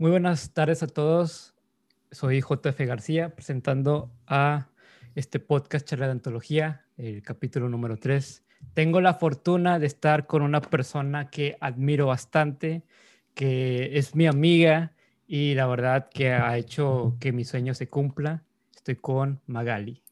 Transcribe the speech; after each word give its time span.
Muy 0.00 0.10
buenas 0.10 0.54
tardes 0.54 0.82
a 0.82 0.86
todos. 0.86 1.52
Soy 2.10 2.40
JF 2.40 2.80
García 2.86 3.34
presentando 3.34 4.10
a 4.26 4.70
este 5.14 5.40
podcast 5.40 5.86
Charla 5.86 6.06
de 6.06 6.12
Antología, 6.12 6.86
el 6.96 7.20
capítulo 7.20 7.68
número 7.68 7.98
3. 7.98 8.42
Tengo 8.72 9.02
la 9.02 9.12
fortuna 9.12 9.78
de 9.78 9.86
estar 9.86 10.26
con 10.26 10.40
una 10.40 10.62
persona 10.62 11.28
que 11.28 11.58
admiro 11.60 12.06
bastante, 12.06 12.82
que 13.34 13.98
es 13.98 14.14
mi 14.14 14.26
amiga 14.26 14.94
y 15.26 15.52
la 15.52 15.66
verdad 15.66 16.08
que 16.08 16.32
ha 16.32 16.56
hecho 16.56 17.18
que 17.20 17.32
mi 17.32 17.44
sueño 17.44 17.74
se 17.74 17.90
cumpla. 17.90 18.42
Estoy 18.74 18.96
con 18.96 19.42
Magali. 19.48 20.02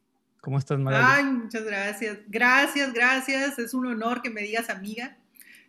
¿Cómo 0.42 0.58
estás, 0.58 0.78
Magali? 0.78 1.06
Ay, 1.08 1.24
muchas 1.32 1.64
gracias. 1.64 2.18
Gracias, 2.26 2.92
gracias. 2.92 3.58
Es 3.58 3.72
un 3.72 3.86
honor 3.86 4.20
que 4.20 4.28
me 4.28 4.42
digas 4.42 4.68
amiga. 4.68 5.16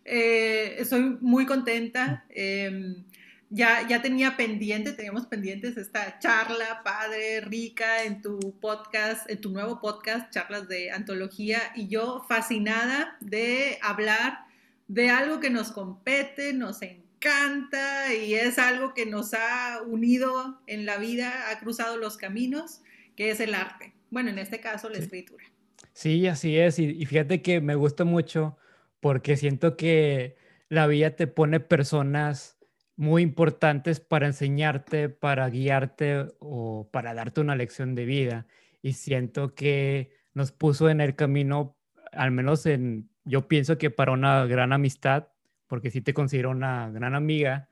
Eh, 0.04 0.76
estoy 0.78 1.16
muy 1.22 1.46
contenta. 1.46 2.26
Eh, 2.28 3.02
ya, 3.50 3.86
ya 3.88 4.00
tenía 4.00 4.36
pendiente, 4.36 4.92
teníamos 4.92 5.26
pendientes 5.26 5.76
esta 5.76 6.20
charla 6.20 6.82
padre, 6.84 7.40
rica 7.40 8.04
en 8.04 8.22
tu 8.22 8.38
podcast, 8.60 9.28
en 9.28 9.40
tu 9.40 9.50
nuevo 9.50 9.80
podcast, 9.80 10.32
charlas 10.32 10.68
de 10.68 10.92
antología, 10.92 11.58
y 11.74 11.88
yo 11.88 12.24
fascinada 12.28 13.16
de 13.20 13.78
hablar 13.82 14.46
de 14.86 15.10
algo 15.10 15.40
que 15.40 15.50
nos 15.50 15.72
compete, 15.72 16.52
nos 16.52 16.80
encanta 16.82 18.14
y 18.14 18.34
es 18.34 18.58
algo 18.58 18.94
que 18.94 19.04
nos 19.04 19.34
ha 19.34 19.82
unido 19.84 20.60
en 20.68 20.86
la 20.86 20.98
vida, 20.98 21.50
ha 21.50 21.58
cruzado 21.58 21.96
los 21.96 22.16
caminos, 22.16 22.82
que 23.16 23.30
es 23.30 23.40
el 23.40 23.54
arte. 23.54 23.92
Bueno, 24.10 24.30
en 24.30 24.38
este 24.38 24.60
caso 24.60 24.88
la 24.88 24.98
escritura. 24.98 25.44
Sí, 25.92 26.26
así 26.28 26.56
es. 26.56 26.78
Y, 26.78 26.84
y 26.84 27.04
fíjate 27.04 27.42
que 27.42 27.60
me 27.60 27.74
gusta 27.74 28.04
mucho 28.04 28.56
porque 29.00 29.36
siento 29.36 29.76
que 29.76 30.36
la 30.68 30.86
vida 30.86 31.16
te 31.16 31.26
pone 31.26 31.58
personas 31.58 32.59
muy 33.00 33.22
importantes 33.22 33.98
para 33.98 34.26
enseñarte, 34.26 35.08
para 35.08 35.48
guiarte 35.48 36.26
o 36.38 36.86
para 36.92 37.14
darte 37.14 37.40
una 37.40 37.56
lección 37.56 37.94
de 37.94 38.04
vida. 38.04 38.46
Y 38.82 38.92
siento 38.92 39.54
que 39.54 40.10
nos 40.34 40.52
puso 40.52 40.90
en 40.90 41.00
el 41.00 41.16
camino, 41.16 41.78
al 42.12 42.30
menos 42.30 42.66
en, 42.66 43.08
yo 43.24 43.48
pienso 43.48 43.78
que 43.78 43.88
para 43.88 44.12
una 44.12 44.44
gran 44.44 44.74
amistad, 44.74 45.28
porque 45.66 45.90
sí 45.90 46.02
te 46.02 46.12
considero 46.12 46.50
una 46.50 46.90
gran 46.90 47.14
amiga. 47.14 47.70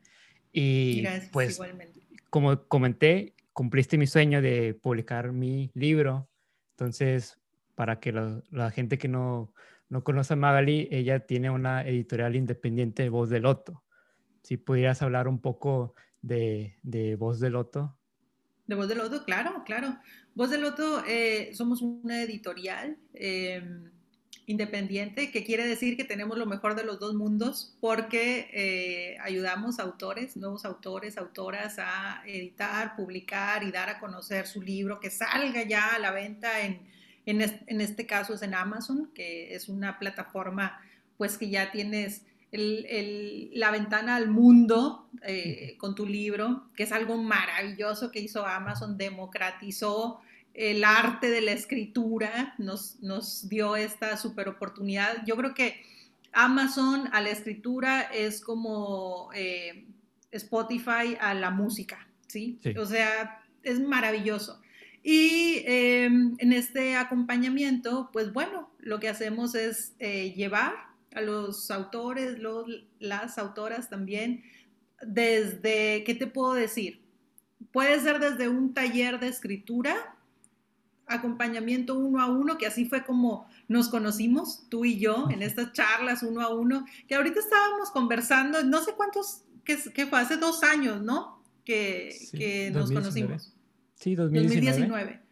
Y 0.51 1.05
pues, 1.31 1.61
como 2.31 2.67
comenté, 2.67 3.34
cumpliste 3.53 3.99
mi 3.99 4.06
sueño 4.06 4.41
de 4.41 4.73
publicar 4.73 5.33
mi 5.33 5.71
libro. 5.75 6.31
Entonces, 6.71 7.39
para 7.75 8.01
que 8.01 8.12
la, 8.12 8.71
gente 8.71 8.97
que 8.97 9.09
no, 9.09 9.53
no 9.91 10.03
conoce 10.03 10.33
a 10.33 10.37
Magali, 10.37 10.89
ella 10.91 11.21
tiene 11.21 11.51
una 11.51 11.83
editorial 11.87 12.34
independiente, 12.34 13.11
Voz 13.11 13.29
del 13.29 13.43
Loto 13.43 13.84
si 14.42 14.56
pudieras 14.56 15.03
hablar 15.03 15.28
un 15.28 15.41
poco 15.41 15.94
de, 16.22 17.17
Voz 17.19 17.41
del 17.41 17.53
Loto. 17.55 17.97
De 18.67 18.75
Voz 18.75 18.89
del 18.89 18.98
Loto, 18.98 19.25
claro, 19.25 19.62
claro. 19.64 19.97
Voz 20.34 20.50
del 20.50 20.62
Loto, 20.62 21.03
eh, 21.06 21.50
somos 21.55 21.83
una 21.83 22.22
editorial 22.22 22.97
em, 23.14 23.91
independiente, 24.47 25.31
que 25.31 25.44
quiere 25.44 25.66
decir 25.66 25.97
que 25.97 26.05
tenemos 26.05 26.39
lo 26.39 26.47
mejor 26.47 26.75
de 26.75 26.84
los 26.84 26.98
dos 26.98 27.14
mundos 27.14 27.77
porque 27.81 28.48
eh, 28.53 29.19
ayudamos 29.20 29.78
a 29.78 29.83
autores, 29.83 30.36
nuevos 30.36 30.64
autores, 30.64 31.19
autoras 31.19 31.78
a 31.78 32.22
editar, 32.27 32.97
publicar 32.97 33.62
y 33.64 33.70
dar 33.70 33.89
a 33.89 34.00
conocer 34.00 34.47
su 34.47 34.62
libro, 34.62 35.00
que 35.00 35.11
salga 35.11 35.62
ya 35.64 35.94
a 35.94 35.98
la 35.98 36.12
venta 36.12 36.61
en, 36.61 36.81
en, 37.27 37.42
en 37.42 37.81
este 37.81 38.06
caso 38.06 38.34
es 38.34 38.42
en 38.42 38.55
Amazon, 38.55 39.11
que 39.14 39.55
es 39.55 39.69
una 39.69 39.98
plataforma 39.98 40.81
pues 41.19 41.36
que 41.36 41.50
ya 41.50 41.70
tienes 41.72 42.22
la 42.51 43.71
ventana 43.71 44.17
al 44.17 44.28
mundo 44.28 45.09
eh, 45.22 45.77
con 45.78 45.95
tu 45.95 46.06
libro, 46.06 46.69
que 46.75 46.84
es 46.84 46.93
algo 46.93 47.17
maravilloso 47.17 48.11
que 48.11 48.21
hizo 48.21 48.47
Amazon, 48.47 48.97
democratizó 48.97 50.21
el 50.55 50.83
arte 50.83 51.31
de 51.31 51.41
la 51.41 51.53
escritura, 51.53 52.55
nos, 52.59 53.00
nos 53.00 53.49
dio 53.49 53.77
esta 53.77 54.17
super 54.17 54.49
oportunidad. 54.49 55.25
Yo 55.27 55.37
creo 55.37 55.55
que 55.55 55.83
Amazon 56.33 57.09
a 57.12 57.21
la 57.21 57.31
escritura 57.31 58.03
es 58.03 58.41
como 58.41 59.31
eh, 59.34 59.87
Spotify 60.33 61.17
a 61.21 61.34
la 61.34 61.51
música, 61.51 62.09
¿sí? 62.27 62.59
O 62.77 62.87
sea, 62.87 63.41
es 63.62 63.78
maravilloso. 63.81 64.61
Y 65.03 65.62
em, 65.65 66.34
en 66.39 66.53
este 66.53 66.97
acompañamiento, 66.97 68.11
pues 68.12 68.33
bueno, 68.33 68.71
lo 68.81 68.99
que 69.01 69.09
hacemos 69.09 69.55
es 69.55 69.95
eh, 70.01 70.33
llevar 70.34 70.75
a 71.15 71.21
los 71.21 71.71
autores, 71.71 72.39
los, 72.39 72.67
las 72.99 73.39
autoras 73.39 73.89
también, 73.89 74.43
desde, 75.03 76.05
¿qué 76.05 76.15
te 76.15 76.27
puedo 76.27 76.55
decir? 76.55 77.01
Puede 77.73 78.01
ser 78.01 78.19
desde 78.19 78.49
un 78.49 78.75
taller 78.75 79.21
de 79.21 79.29
escritura, 79.29 80.17
acompañamiento 81.07 81.99
uno 81.99 82.21
a 82.21 82.27
uno, 82.27 82.59
que 82.59 82.67
así 82.67 82.87
fue 82.87 83.05
como 83.05 83.49
nos 83.67 83.89
conocimos, 83.89 84.67
tú 84.69 84.85
y 84.85 84.99
yo, 84.99 85.29
en 85.31 85.43
estas 85.43 85.73
charlas 85.73 86.23
uno 86.23 86.41
a 86.41 86.55
uno, 86.55 86.85
que 87.07 87.15
ahorita 87.15 87.41
estábamos 87.41 87.91
conversando, 87.91 88.63
no 88.63 88.83
sé 88.83 88.93
cuántos, 88.93 89.43
que, 89.65 89.77
fue 89.77 90.21
hace 90.21 90.37
dos 90.37 90.63
años, 90.63 91.03
¿no? 91.03 91.43
Que, 91.65 92.71
nos 92.73 92.91
conocimos. 92.91 93.55
Sí, 93.95 94.15
2019. 94.15 94.89
2019. 94.89 95.28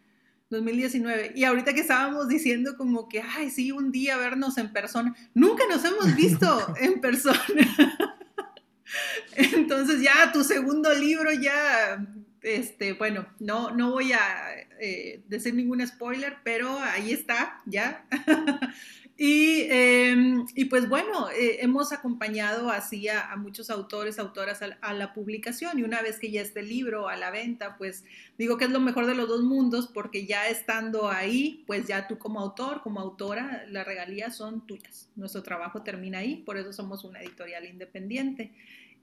Y 1.35 1.43
ahorita 1.43 1.73
que 1.73 1.81
estábamos 1.81 2.29
diciendo 2.29 2.77
como 2.77 3.09
que, 3.09 3.21
ay, 3.21 3.49
sí, 3.49 3.71
un 3.71 3.91
día 3.91 4.17
vernos 4.17 4.57
en 4.57 4.71
persona. 4.71 5.15
Nunca 5.33 5.63
nos 5.69 5.83
hemos 5.83 6.15
visto 6.15 6.73
en 6.81 7.01
persona. 7.01 7.39
Entonces 9.35 10.01
ya 10.01 10.31
tu 10.31 10.43
segundo 10.43 10.93
libro 10.93 11.31
ya, 11.33 12.05
este, 12.41 12.93
bueno, 12.93 13.27
no, 13.39 13.71
no 13.71 13.91
voy 13.91 14.13
a 14.13 14.19
eh, 14.79 15.23
decir 15.27 15.53
ningún 15.53 15.85
spoiler, 15.85 16.37
pero 16.43 16.79
ahí 16.79 17.11
está, 17.11 17.61
ya. 17.65 18.05
Em, 19.19 20.45
y, 20.53 20.65
pues 20.65 20.87
bueno, 20.87 21.29
eh, 21.31 21.57
hemos 21.61 21.91
acompañado 21.91 22.69
así 22.69 23.07
a, 23.09 23.35
muchos 23.35 23.71
autores, 23.71 24.19
autoras 24.19 24.61
a, 24.61 24.93
la 24.93 25.13
publicación 25.13 25.79
y 25.79 25.83
una 25.83 26.01
vez 26.03 26.19
que 26.19 26.29
ya 26.29 26.41
esté 26.41 26.59
el 26.59 26.69
libro 26.69 27.09
a 27.09 27.15
la 27.15 27.31
venta, 27.31 27.77
pues 27.77 28.05
digo 28.37 28.57
que 28.57 28.65
es 28.65 28.71
lo 28.71 28.79
mejor 28.79 29.07
de 29.07 29.15
los 29.15 29.27
dos 29.27 29.41
mundos 29.41 29.87
porque 29.87 30.27
ya 30.27 30.47
estando 30.47 31.09
ahí, 31.09 31.63
pues 31.65 31.87
ya 31.87 32.07
tú 32.07 32.19
como 32.19 32.39
autor, 32.39 32.81
como 32.81 32.99
autora, 32.99 33.65
las 33.69 33.87
regalías 33.87 34.35
son 34.35 34.65
tuyas. 34.67 35.09
Nuestro 35.15 35.41
trabajo 35.41 35.81
termina 35.81 36.19
ahí, 36.19 36.35
por 36.35 36.57
eso 36.57 36.71
somos 36.71 37.03
una 37.03 37.21
editorial 37.21 37.65
independiente. 37.65 38.51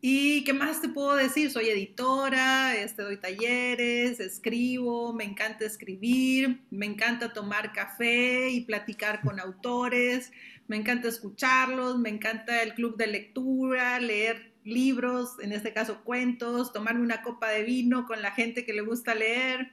¿Y 0.06 0.44
qué 0.44 0.52
más 0.52 0.82
te 0.82 0.90
puedo 0.90 1.16
decir? 1.16 1.50
Soy 1.50 1.70
editora, 1.70 2.76
este, 2.76 3.00
doy 3.00 3.16
talleres, 3.16 4.20
escribo, 4.20 5.14
me 5.14 5.24
encanta 5.24 5.64
escribir, 5.64 6.60
me 6.70 6.84
encanta 6.84 7.32
tomar 7.32 7.72
café 7.72 8.50
y 8.50 8.66
platicar 8.66 9.22
con 9.22 9.40
autores, 9.40 10.30
me 10.68 10.76
encanta 10.76 11.08
escucharlos, 11.08 11.98
me 11.98 12.10
encanta 12.10 12.62
el 12.62 12.74
club 12.74 12.98
de 12.98 13.06
lectura, 13.06 13.98
leer 13.98 14.52
libros, 14.62 15.38
en 15.40 15.52
este 15.52 15.72
caso 15.72 16.04
cuentos, 16.04 16.74
tomarme 16.74 17.00
una 17.00 17.22
copa 17.22 17.48
de 17.48 17.62
vino 17.62 18.04
con 18.04 18.20
la 18.20 18.32
gente 18.32 18.66
que 18.66 18.74
le 18.74 18.82
gusta 18.82 19.14
leer. 19.14 19.70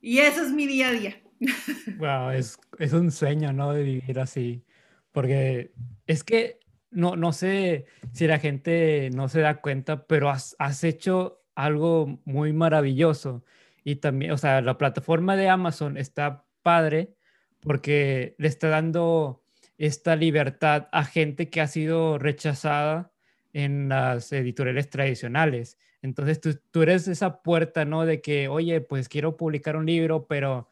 Y 0.00 0.20
ese 0.20 0.40
es 0.40 0.52
mi 0.52 0.66
día 0.66 0.88
a 0.88 0.92
día. 0.92 1.20
Wow, 1.98 2.30
es, 2.30 2.58
es 2.78 2.94
un 2.94 3.10
sueño, 3.12 3.52
¿no? 3.52 3.74
De 3.74 3.82
vivir 3.82 4.20
así. 4.20 4.64
Porque 5.12 5.70
es 6.06 6.24
que 6.24 6.60
no, 6.90 7.16
no 7.16 7.32
sé 7.32 7.86
si 8.12 8.26
la 8.26 8.38
gente 8.38 9.10
no 9.14 9.28
se 9.28 9.40
da 9.40 9.60
cuenta, 9.60 10.06
pero 10.06 10.30
has, 10.30 10.84
hecho 10.84 11.42
algo 11.54 12.20
muy 12.24 12.52
maravilloso. 12.52 13.44
Y 13.84 13.96
también, 13.96 14.32
o 14.32 14.38
sea, 14.38 14.60
la 14.60 14.78
plataforma 14.78 15.36
de 15.36 15.48
Amazon 15.48 15.96
está 15.96 16.44
padre 16.62 17.14
porque 17.60 18.34
le 18.38 18.48
está 18.48 18.68
dando 18.68 19.42
esta 19.78 20.16
libertad 20.16 20.88
a 20.92 21.04
gente 21.04 21.50
que 21.50 21.60
ha 21.60 21.66
sido 21.66 22.18
rechazada 22.18 23.12
en 23.52 23.88
las 23.88 24.32
editoriales 24.32 24.90
tradicionales. 24.90 25.78
Entonces 26.02 26.40
tú, 26.40 26.58
tú, 26.70 26.82
eres 26.82 27.08
esa 27.08 27.42
puerta, 27.42 27.84
¿no? 27.84 28.04
De 28.04 28.20
que, 28.20 28.48
oye, 28.48 28.80
pues 28.80 29.08
quiero 29.08 29.36
publicar 29.36 29.76
un 29.76 29.86
libro, 29.86 30.26
pero 30.26 30.68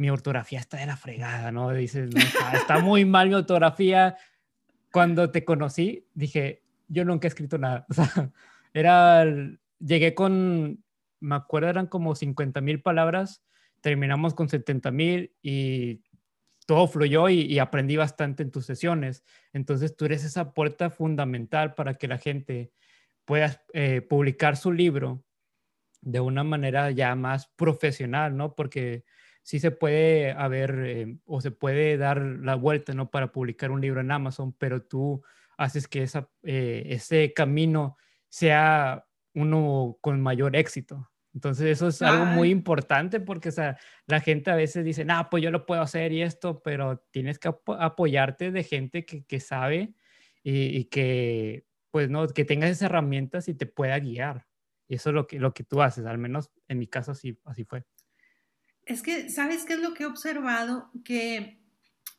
mi 0.00 0.08
ortografía 0.08 0.58
está 0.58 0.78
de 0.78 0.86
la 0.86 0.96
fregada, 0.96 1.52
¿no? 1.52 1.70
Dices, 1.72 2.08
está, 2.54 2.78
muy 2.78 3.04
mal 3.04 3.28
mi 3.28 3.34
ortografía, 3.34 4.16
cuando 4.92 5.30
te 5.30 5.44
conocí, 5.44 6.06
dije, 6.14 6.62
yo 6.88 7.04
nunca 7.04 7.26
he 7.26 7.30
escrito 7.30 7.58
nada. 7.58 7.86
O 7.90 7.94
sea, 7.94 8.32
era, 8.72 9.24
llegué 9.78 10.14
con, 10.14 10.84
me 11.20 11.34
acuerdo, 11.34 11.68
eran 11.68 11.86
como 11.86 12.14
50 12.14 12.60
mil 12.60 12.82
palabras, 12.82 13.42
terminamos 13.80 14.34
con 14.34 14.48
70 14.48 14.90
mil 14.90 15.32
y 15.42 16.02
todo 16.66 16.86
fluyó 16.86 17.28
y, 17.28 17.58
aprendí 17.58 17.96
bastante 17.96 18.44
en 18.44 18.52
tus 18.52 18.66
sesiones. 18.66 19.24
Entonces 19.52 19.96
tú 19.96 20.04
eres 20.04 20.24
esa 20.24 20.52
puerta 20.52 20.90
fundamental 20.90 21.74
para 21.74 21.94
que 21.94 22.06
la 22.06 22.18
gente 22.18 22.70
pueda 23.24 23.64
eh, 23.72 24.02
publicar 24.02 24.56
su 24.56 24.72
libro 24.72 25.24
de 26.00 26.20
una 26.20 26.44
manera 26.44 26.90
ya 26.92 27.14
más 27.16 27.48
profesional, 27.56 28.36
¿no? 28.36 28.54
Porque 28.54 29.04
sí 29.42 29.58
se 29.58 29.70
puede 29.70 30.32
haber 30.32 30.82
eh, 30.84 31.16
o 31.26 31.40
se 31.40 31.50
puede 31.50 31.96
dar 31.96 32.20
la 32.20 32.54
vuelta, 32.54 32.94
¿no? 32.94 33.10
Para 33.10 33.32
publicar 33.32 33.70
un 33.70 33.80
libro 33.80 34.00
en 34.00 34.10
Amazon, 34.10 34.52
pero 34.52 34.82
tú 34.82 35.22
haces 35.56 35.88
que 35.88 36.02
esa, 36.02 36.30
eh, 36.42 36.84
ese 36.86 37.32
camino 37.34 37.96
sea 38.28 39.06
uno 39.34 39.98
con 40.00 40.20
mayor 40.20 40.56
éxito. 40.56 41.10
Entonces 41.32 41.66
eso 41.66 41.88
es 41.88 42.02
algo 42.02 42.24
muy 42.24 42.50
importante 42.50 43.20
porque 43.20 43.50
o 43.50 43.52
sea, 43.52 43.78
la 44.06 44.20
gente 44.20 44.50
a 44.50 44.56
veces 44.56 44.84
dice, 44.84 45.04
no, 45.04 45.28
pues 45.30 45.42
yo 45.42 45.50
lo 45.50 45.64
puedo 45.64 45.80
hacer 45.80 46.12
y 46.12 46.22
esto, 46.22 46.60
pero 46.62 47.04
tienes 47.10 47.38
que 47.38 47.48
apoyarte 47.78 48.50
de 48.50 48.64
gente 48.64 49.04
que, 49.04 49.24
que 49.24 49.38
sabe 49.38 49.94
y, 50.42 50.76
y, 50.76 50.84
que, 50.86 51.66
pues, 51.90 52.10
no, 52.10 52.26
que 52.28 52.44
tengas 52.44 52.70
esas 52.70 52.82
herramientas 52.82 53.48
y 53.48 53.54
te 53.54 53.66
pueda 53.66 53.98
guiar. 53.98 54.46
Y 54.88 54.96
eso 54.96 55.10
es 55.10 55.14
lo 55.14 55.26
que, 55.26 55.38
lo 55.38 55.54
que 55.54 55.62
tú 55.62 55.82
haces, 55.82 56.04
al 56.06 56.18
menos 56.18 56.50
en 56.66 56.78
mi 56.78 56.88
caso 56.88 57.12
así, 57.12 57.38
así 57.44 57.64
fue. 57.64 57.84
Es 58.84 59.02
que, 59.02 59.28
¿sabes 59.28 59.64
qué 59.64 59.74
es 59.74 59.80
lo 59.80 59.94
que 59.94 60.04
he 60.04 60.06
observado? 60.06 60.90
Que 61.04 61.58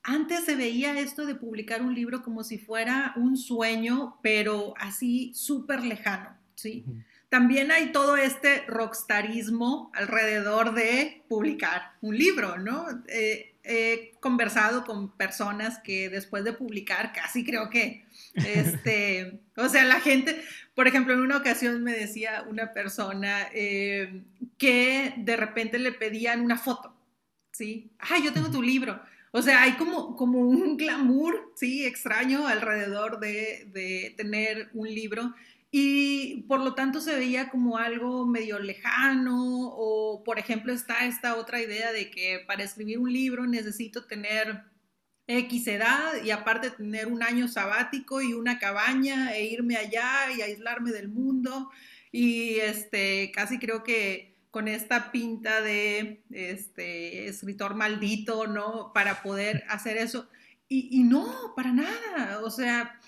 antes 0.04 0.46
se 0.46 0.56
veía 0.56 1.00
esto 1.00 1.26
de 1.26 1.36
publicar 1.36 1.82
un 1.82 1.94
libro 1.94 2.24
como 2.24 2.44
si 2.44 2.58
fuera 2.58 3.14
un 3.16 3.38
sueño, 3.38 4.18
pero 4.24 4.74
así 4.78 5.32
súper 5.34 5.84
lejano, 5.84 6.36
¿sí? 6.56 6.86
También 7.30 7.72
hay 7.72 7.92
todo 7.92 8.18
este 8.18 8.66
rockstarismo 8.68 9.92
alrededor 9.94 10.74
de 10.74 11.24
publicar 11.30 11.94
un 12.02 12.18
libro, 12.18 12.58
¿no? 12.58 12.86
Eh, 13.08 13.54
he 13.64 14.14
conversado 14.20 14.84
con 14.86 15.12
personas 15.12 15.80
que 15.80 16.10
después 16.10 16.44
de 16.44 16.54
publicar 16.54 17.14
casi 17.14 17.46
creo 17.46 17.70
que, 17.70 18.06
este, 18.36 19.42
o 19.56 19.70
sea, 19.70 19.84
la 19.84 20.00
gente, 20.00 20.44
por 20.76 20.88
ejemplo, 20.88 21.14
en 21.14 21.20
una 21.22 21.38
ocasión 21.38 21.84
me 21.84 21.94
decía 21.94 22.46
una 22.50 22.74
persona 22.74 23.48
eh, 23.54 24.24
que 24.58 25.14
de 25.18 25.38
repente 25.38 25.80
le 25.80 25.92
pedían 25.92 26.42
una 26.42 26.58
foto, 26.58 26.96
¿sí? 27.52 27.92
Ay, 28.00 28.24
yo 28.24 28.34
tengo 28.34 28.52
tu 28.52 28.62
libro. 28.62 29.02
O 29.32 29.42
sea, 29.42 29.62
hay 29.62 29.74
como, 29.74 30.16
como 30.16 30.40
un 30.40 30.76
glamour, 30.78 31.54
¿sí? 31.56 31.86
Extraño 31.86 32.48
alrededor 32.48 33.20
de, 33.20 33.70
de 33.72 34.14
tener 34.18 34.70
un 34.74 34.88
libro 34.94 35.34
y 35.72 36.44
por 36.50 36.60
lo 36.60 36.76
tanto 36.76 37.00
se 37.00 37.16
veía 37.16 37.50
como 37.50 37.78
algo 37.78 38.26
medio 38.26 38.60
lejano 38.60 39.70
o 39.70 40.22
por 40.26 40.38
ejemplo 40.38 40.74
está 40.74 41.06
esta 41.06 41.38
otra 41.38 41.62
idea 41.62 41.94
de 41.94 42.12
que 42.12 42.44
para 42.46 42.64
escribir 42.64 43.00
un 43.00 43.12
libro 43.12 43.48
necesito 43.48 44.04
tener 44.04 44.66
X 45.40 45.68
edad 45.68 46.24
y 46.24 46.32
aparte 46.32 46.72
tener 46.72 47.08
un 47.08 47.24
año 47.24 47.48
sabático 47.48 48.22
y 48.22 48.34
una 48.34 48.60
cabaña 48.60 49.34
e 49.36 49.46
irme 49.46 49.78
allá 49.78 50.32
y 50.36 50.42
aislarme 50.42 50.92
del 50.92 51.10
mundo 51.10 51.70
y 52.12 52.56
este 52.56 53.32
casi 53.34 53.60
creo 53.60 53.84
que 53.84 54.36
con 54.52 54.68
esta 54.68 55.12
pinta 55.12 55.62
de 55.62 56.24
este 56.30 57.28
escritor 57.28 57.76
maldito, 57.76 58.48
¿no? 58.48 58.92
Para 58.94 59.24
poder 59.24 59.64
hacer 59.70 59.98
eso. 59.98 60.28
Y, 60.68 61.00
y 61.00 61.04
no, 61.04 61.54
para 61.56 61.72
nada. 61.72 62.42
O 62.44 62.52
sea, 62.52 63.00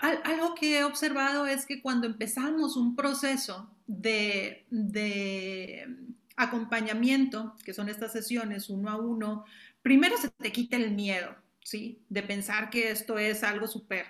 algo 0.00 0.54
que 0.54 0.78
he 0.78 0.84
observado 0.84 1.46
es 1.46 1.66
que 1.66 1.80
cuando 1.80 2.06
empezamos 2.06 2.76
un 2.76 2.96
proceso 2.96 3.70
de, 3.86 4.66
acompañamiento, 6.36 7.56
que 7.64 7.72
son 7.72 7.88
estas 7.88 8.12
sesiones 8.12 8.68
uno 8.68 8.90
a 8.90 8.96
uno, 8.96 9.44
primero 9.86 10.16
se 10.16 10.30
te 10.30 10.50
quita 10.50 10.76
el 10.76 10.96
miedo, 10.96 11.32
¿sí? 11.62 12.04
De 12.08 12.24
pensar 12.24 12.70
que 12.70 12.90
esto 12.90 13.20
es 13.20 13.44
algo 13.44 13.68
súper, 13.68 14.04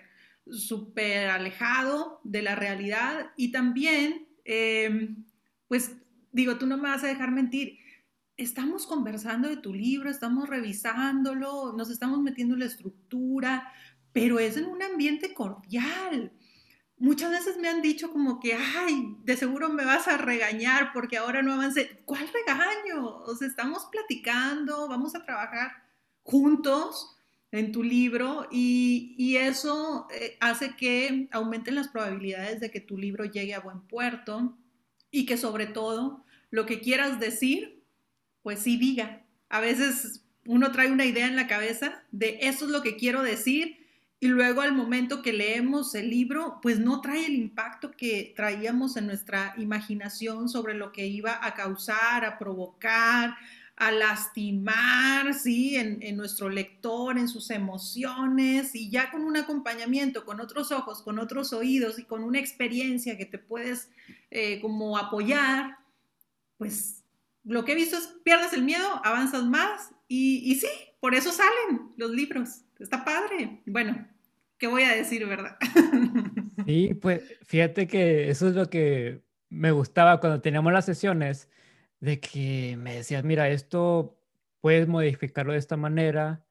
súper 0.51 1.29
alejado 1.29 2.19
de 2.25 2.41
la 2.41 2.55
realidad 2.55 3.33
y 3.37 3.53
también, 3.53 4.27
em, 4.45 5.27
pues 5.69 5.93
digo, 6.33 6.57
tú 6.57 6.67
no 6.67 6.79
me 6.79 6.89
vas 6.89 7.05
a 7.05 7.09
dejar 7.09 7.31
mentir, 7.31 7.79
estamos 8.39 8.87
conversando 8.87 9.51
de 9.51 9.59
tu 9.59 9.75
libro, 9.75 10.09
estamos 10.09 10.49
revisándolo, 10.49 11.75
nos 11.75 11.91
estamos 11.91 12.23
metiendo 12.23 12.55
en 12.55 12.61
la 12.61 12.67
estructura, 12.67 13.71
pero 14.15 14.39
es 14.39 14.57
en 14.57 14.65
un 14.65 14.83
ambiente 14.83 15.35
cordial. 15.35 16.33
Muchas 16.99 17.31
veces 17.31 17.59
me 17.59 17.69
han 17.69 17.83
dicho 17.83 18.11
como 18.11 18.41
que, 18.41 18.55
ay, 18.55 19.17
de 19.23 19.37
seguro 19.37 19.69
me 19.69 19.85
vas 19.85 20.09
a 20.09 20.17
regañar 20.17 20.93
porque 20.95 21.19
ahora 21.19 21.43
no 21.43 21.53
avancé. 21.53 22.01
¿Cuál 22.07 22.27
regaño? 22.33 23.19
O 23.19 23.37
sea, 23.37 23.47
estamos 23.47 23.87
platicando, 23.93 24.89
vamos 24.89 25.15
a 25.15 25.25
trabajar 25.25 25.85
juntos 26.23 27.17
en 27.53 27.71
tu 27.71 27.83
libro 27.83 28.49
y, 28.51 29.37
eso 29.37 30.09
eh, 30.11 30.37
hace 30.41 30.75
que 30.77 31.29
aumenten 31.31 31.75
las 31.75 31.89
probabilidades 31.89 32.61
de 32.61 32.71
que 32.71 32.81
tu 32.81 32.97
libro 32.97 33.25
llegue 33.25 33.55
a 33.55 33.61
buen 33.61 33.81
puerto 33.83 34.57
y 35.11 35.27
que 35.27 35.37
sobre 35.37 35.67
todo 35.67 36.25
lo 36.51 36.65
que 36.65 36.81
quieras 36.81 37.21
decir, 37.21 37.83
pues 38.43 38.61
sí 38.61 38.79
diga. 38.79 39.25
A 39.51 39.61
veces 39.61 40.25
uno 40.47 40.73
trae 40.73 40.91
una 40.91 41.05
idea 41.05 41.27
en 41.27 41.37
la 41.37 41.47
cabeza 41.47 42.05
de 42.11 42.39
eso 42.43 42.65
es 42.65 42.71
lo 42.71 42.83
que 42.83 42.97
quiero 42.97 43.23
decir 43.23 43.86
y 44.27 44.29
luego 44.29 44.61
al 44.61 44.73
momento 44.73 45.23
que 45.23 45.33
leemos 45.33 45.95
el 45.95 46.11
libro, 46.11 46.59
pues 46.61 46.81
no 46.81 47.01
trae 47.01 47.27
el 47.27 47.37
impacto 47.37 47.93
que 47.93 48.33
traíamos 48.35 48.97
en 48.97 49.07
nuestra 49.07 49.55
imaginación 49.57 50.49
sobre 50.49 50.75
lo 50.75 50.91
que 50.91 51.07
iba 51.07 51.39
a 51.47 51.55
causar, 51.55 52.25
a 52.25 52.37
provocar, 52.37 53.37
a 53.77 53.93
lastimar, 53.93 55.33
¿sí? 55.33 55.77
En, 55.77 56.17
nuestro 56.17 56.49
lector, 56.49 57.19
en 57.19 57.29
sus 57.29 57.51
emociones, 57.51 58.75
y 58.75 58.91
ya 58.91 59.13
con 59.13 59.23
un 59.23 59.37
acompañamiento, 59.37 60.25
con 60.25 60.41
otros 60.41 60.73
ojos, 60.73 61.03
con 61.03 61.21
otros 61.21 61.53
oídos 61.53 62.01
y 62.01 62.03
con 62.03 62.25
una 62.25 62.41
experiencia 62.41 63.17
que 63.17 63.27
te 63.27 63.39
puedes 63.39 63.91
eh, 64.33 64.61
como 64.61 64.99
apoyar, 64.99 65.79
pues 66.59 67.05
lo 67.45 67.65
que 67.65 67.73
he 67.73 67.77
visto 67.77 67.97
es 67.97 68.09
pierdes 68.25 68.53
el 68.55 68.65
miedo, 68.65 69.01
avanzas 69.05 69.45
más 69.45 69.93
y, 70.09 70.43
y 70.51 70.57
sí, 70.57 70.67
por 70.99 71.15
eso 71.15 71.31
salen 71.31 71.93
los 71.97 72.11
libros 72.11 72.63
está 72.81 73.05
padre. 73.05 73.63
Bueno, 73.67 74.07
¿qué 74.59 74.67
voy 74.67 74.83
a 74.83 74.95
decir, 74.95 75.27
verdad? 75.27 75.57
Sí, 76.67 76.95
pues 76.95 77.23
fíjate 77.45 77.87
que 77.87 78.29
eso 78.29 78.49
es 78.49 78.55
lo 78.55 78.69
que 78.69 79.23
me 79.49 79.71
gustaba 79.71 80.19
cuando 80.19 80.41
teníamos 80.41 80.73
las 80.73 80.85
sesiones, 80.85 81.49
de 82.01 82.19
que 82.19 82.77
me 82.77 82.97
decías, 82.97 83.23
mira, 83.23 83.49
esto 83.49 84.19
puedes 84.61 84.89
modificarlo 84.89 85.53
de 85.53 85.59
esta 85.59 85.77
manera, 85.77 86.45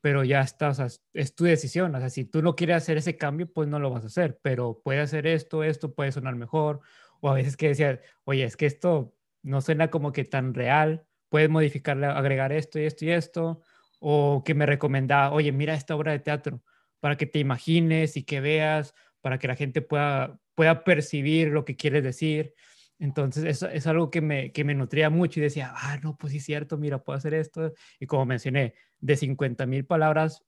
pero 0.00 0.24
ya 0.24 0.40
está, 0.40 0.70
o 0.70 0.74
sea, 0.74 0.88
es 1.12 1.34
tu 1.34 1.44
decisión. 1.44 1.94
O 1.94 1.98
sea, 2.00 2.10
si 2.10 2.24
tú 2.24 2.42
no 2.42 2.56
quieres 2.56 2.78
hacer 2.78 2.96
ese 2.96 3.16
cambio, 3.16 3.52
pues 3.52 3.68
no 3.68 3.78
lo 3.78 3.90
vas 3.90 4.02
a 4.04 4.08
hacer, 4.08 4.40
pero 4.42 4.80
puede 4.82 5.00
hacer 5.00 5.26
esto, 5.26 5.62
esto 5.62 5.94
puede 5.94 6.10
sonar 6.12 6.34
mejor. 6.36 6.80
O 7.20 7.30
a 7.30 7.34
veces 7.34 7.56
que 7.56 7.68
decías, 7.68 8.00
oye, 8.24 8.44
es 8.44 8.56
que 8.56 8.66
esto 8.66 9.14
no 9.42 9.60
suena 9.60 9.90
como 9.90 10.12
que 10.12 10.24
tan 10.24 10.54
real, 10.54 11.06
puedes 11.28 11.50
modificarle, 11.50 12.06
agregar 12.06 12.52
esto 12.52 12.78
y 12.80 12.84
esto 12.84 13.04
y 13.04 13.10
esto 13.12 13.62
o 14.00 14.42
que 14.44 14.54
me 14.54 14.66
recomendaba, 14.66 15.32
oye, 15.32 15.52
mira 15.52 15.74
esta 15.74 15.94
obra 15.94 16.12
de 16.12 16.18
teatro, 16.20 16.62
para 17.00 17.16
que 17.16 17.26
te 17.26 17.38
imagines 17.38 18.16
y 18.16 18.22
que 18.22 18.40
veas, 18.40 18.94
para 19.20 19.38
que 19.38 19.48
la 19.48 19.56
gente 19.56 19.82
pueda, 19.82 20.38
pueda 20.54 20.84
percibir 20.84 21.48
lo 21.48 21.64
que 21.64 21.76
quieres 21.76 22.04
decir. 22.04 22.54
Entonces, 22.98 23.44
eso 23.44 23.68
es 23.68 23.86
algo 23.86 24.10
que 24.10 24.20
me, 24.20 24.52
que 24.52 24.62
me 24.64 24.74
nutría 24.74 25.08
mucho 25.10 25.40
y 25.40 25.42
decía, 25.42 25.72
ah, 25.74 25.98
no, 26.02 26.16
pues 26.16 26.32
sí 26.32 26.38
es 26.38 26.44
cierto, 26.44 26.76
mira, 26.76 27.02
puedo 27.02 27.16
hacer 27.16 27.34
esto. 27.34 27.72
Y 27.98 28.06
como 28.06 28.26
mencioné, 28.26 28.74
de 28.98 29.16
50 29.16 29.66
mil 29.66 29.86
palabras, 29.86 30.44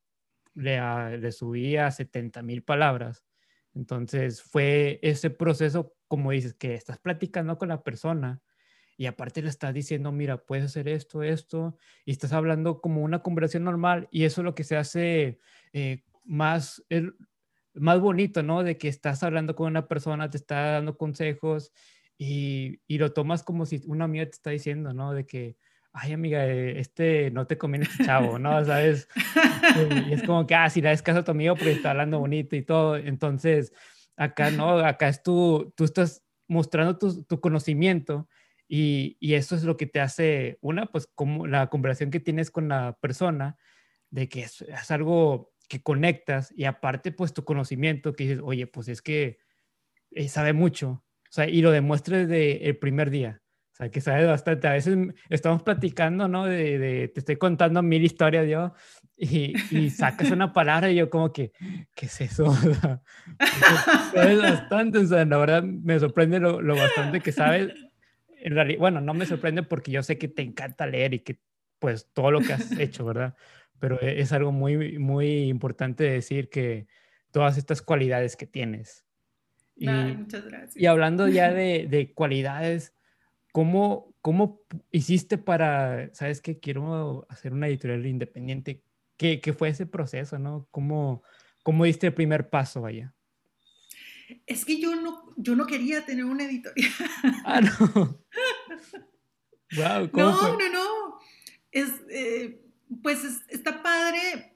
le, 0.55 1.19
le 1.19 1.33
subí 1.33 1.77
a 1.77 1.91
70 1.91 2.43
mil 2.43 2.63
palabras. 2.63 3.25
Entonces, 3.75 4.43
fue 4.43 5.01
ese 5.03 5.31
proceso, 5.31 5.95
como 6.09 6.31
dices, 6.31 6.55
que 6.55 6.75
estás 6.75 6.99
platicando 6.99 7.57
con 7.57 7.69
la 7.69 7.83
persona 7.83 8.43
y 8.99 9.07
aparte 9.07 9.43
le 9.43 9.49
estás 9.49 9.73
diciendo, 9.73 10.13
mira, 10.13 10.45
puedes 10.45 10.67
hacer 10.67 10.89
esto, 10.89 11.23
esto, 11.23 11.77
y 12.05 12.13
estás 12.13 12.33
hablando 12.33 12.81
como 12.81 13.03
una 13.03 13.23
conversación 13.23 13.65
normal 13.65 14.09
y 14.11 14.25
eso 14.25 14.43
es 14.43 14.45
lo 14.45 14.55
que 14.55 14.65
se 14.65 14.77
hace 14.77 15.41
eh, 15.73 16.05
más, 16.25 16.85
más 17.75 18.01
bonito, 18.01 18.43
¿no? 18.43 18.63
De 18.63 18.79
que 18.79 18.89
estás 18.89 19.23
hablando 19.23 19.55
con 19.55 19.69
una 19.69 19.89
persona, 19.89 20.31
te 20.31 20.37
está 20.37 20.73
dando 20.73 20.97
consejos 20.97 21.73
y, 22.19 22.81
y 22.87 22.99
lo 22.99 23.13
tomas 23.13 23.43
como 23.43 23.67
si 23.67 23.83
una 23.87 24.05
amiga 24.05 24.25
te 24.25 24.33
está 24.33 24.51
diciendo, 24.51 24.93
¿no? 24.93 25.13
De 25.13 25.27
que, 25.27 25.57
ay 25.93 26.13
amiga, 26.13 26.47
eh, 26.47 26.79
este 26.79 27.31
no 27.31 27.47
te 27.47 27.59
conviene 27.59 27.87
este 27.87 28.05
chavo, 28.05 28.39
¿no? 28.39 28.51
¿Sabes? 28.65 29.09
Y 30.09 30.13
es 30.13 30.23
como 30.23 30.47
que, 30.47 30.55
ah, 30.55 30.71
si 30.71 30.81
le 30.81 30.89
das 30.89 31.03
caso 31.03 31.21
a 31.21 31.25
tu 31.25 31.33
amigo 31.33 31.55
porque 31.55 31.73
está 31.73 31.91
hablando 31.91 32.19
bonito 32.19 32.57
y 32.57 32.63
todo. 32.63 32.97
Entonces, 32.97 33.73
acá 34.17 34.51
no, 34.51 34.79
acá 34.79 35.09
es 35.09 35.23
tú, 35.23 35.73
tú 35.77 35.85
estás 35.85 36.23
mostrando 36.49 36.99
tu, 36.99 37.25
tu 37.25 37.41
conocimiento 37.41 38.29
y, 38.75 39.35
eso 39.35 39.55
es 39.55 39.65
lo 39.65 39.77
que 39.77 39.85
te 39.85 40.01
hace, 40.01 40.57
una, 40.63 40.87
pues 40.87 41.07
como 41.15 41.47
la 41.47 41.69
conversación 41.69 42.11
que 42.11 42.21
tienes 42.21 42.51
con 42.51 42.69
la 42.69 42.97
persona, 43.03 43.59
de 44.09 44.31
que 44.31 44.45
es, 44.45 44.65
algo 44.91 45.52
que 45.73 45.83
conectas 45.83 46.53
y 46.55 46.65
aparte 46.65 47.13
pues 47.13 47.33
tu 47.33 47.45
conocimiento, 47.45 48.13
que 48.13 48.25
dices, 48.25 48.41
oye, 48.45 48.67
pues 48.67 48.89
es 48.89 49.01
que 49.01 49.39
eh, 50.11 50.29
sabe 50.29 50.53
mucho, 50.53 50.91
o 50.91 51.31
sea, 51.31 51.49
y 51.49 51.63
lo 51.63 51.71
demuestres 51.71 52.29
desde 52.29 52.69
el 52.69 52.77
primer 52.77 53.09
día. 53.09 53.41
O 53.73 53.75
sea, 53.75 53.91
que 53.91 54.03
sabe 54.03 54.27
bastante. 54.27 54.69
A 54.69 54.73
veces 54.73 54.99
estamos 55.31 55.63
platicando, 55.63 56.29
¿no? 56.29 56.45
De, 56.45 57.11
te 57.15 57.21
estoy 57.21 57.37
contando 57.37 57.83
mil 57.83 58.05
historias 58.05 58.47
yo 58.47 58.75
y, 59.17 59.55
y, 59.71 59.89
sacas 59.89 60.31
una 60.31 60.53
palabra 60.53 60.91
y 60.91 60.97
yo 60.97 61.09
como 61.09 61.33
que, 61.33 61.53
¿qué 61.95 62.05
es 62.05 62.21
eso? 62.21 62.45
O 62.55 62.75
sea, 62.75 63.01
bastante, 64.37 64.99
o 64.99 65.07
sea, 65.07 65.25
la 65.25 65.39
verdad 65.39 65.63
me 65.63 65.99
sorprende 65.99 66.39
lo, 66.39 66.61
lo 66.61 66.77
bastante 66.77 67.21
que 67.21 67.33
sabes 67.33 67.73
en 68.43 68.55
realidad, 68.55 68.79
bueno, 68.79 69.01
no 69.01 69.15
me 69.15 69.25
sorprende 69.25 69.63
porque 69.63 69.91
yo 69.91 70.03
sé 70.03 70.19
que 70.19 70.29
te 70.29 70.43
encanta 70.43 70.87
leer 70.87 71.15
y 71.15 71.21
que 71.21 71.41
pues 71.79 72.11
todo 72.13 72.31
lo 72.31 72.41
que 72.41 72.53
has 72.53 72.71
hecho, 72.79 73.07
¿verdad? 73.07 73.35
Pero 73.83 74.01
e, 74.01 74.21
es 74.21 74.33
algo 74.33 74.53
muy, 74.53 74.97
muy 75.01 75.49
importante 75.49 76.05
decir 76.05 76.49
que 76.51 76.87
todas 77.33 77.59
estas 77.59 77.83
cualidades 77.83 78.37
que 78.37 78.47
tienes. 78.47 79.05
Y, 79.75 79.89
muchas 79.89 80.45
gracias. 80.45 80.77
Y 80.77 80.87
hablando 80.87 81.27
ya 81.27 81.53
de, 81.53 81.89
de 81.91 82.15
cualidades, 82.15 82.95
¿cómo, 83.51 84.15
¿cómo 84.21 84.61
hiciste 84.93 85.37
para, 85.37 86.15
sabes 86.15 86.41
que 86.41 86.61
quiero 86.61 87.27
hacer 87.29 87.53
una 87.53 87.67
editorial 87.67 88.07
independiente? 88.07 88.85
¿Qué, 89.17 89.41
qué 89.41 89.53
fue 89.53 89.71
ese 89.71 89.87
proceso, 89.87 90.39
no? 90.39 90.69
¿Cómo, 90.71 91.25
¿Cómo 91.65 91.83
diste 91.85 92.07
el 92.07 92.15
primer 92.15 92.51
paso 92.51 92.87
allá? 92.87 93.13
Es 94.47 94.65
que 94.65 94.81
yo 94.81 94.95
no, 94.95 95.35
yo 95.37 95.57
no 95.57 95.67
quería 95.67 96.07
tener 96.07 96.25
una 96.25 96.45
editorial. 96.45 96.93
Ah, 97.45 97.61
no. 97.61 98.21
wow, 99.77 100.09
¿cómo 100.13 100.31
no, 100.31 100.57
no, 100.57 100.73
no. 100.73 101.19
Es, 101.73 101.91
eh, 102.11 102.63
pues 103.03 103.25
está 103.49 103.83
padre. 103.83 104.53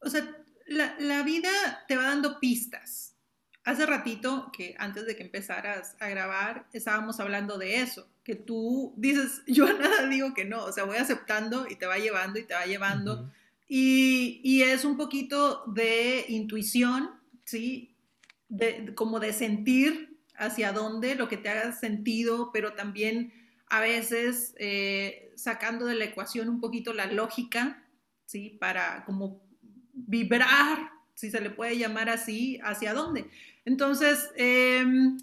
O 0.00 0.08
sea, 0.08 0.36
la, 0.66 0.96
la, 0.98 1.22
vida 1.22 1.50
te 1.86 1.96
va 1.96 2.04
dando 2.04 2.40
pistas. 2.40 3.14
Hace 3.64 3.84
ratito, 3.84 4.50
que 4.56 4.74
antes 4.78 5.04
de 5.06 5.16
que 5.16 5.22
empezaras 5.22 5.96
a 6.00 6.08
grabar, 6.08 6.66
estábamos 6.72 7.20
hablando 7.20 7.58
de 7.58 7.80
eso, 7.80 8.08
que 8.24 8.34
tú 8.34 8.94
dices, 8.96 9.42
yo 9.46 9.66
a 9.66 9.72
nada 9.74 10.06
digo 10.06 10.32
que 10.34 10.44
no, 10.44 10.64
o 10.64 10.72
sea, 10.72 10.84
voy 10.84 10.96
aceptando 10.96 11.66
y 11.68 11.76
te 11.76 11.86
va 11.86 11.98
llevando 11.98 12.38
y 12.38 12.44
te 12.44 12.54
va 12.54 12.64
llevando. 12.64 13.30
y, 13.68 14.40
y, 14.42 14.62
es 14.62 14.84
un 14.84 14.96
poquito 14.96 15.64
de 15.66 16.24
intuición, 16.28 17.10
¿sí? 17.44 17.94
De, 18.48 18.94
como 18.94 19.20
de 19.20 19.32
sentir 19.32 20.18
hacia 20.36 20.72
dónde, 20.72 21.14
lo 21.14 21.28
que 21.28 21.36
te 21.36 21.50
haga 21.50 21.72
sentido, 21.72 22.50
pero 22.52 22.72
también 22.72 23.32
a 23.66 23.80
veces 23.80 24.54
eh, 24.58 25.29
sacando 25.40 25.86
de 25.86 25.94
la 25.94 26.04
ecuación 26.04 26.48
un 26.48 26.60
poquito 26.60 26.92
la 26.92 27.06
lógica, 27.06 27.82
¿sí? 28.26 28.56
Para 28.60 29.04
como 29.04 29.42
vibrar, 29.92 30.90
si 31.14 31.30
se 31.30 31.40
le 31.40 31.50
puede 31.50 31.78
llamar 31.78 32.08
así, 32.08 32.58
hacia 32.62 32.94
dónde. 32.94 33.30
Entonces, 33.64 34.30
em, 34.36 35.18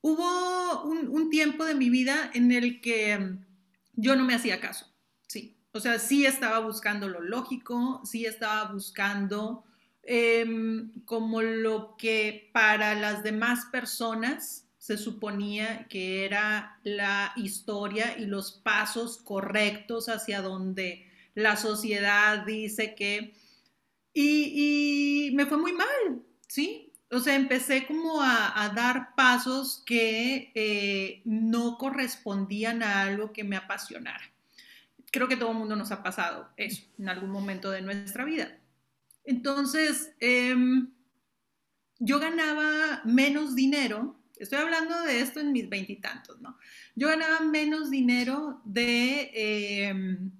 hubo 0.00 0.82
un, 0.84 1.30
tiempo 1.30 1.64
de 1.64 1.74
mi 1.74 1.90
vida 1.90 2.30
en 2.34 2.52
el 2.52 2.80
que 2.80 3.36
yo 3.94 4.16
no 4.16 4.24
me 4.24 4.34
hacía 4.34 4.60
caso, 4.60 4.86
sí. 5.26 5.56
O 5.72 5.80
sea, 5.80 5.98
sí 5.98 6.24
estaba 6.24 6.60
buscando 6.60 7.08
lo 7.08 7.20
lógico, 7.20 8.00
sí 8.04 8.24
estaba 8.24 8.72
buscando 8.72 9.64
em, 10.02 10.92
como 11.04 11.42
lo 11.42 11.96
que 11.96 12.50
para 12.52 12.94
las 12.94 13.22
demás 13.22 13.66
personas 13.66 14.65
se 14.86 14.96
suponía 14.96 15.88
que 15.88 16.24
era 16.24 16.78
la 16.84 17.32
historia 17.34 18.16
y 18.16 18.26
los 18.26 18.52
pasos 18.52 19.16
correctos 19.16 20.08
hacia 20.08 20.42
donde 20.42 21.10
la 21.34 21.56
sociedad 21.56 22.46
dice 22.46 22.94
que... 22.94 23.34
Y, 24.14 25.28
y 25.28 25.34
me 25.34 25.44
fue 25.44 25.58
muy 25.58 25.72
mal, 25.72 26.22
¿sí? 26.46 26.92
o 27.10 27.18
sea, 27.18 27.34
empecé 27.34 27.84
como 27.84 28.22
a, 28.22 28.72
dar 28.76 29.16
pasos 29.16 29.82
que 29.84 30.52
eh, 30.54 31.22
no 31.24 31.78
correspondían 31.78 32.84
a 32.84 33.02
algo 33.02 33.32
que 33.32 33.42
me 33.42 33.56
apasionara. 33.56 34.22
Creo 35.10 35.26
que 35.26 35.36
todo 35.36 35.50
el 35.50 35.58
mundo 35.58 35.74
nos 35.74 35.90
ha 35.90 36.04
pasado 36.04 36.48
eso 36.56 36.84
en 36.96 37.08
algún 37.08 37.30
momento 37.30 37.72
de 37.72 37.82
nuestra 37.82 38.24
vida. 38.24 38.56
Entonces, 39.24 40.12
em, 40.20 40.92
yo 41.98 42.20
ganaba 42.20 43.02
menos 43.04 43.56
dinero, 43.56 44.16
estoy 44.38 44.58
hablando 44.58 45.02
de 45.02 45.20
esto 45.20 45.40
en 45.40 45.52
mis 45.52 45.68
veintitantos, 45.68 46.40
¿no? 46.40 46.58
Yo 46.94 47.08
ganaba 47.08 47.40
menos 47.40 47.90
dinero 47.90 48.60
de... 48.64 49.30
Em, 49.34 50.30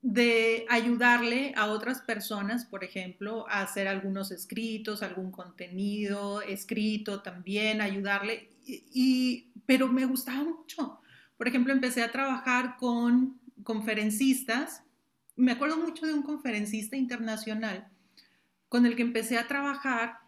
de 0.00 0.64
ayudarle 0.68 1.52
a 1.56 1.66
otras 1.66 2.00
personas, 2.00 2.64
por 2.64 2.84
ejemplo, 2.84 3.46
a 3.48 3.62
hacer 3.62 3.88
algunos 3.88 4.30
escritos, 4.30 5.02
algún 5.02 5.32
contenido 5.32 6.40
escrito 6.40 7.20
también, 7.20 7.80
ayudarle, 7.80 8.52
y, 8.64 9.50
pero 9.66 9.88
me 9.88 10.06
gustaba 10.06 10.44
mucho. 10.44 11.00
Por 11.36 11.48
ejemplo, 11.48 11.72
empecé 11.72 12.02
a 12.02 12.12
trabajar 12.12 12.76
con 12.78 13.40
conferencistas, 13.64 14.84
me 15.36 15.52
acuerdo 15.52 15.76
mucho 15.76 16.06
de 16.06 16.14
un 16.14 16.22
conferencista 16.22 16.96
internacional 16.96 17.88
con 18.68 18.86
el 18.86 18.96
que 18.96 19.02
empecé 19.02 19.36
a 19.36 19.48
trabajar 19.48 20.18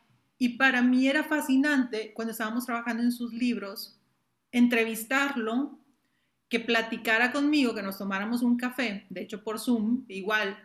y 0.43 0.57
para 0.57 0.81
mí 0.81 1.07
era 1.07 1.23
fascinante 1.23 2.15
cuando 2.15 2.33
estábamos 2.33 2.65
trabajando 2.65 3.03
en 3.03 3.13
sus 3.13 3.35
libros, 3.35 4.01
entrevistarlo 4.51 5.79
que 6.49 6.61
platicara 6.61 7.31
conmigo, 7.31 7.75
que 7.75 7.83
nos 7.83 7.99
tomáramos 7.99 8.41
un 8.41 8.57
café, 8.57 9.05
de 9.11 9.21
hecho 9.21 9.45
por 9.45 9.61
Zoom, 9.61 10.07
igual 10.09 10.57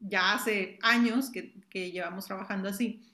ya 0.00 0.34
hace 0.34 0.78
años 0.82 1.30
que, 1.30 1.90
llevamos 1.90 2.26
trabajando 2.26 2.68
así, 2.68 3.08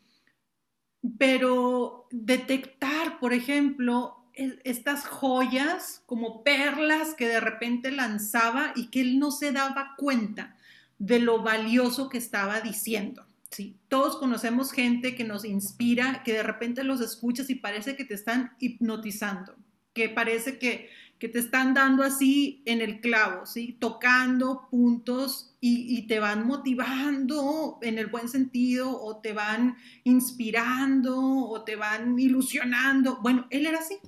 pero 1.19 2.09
detectar, 2.11 3.21
por 3.21 3.33
ejemplo, 3.33 4.29
estas 4.35 5.07
joyas 5.07 6.03
como 6.05 6.43
perlas 6.43 7.15
que 7.15 7.29
de 7.29 7.39
repente 7.39 7.93
lanzaba 7.93 8.73
y 8.75 8.89
que 8.89 9.03
él 9.03 9.21
no 9.21 9.31
se 9.31 9.53
daba 9.53 9.95
cuenta 9.97 10.57
de 10.99 11.21
lo 11.21 11.45
valioso 11.45 12.09
que 12.09 12.19
estaba 12.19 12.61
diciendo. 12.61 13.28
Sí, 13.51 13.81
todos 13.89 14.17
conocemos 14.19 14.73
gente 14.73 15.15
que 15.15 15.25
nos 15.25 15.45
inspira, 15.45 16.23
que 16.25 16.35
de 16.35 16.43
repente 16.43 16.85
los 16.85 17.01
escuchas 17.01 17.49
y 17.51 17.55
parece 17.55 17.97
que 17.97 18.05
te 18.05 18.15
están 18.15 18.53
hipnotizando, 18.59 19.57
que 19.95 20.09
parece 20.09 20.59
que 20.59 20.91
que 21.19 21.29
te 21.29 21.41
están 21.41 21.75
dando 21.75 22.05
así 22.05 22.63
en 22.65 22.81
el 22.81 23.01
clavo, 23.01 23.45
¿sí? 23.45 23.77
Tocando 23.81 24.69
puntos 24.71 25.57
y, 25.61 26.07
te 26.07 26.21
van 26.21 26.47
motivando 26.47 27.79
en 27.83 27.99
el 27.99 28.07
buen 28.07 28.29
sentido 28.29 29.03
o 29.03 29.21
te 29.21 29.33
van 29.33 29.77
inspirando 30.05 31.19
o 31.19 31.65
te 31.65 31.75
van 31.75 32.19
ilusionando. 32.19 33.19
Bueno, 33.21 33.47
él 33.51 33.67
era 33.67 33.81
así. 33.81 33.99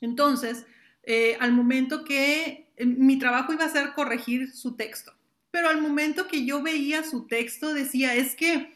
Entonces, 0.00 0.66
eh, 1.02 1.36
al 1.40 1.52
momento 1.52 2.04
que 2.04 2.72
eh, 2.76 2.86
mi 2.86 3.18
trabajo 3.18 3.52
iba 3.52 3.66
a 3.66 3.68
ser 3.68 3.92
corregir 3.92 4.52
su 4.52 4.76
texto, 4.76 5.12
pero 5.54 5.68
al 5.68 5.80
momento 5.80 6.26
que 6.26 6.44
yo 6.44 6.62
veía 6.62 7.04
su 7.04 7.28
texto 7.28 7.72
decía, 7.72 8.16
es 8.16 8.34
que, 8.34 8.74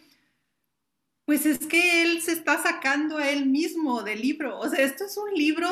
pues 1.25 1.45
es 1.45 1.59
que 1.67 2.05
él 2.05 2.23
se 2.23 2.31
está 2.31 2.63
sacando 2.63 3.19
a 3.19 3.29
él 3.31 3.47
mismo 3.47 4.05
del 4.05 4.23
libro. 4.23 4.61
O 4.61 4.69
sea, 4.69 4.85
esto 4.85 5.05
es 5.05 5.17
un 5.17 5.35
libro 5.35 5.69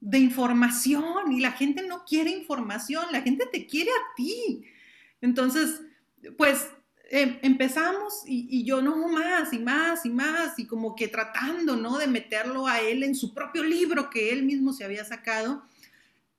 de 0.00 0.18
información 0.18 1.30
y 1.30 1.38
la 1.38 1.52
gente 1.52 1.86
no 1.86 2.04
quiere 2.04 2.30
información, 2.30 3.04
la 3.12 3.22
gente 3.22 3.46
te 3.46 3.64
quiere 3.64 3.92
a 3.92 4.16
ti. 4.16 4.64
Entonces, 5.20 5.82
pues 6.36 6.66
em, 7.10 7.38
empezamos 7.42 8.24
y, 8.26 8.64
yo 8.64 8.82
no 8.82 9.06
más 9.06 9.52
y 9.52 9.60
más 9.60 10.04
y 10.04 10.10
más 10.10 10.58
y 10.58 10.66
como 10.66 10.96
que 10.96 11.06
tratando, 11.06 11.76
¿no? 11.76 11.96
De 11.96 12.08
meterlo 12.08 12.66
a 12.66 12.80
él 12.80 13.04
en 13.04 13.14
su 13.14 13.32
propio 13.32 13.62
libro 13.62 14.10
que 14.10 14.32
él 14.32 14.42
mismo 14.42 14.72
se 14.72 14.82
había 14.82 15.04
sacado. 15.04 15.62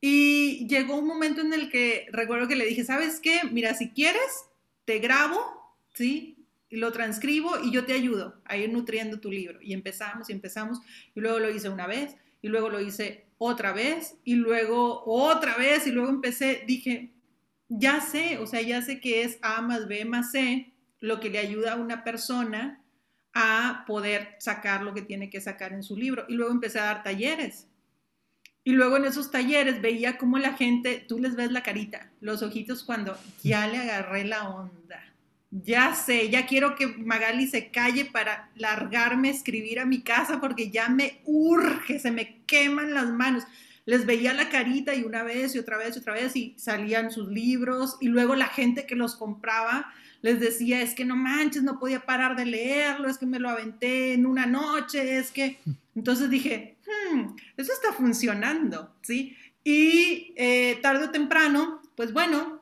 Y 0.02 0.68
llegó 0.68 0.96
un 0.98 1.06
momento 1.08 1.42
en 1.42 1.54
el 1.54 1.70
que 1.70 2.08
recuerdo 2.12 2.48
que 2.48 2.56
le 2.56 2.66
dije, 2.66 2.84
¿sabes 2.84 3.20
qué? 3.20 3.42
Mira, 3.52 3.76
si 3.76 3.92
quieres, 3.92 4.46
te 4.86 4.98
grabo, 4.98 5.40
¿sí? 5.94 6.38
Y 6.70 6.78
lo 6.78 6.92
transcribo 6.92 7.60
y 7.64 7.72
yo 7.72 7.86
te 7.86 7.94
ayudo 7.94 8.42
a 8.46 8.58
ir 8.58 8.72
nutriendo 8.74 9.20
tu 9.20 9.32
libro. 9.32 9.60
Y 9.62 9.74
empezamos 9.74 10.30
y 10.30 10.34
empezamos. 10.34 10.80
Y 11.14 11.20
luego 11.20 11.38
lo 11.38 11.52
hice 11.52 11.70
una 11.70 11.86
vez 11.86 12.16
y 12.42 12.48
luego 12.48 12.70
lo 12.70 12.82
hice 12.82 13.26
otra 13.38 13.74
vez 13.74 14.16
y 14.24 14.36
luego 14.36 15.04
otra 15.06 15.56
vez 15.58 15.86
y 15.86 15.92
luego 15.92 16.10
empecé, 16.10 16.64
dije, 16.66 17.12
ya 17.70 18.02
sé, 18.02 18.38
o 18.38 18.48
sea, 18.48 18.62
ya 18.62 18.82
sé 18.82 19.00
que 19.00 19.24
es 19.24 19.38
A 19.42 19.62
más 19.62 19.88
B 19.88 20.04
más 20.06 20.32
C 20.32 20.74
lo 21.00 21.20
que 21.20 21.30
le 21.30 21.40
ayuda 21.40 21.74
a 21.74 21.78
una 21.78 22.04
persona 22.04 22.82
a 23.34 23.84
poder 23.88 24.36
sacar 24.40 24.84
lo 24.84 24.94
que 24.94 25.02
tiene 25.02 25.30
que 25.30 25.42
sacar 25.42 25.74
en 25.74 25.84
su 25.84 25.96
libro. 25.96 26.26
Y 26.28 26.34
luego 26.34 26.52
empecé 26.52 26.80
a 26.80 26.86
dar 26.86 27.04
talleres. 27.04 27.68
Y 28.64 28.74
luego 28.74 28.98
en 28.98 29.06
esos 29.06 29.32
talleres 29.32 29.82
veía 29.82 30.18
cómo 30.18 30.38
la 30.38 30.54
gente, 30.54 31.04
tú 31.08 31.20
les 31.20 31.36
ves 31.36 31.52
la 31.52 31.64
carita, 31.64 32.12
los 32.20 32.44
ojitos 32.44 32.84
cuando 32.84 33.18
ya 33.44 33.68
le 33.68 33.78
agarré 33.78 34.26
la 34.26 34.50
onda 34.50 35.12
ya 35.52 35.94
sé, 35.94 36.30
ya 36.30 36.48
quiero 36.48 36.76
que 36.76 36.88
Magali 36.88 37.46
se 37.46 37.72
calle 37.72 38.06
para 38.06 38.50
largarme 38.56 39.28
a 39.28 39.32
escribir 39.32 39.82
a 39.82 39.86
mi 39.86 40.02
casa 40.02 40.40
porque 40.40 40.72
ya 40.72 40.88
me 40.88 41.20
urge, 41.26 42.00
se 42.00 42.10
me 42.10 42.42
queman 42.46 42.94
las 42.94 43.10
manos. 43.10 43.44
Les 43.86 44.06
veía 44.06 44.34
la 44.34 44.50
carita 44.50 44.96
y 44.96 45.04
una 45.04 45.24
vez 45.24 45.54
y 45.56 45.60
otra 45.60 45.78
vez 45.78 45.96
y 45.96 46.00
otra 46.00 46.14
vez 46.14 46.36
y 46.38 46.56
salían 46.58 47.12
sus 47.12 47.28
libros 47.28 47.98
y 48.00 48.08
luego 48.08 48.36
la 48.36 48.48
gente 48.48 48.86
que 48.86 48.96
los 48.96 49.16
compraba 49.16 49.92
les 50.22 50.40
decía, 50.40 50.82
es 50.82 50.94
que 50.94 51.04
no 51.04 51.16
manches, 51.16 51.64
no 51.64 51.80
podía 51.80 52.06
parar 52.06 52.36
de 52.36 52.46
leerlo, 52.46 53.10
es 53.10 53.18
que 53.18 53.26
me 53.26 53.40
lo 53.40 53.50
aventé 53.50 54.14
en 54.14 54.26
una 54.26 54.46
noche, 54.46 55.18
es 55.18 55.32
que... 55.32 55.60
Entonces 55.96 56.30
dije, 56.30 56.78
hmm, 57.12 57.36
eso 57.58 57.74
está 57.74 57.94
funcionando, 57.94 58.96
¿sí? 59.02 59.36
Y 59.64 60.34
eh, 60.38 60.80
tarde 60.82 61.06
o 61.06 61.12
temprano, 61.12 61.82
pues 61.96 62.14
bueno, 62.14 62.62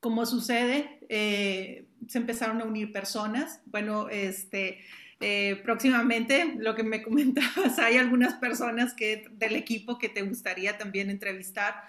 como 0.00 0.26
sucede, 0.26 1.00
eh, 1.08 1.86
se 2.06 2.18
empezaron 2.18 2.60
a 2.60 2.64
unir 2.64 2.92
personas. 2.92 3.60
Bueno, 3.66 4.08
este, 4.08 4.80
eh, 5.20 5.60
próximamente, 5.64 6.54
lo 6.58 6.74
que 6.74 6.82
me 6.82 7.02
comentabas, 7.04 7.78
hay 7.78 7.96
algunas 7.96 8.34
personas 8.34 8.94
que, 8.94 9.26
del 9.32 9.56
equipo 9.56 9.98
que 9.98 10.08
te 10.08 10.22
gustaría 10.22 10.78
también 10.78 11.10
entrevistar 11.10 11.82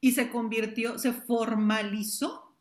y 0.00 0.12
se 0.12 0.28
convirtió, 0.30 0.98
se 0.98 1.12
formalizó 1.12 2.54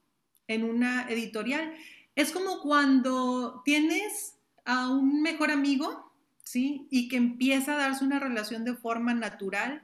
en 0.48 0.64
una 0.64 1.08
editorial. 1.10 1.74
Es 2.16 2.32
como 2.32 2.62
cuando 2.62 3.62
tienes 3.66 4.36
a 4.64 4.90
un 4.90 5.22
mejor 5.22 5.50
amigo, 5.50 6.11
¿sí? 6.52 6.86
Y 6.92 7.08
que 7.08 7.16
empieza 7.16 7.74
a 7.74 7.78
darse 7.78 8.04
una 8.04 8.20
relación 8.20 8.66
de 8.66 8.76
forma 8.76 9.14
natural 9.14 9.82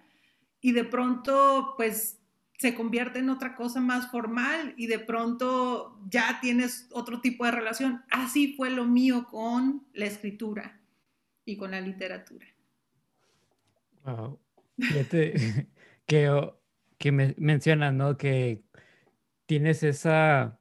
y 0.59 0.73
de 0.73 0.83
pronto, 0.83 1.75
pues, 1.77 2.19
se 2.57 2.75
convierte 2.75 3.19
en 3.19 3.29
otra 3.29 3.55
cosa 3.55 3.79
más 3.79 4.11
formal 4.11 4.73
y 4.75 4.87
de 4.87 4.99
pronto 4.99 5.97
ya 6.09 6.39
tienes 6.41 6.89
otro 6.91 7.21
tipo 7.21 7.45
de 7.45 7.51
relación. 7.51 8.03
Así 8.09 8.53
fue 8.57 8.69
lo 8.69 8.83
mío 8.83 9.27
con 9.29 9.87
la 9.93 10.07
escritura 10.07 10.81
y 11.45 11.55
con 11.55 11.71
la 11.71 11.79
literatura. 11.79 12.47
Wow. 14.03 14.39
Que, 16.07 16.31
que 16.97 17.11
me 17.11 17.35
mencionas, 17.37 17.93
¿no? 17.93 18.15
Que 18.15 18.63
tienes 19.45 19.83
esa, 19.83 20.57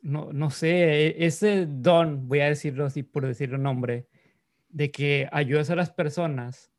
no, 0.00 0.32
no 0.32 0.48
sé, 0.48 1.08
e, 1.08 1.26
ese 1.26 1.66
don, 1.68 2.28
voy 2.28 2.40
a 2.40 2.48
decirlo 2.48 2.86
así 2.86 3.02
por 3.02 3.26
decir 3.26 3.52
un 3.52 3.64
nombre, 3.64 4.07
de 4.78 4.92
que 4.92 5.28
ayudas 5.32 5.70
a 5.70 5.74
las 5.74 5.90
personas 5.90 6.70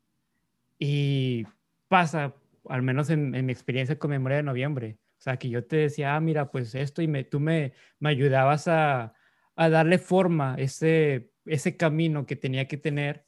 y 0.78 1.44
pasa, 1.86 2.34
al 2.66 2.80
menos 2.80 3.10
en, 3.10 3.32
mi 3.44 3.52
experiencia 3.52 3.98
con 3.98 4.10
Memoria 4.10 4.38
de 4.38 4.42
Noviembre, 4.42 4.96
o 5.18 5.22
sea, 5.22 5.36
que 5.36 5.50
yo 5.50 5.66
te 5.66 5.76
decía, 5.76 6.16
ah, 6.16 6.20
mira, 6.20 6.50
pues 6.50 6.74
esto 6.74 7.02
y 7.02 7.08
me, 7.08 7.24
tú 7.24 7.40
me, 7.40 7.74
me 7.98 8.08
ayudabas 8.08 8.68
a, 8.68 9.12
a 9.54 9.68
darle 9.68 9.98
forma, 9.98 10.54
ese, 10.56 11.30
ese 11.44 11.76
camino 11.76 12.24
que 12.24 12.36
tenía 12.36 12.66
que 12.66 12.78
tener. 12.78 13.26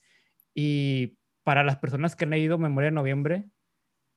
Y 0.54 1.18
para 1.44 1.64
las 1.64 1.76
personas 1.76 2.16
que 2.16 2.24
han 2.24 2.30
leído 2.30 2.56
Memoria 2.56 2.88
de 2.88 2.94
Noviembre, 2.94 3.50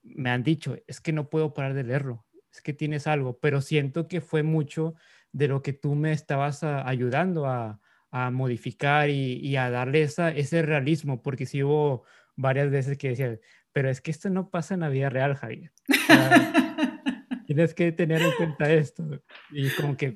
me 0.03 0.29
han 0.29 0.43
dicho, 0.43 0.77
es 0.88 1.01
que 1.01 1.12
no 1.12 1.29
puedo 1.29 1.53
parar 1.53 1.74
de 1.74 1.83
leerlo, 1.83 2.25
es 2.50 2.62
que 2.62 2.71
tienes 2.71 3.07
algo, 3.07 3.39
pero 3.39 3.59
siento 3.59 4.07
que 4.07 4.21
fue 4.21 4.41
mucho 4.41 4.95
de 5.33 5.50
lo 5.50 5.62
que 5.62 5.74
tú 5.74 5.95
me 5.95 6.13
estabas 6.13 6.63
ayudando 6.63 7.45
a, 7.45 7.81
a 8.17 8.31
modificar 8.31 9.10
y, 9.10 9.39
y, 9.39 9.57
a 9.57 9.69
darle 9.69 10.03
esa, 10.03 10.29
ese 10.29 10.62
realismo, 10.62 11.22
porque 11.22 11.45
sí 11.45 11.63
hubo 11.63 12.05
varias 12.38 12.72
veces 12.72 12.98
que 12.98 13.10
decía, 13.10 13.38
pero 13.74 13.89
es 13.89 14.00
que 14.00 14.10
esto 14.10 14.29
no 14.29 14.50
pasa 14.50 14.74
en 14.74 14.79
la 14.79 14.89
vida 14.89 15.10
real, 15.10 15.36
Javier. 15.36 15.74
tienes 17.45 17.74
que 17.74 17.91
tener 17.91 18.22
en 18.22 18.31
cuenta 18.38 18.72
esto. 18.72 19.22
Y 19.51 19.69
como 19.72 19.98
que 19.98 20.13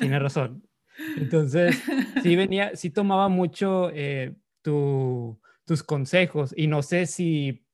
tiene 0.00 0.18
razón. 0.18 0.68
Entonces, 1.16 1.82
sí 2.22 2.36
venía, 2.36 2.76
sí 2.76 2.90
tomaba 2.90 3.30
mucho 3.30 3.90
eh, 3.94 4.36
tu, 4.60 5.40
tus 5.64 5.82
consejos 5.82 6.52
y 6.54 6.66
no 6.66 6.82
sé 6.82 7.06
si, 7.06 7.64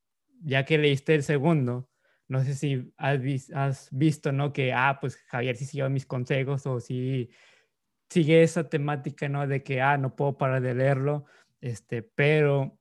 ya 0.45 0.65
que 0.65 0.79
leíste 0.79 1.17
el 1.17 1.25
segundo, 1.25 1.91
no 2.29 2.45
sé 2.45 2.55
si 2.55 2.93
has, 2.97 3.19
has 3.53 3.89
visto, 3.91 4.31
¿no? 4.31 4.53
Que, 4.53 4.73
ah, 4.73 4.99
pues 5.01 5.17
Javier 5.27 5.57
sí 5.57 5.65
siguió 5.65 5.91
mis 5.91 6.07
consejos 6.07 6.67
o 6.67 6.79
si 6.79 7.31
sigue 8.11 8.43
esa 8.43 8.69
temática, 8.69 9.29
¿no? 9.29 9.47
De 9.47 9.63
que, 9.63 9.81
ah, 9.81 9.99
no 9.99 10.17
puedo 10.17 10.39
parar 10.39 10.63
de 10.63 10.75
leerlo, 10.75 11.27
este, 11.61 12.03
pero 12.03 12.79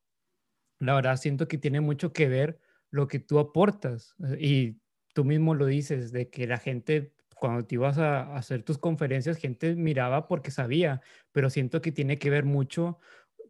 la 0.79 0.95
verdad 0.95 1.17
siento 1.17 1.47
que 1.47 1.57
tiene 1.57 1.81
mucho 1.81 2.13
que 2.13 2.27
ver 2.27 2.59
lo 2.91 3.07
que 3.07 3.19
tú 3.19 3.39
aportas 3.39 4.15
eh, 4.23 4.37
y 4.39 4.81
tú 5.13 5.23
mismo 5.23 5.55
lo 5.55 5.65
dices, 5.65 6.11
de 6.11 6.29
que 6.29 6.47
la 6.47 6.57
gente, 6.57 7.13
cuando 7.35 7.65
te 7.65 7.75
ibas 7.75 7.97
a, 7.97 8.35
hacer 8.35 8.63
tus 8.63 8.77
conferencias, 8.77 9.37
gente 9.37 9.75
miraba 9.75 10.27
porque 10.27 10.51
sabía, 10.51 11.01
pero 11.31 11.49
siento 11.49 11.81
que 11.81 11.91
tiene 11.91 12.19
que 12.19 12.29
ver 12.29 12.45
mucho 12.45 12.99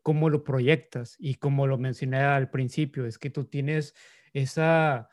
cómo 0.03 0.29
lo 0.29 0.43
proyectas 0.43 1.15
y 1.19 1.35
como 1.35 1.67
lo 1.67 1.77
mencioné 1.77 2.17
al 2.19 2.49
principio, 2.51 3.05
es 3.05 3.17
que 3.17 3.31
tú 3.31 3.45
tienes 3.45 3.95
esa, 4.33 5.09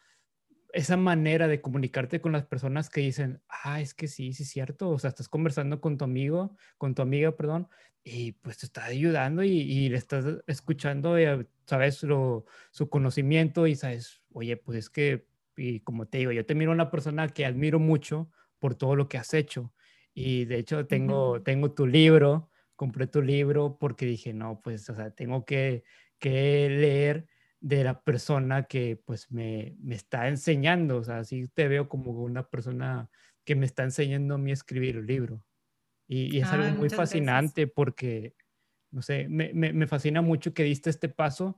esa 0.72 0.96
manera 0.96 1.48
de 1.48 1.60
comunicarte 1.60 2.20
con 2.20 2.32
las 2.32 2.44
personas 2.44 2.88
que 2.88 3.02
dicen, 3.02 3.42
ah, 3.48 3.80
es 3.80 3.94
que 3.94 4.08
sí, 4.08 4.32
sí 4.32 4.42
es 4.44 4.50
cierto, 4.50 4.88
o 4.88 4.98
sea, 4.98 5.10
estás 5.10 5.28
conversando 5.28 5.80
con 5.80 5.98
tu 5.98 6.04
amigo, 6.04 6.56
con 6.78 6.94
tu 6.94 7.02
amiga, 7.02 7.36
perdón, 7.36 7.68
y 8.02 8.32
pues 8.32 8.58
te 8.58 8.66
está 8.66 8.84
ayudando 8.86 9.44
y, 9.44 9.88
le 9.88 9.96
estás 9.96 10.24
escuchando, 10.46 11.16
eh, 11.18 11.46
sabes, 11.66 11.96
su 11.96 12.88
conocimiento 12.88 13.66
y 13.66 13.76
sabes, 13.76 14.22
oye, 14.32 14.56
pues 14.56 14.78
es 14.78 14.90
que, 14.90 15.26
y 15.56 15.80
como 15.80 16.06
te 16.06 16.18
digo, 16.18 16.32
yo 16.32 16.46
te 16.46 16.54
miro 16.54 16.72
una 16.72 16.90
persona 16.90 17.28
que 17.28 17.44
admiro 17.44 17.78
mucho 17.78 18.30
por 18.58 18.74
todo 18.74 18.96
lo 18.96 19.08
que 19.08 19.18
has 19.18 19.34
hecho. 19.34 19.72
Y 20.14 20.46
de 20.46 20.58
hecho 20.58 20.86
tengo, 20.86 21.42
tengo 21.42 21.72
tu 21.72 21.86
libro, 21.86 22.50
compré 22.76 23.06
tu 23.06 23.22
libro 23.22 23.76
porque 23.78 24.06
dije, 24.06 24.32
no, 24.32 24.60
pues, 24.62 24.88
o 24.90 24.94
sea, 24.94 25.10
tengo 25.10 25.44
que, 25.44 25.84
que 26.18 26.68
leer 26.68 27.26
de 27.62 27.84
la 27.84 28.02
persona 28.02 28.64
que 28.64 29.00
pues 29.04 29.30
me, 29.30 29.76
me 29.80 29.94
está 29.94 30.28
enseñando, 30.28 30.96
o 30.96 31.04
sea, 31.04 31.18
así 31.18 31.46
te 31.46 31.68
veo 31.68 31.88
como 31.88 32.10
una 32.10 32.48
persona 32.48 33.08
que 33.44 33.54
me 33.54 33.66
está 33.66 33.84
enseñando 33.84 34.34
a 34.34 34.38
mí 34.38 34.50
a 34.50 34.54
escribir 34.54 34.96
el 34.96 35.06
libro. 35.06 35.44
Y, 36.08 36.38
es 36.38 36.48
algo 36.48 36.76
muy 36.76 36.90
fascinante 36.90 37.68
porque, 37.68 38.34
no 38.90 39.00
sé, 39.00 39.28
me, 39.28 39.54
me, 39.54 39.86
fascina 39.86 40.20
mucho 40.20 40.52
que 40.52 40.64
diste 40.64 40.90
este 40.90 41.08
paso 41.08 41.56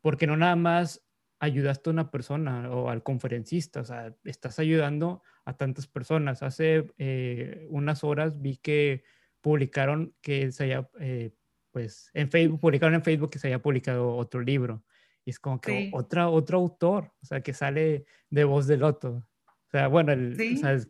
porque 0.00 0.26
no 0.26 0.36
nada 0.36 0.56
más 0.56 1.06
ayudaste 1.38 1.88
a 1.88 1.92
una 1.92 2.10
persona 2.10 2.68
o 2.70 2.90
al 2.90 3.02
conferencista, 3.02 3.80
o 3.80 3.84
sea, 3.84 4.14
estás 4.24 4.58
ayudando 4.58 5.22
a 5.44 5.56
tantas 5.56 5.86
personas. 5.86 6.42
Hace 6.42 6.92
eh, 6.98 7.66
unas 7.70 8.02
horas 8.02 8.42
vi 8.42 8.56
que 8.56 9.04
publicaron 9.40 10.14
que 10.20 10.50
se 10.50 10.64
haya, 10.64 10.90
eh, 11.00 11.32
pues, 11.70 12.10
en 12.12 12.28
Facebook, 12.28 12.60
publicaron 12.60 12.94
en 12.94 13.02
Facebook 13.02 13.30
que 13.30 13.38
se 13.38 13.46
haya 13.46 13.62
publicado 13.62 14.16
otro 14.16 14.40
libro. 14.40 14.84
Y 15.24 15.30
es 15.30 15.38
como 15.38 15.60
que 15.60 15.90
otra, 15.92 16.28
otro 16.28 16.58
autor, 16.58 17.12
o 17.22 17.26
sea, 17.26 17.40
que 17.42 17.54
sale 17.54 18.04
de 18.30 18.44
voz 18.44 18.66
de 18.66 18.76
loto. 18.76 19.26
O 19.46 19.70
sea, 19.70 19.88
bueno, 19.88 20.12
el, 20.12 20.36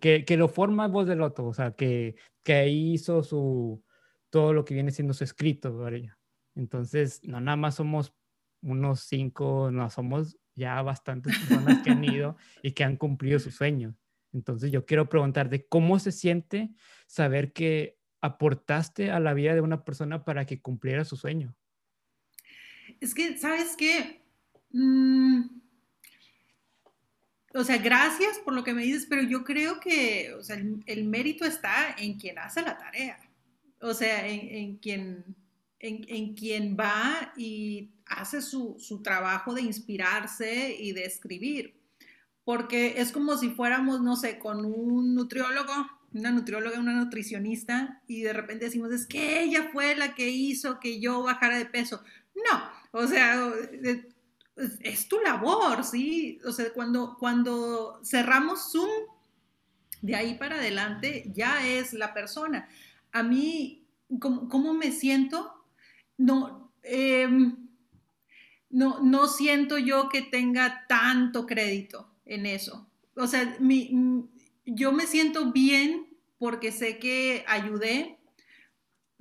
que, 0.00 0.24
que, 0.24 0.36
lo 0.36 0.48
forma 0.48 0.88
voz 0.88 1.06
de 1.06 1.16
loto, 1.16 1.46
o 1.46 1.54
sea, 1.54 1.72
que, 1.72 2.16
que 2.42 2.54
ahí 2.54 2.94
hizo 2.94 3.22
su, 3.22 3.82
todo 4.30 4.52
lo 4.52 4.64
que 4.64 4.74
viene 4.74 4.90
siendo 4.90 5.14
su 5.14 5.24
escrito, 5.24 5.76
¿verdad? 5.78 6.16
Entonces, 6.56 7.20
no 7.24 7.40
nada 7.40 7.56
más 7.56 7.76
somos 7.76 8.12
unos 8.62 9.00
cinco, 9.00 9.70
no, 9.70 9.88
somos 9.90 10.36
ya 10.54 10.80
bastantes 10.82 11.38
personas 11.38 11.82
que 11.82 11.90
han 11.90 12.04
ido 12.04 12.36
y 12.62 12.72
que 12.72 12.84
han 12.84 12.96
cumplido 12.96 13.38
sus 13.38 13.54
sueños. 13.54 13.94
Entonces, 14.32 14.72
yo 14.72 14.84
quiero 14.84 15.08
preguntarte, 15.08 15.66
¿cómo 15.66 15.98
se 15.98 16.10
siente 16.10 16.70
saber 17.06 17.52
que 17.52 17.98
aportaste 18.20 19.10
a 19.10 19.20
la 19.20 19.34
vida 19.34 19.54
de 19.54 19.60
una 19.60 19.84
persona 19.84 20.24
para 20.24 20.46
que 20.46 20.60
cumpliera 20.60 21.04
su 21.04 21.16
sueño? 21.16 21.54
Es 23.00 23.14
que, 23.14 23.38
¿sabes 23.38 23.76
qué? 23.76 24.23
Mm, 24.76 25.44
o 27.54 27.62
sea, 27.62 27.78
gracias 27.78 28.40
por 28.40 28.54
lo 28.54 28.64
que 28.64 28.74
me 28.74 28.82
dices, 28.82 29.06
pero 29.08 29.22
yo 29.22 29.44
creo 29.44 29.78
que 29.78 30.34
o 30.36 30.42
sea, 30.42 30.56
el, 30.86 31.04
mérito 31.04 31.44
está 31.44 31.94
en 31.96 32.18
quien 32.18 32.40
hace 32.40 32.60
la 32.62 32.76
tarea, 32.76 33.20
o 33.80 33.94
sea, 33.94 34.26
en, 34.26 34.78
quien, 34.78 35.36
en, 35.78 36.34
quien 36.34 36.76
va 36.76 37.32
y 37.36 37.92
hace 38.06 38.42
su, 38.42 38.74
su, 38.80 39.00
trabajo 39.00 39.54
de 39.54 39.62
inspirarse 39.62 40.74
y 40.76 40.90
de 40.90 41.04
escribir, 41.04 41.80
porque 42.44 43.00
es 43.00 43.12
como 43.12 43.36
si 43.38 43.50
fuéramos, 43.50 44.00
no 44.00 44.16
sé, 44.16 44.40
con 44.40 44.64
un 44.64 45.14
nutriólogo, 45.14 45.72
una 46.12 46.32
nutrióloga, 46.32 46.80
una 46.80 46.94
nutricionista, 46.94 48.02
y 48.08 48.22
de 48.22 48.32
repente 48.32 48.64
decimos, 48.64 48.90
es 48.92 49.06
que 49.06 49.44
ella 49.44 49.68
fue 49.72 49.94
la 49.94 50.16
que 50.16 50.30
hizo 50.30 50.80
que 50.80 50.98
yo 50.98 51.22
bajara 51.22 51.58
de 51.58 51.66
peso. 51.66 52.02
No, 52.34 52.70
o 52.90 53.06
sea, 53.06 53.52
es 54.56 55.08
tu 55.08 55.18
labor, 55.20 55.84
¿sí? 55.84 56.38
O 56.44 56.52
sea, 56.52 56.72
cuando, 56.72 57.16
cuando 57.18 58.00
cerramos 58.04 58.70
Zoom, 58.70 58.90
de 60.00 60.14
ahí 60.14 60.34
para 60.34 60.56
adelante 60.56 61.30
ya 61.34 61.66
es 61.66 61.92
la 61.92 62.12
persona. 62.14 62.68
A 63.12 63.22
mí, 63.22 63.86
¿cómo, 64.20 64.74
me 64.74 64.92
siento? 64.92 65.52
No, 66.18 66.72
em, 66.82 67.56
no, 68.70 69.00
no 69.00 69.26
siento 69.28 69.78
yo 69.78 70.08
que 70.08 70.22
tenga 70.22 70.86
tanto 70.88 71.46
crédito 71.46 72.10
en 72.24 72.46
eso. 72.46 72.86
O 73.16 73.26
sea, 73.26 73.56
yo 74.66 74.92
me 74.92 75.06
siento 75.06 75.52
bien 75.52 76.06
porque 76.38 76.72
sé 76.72 76.98
que 76.98 77.44
ayudé, 77.48 78.18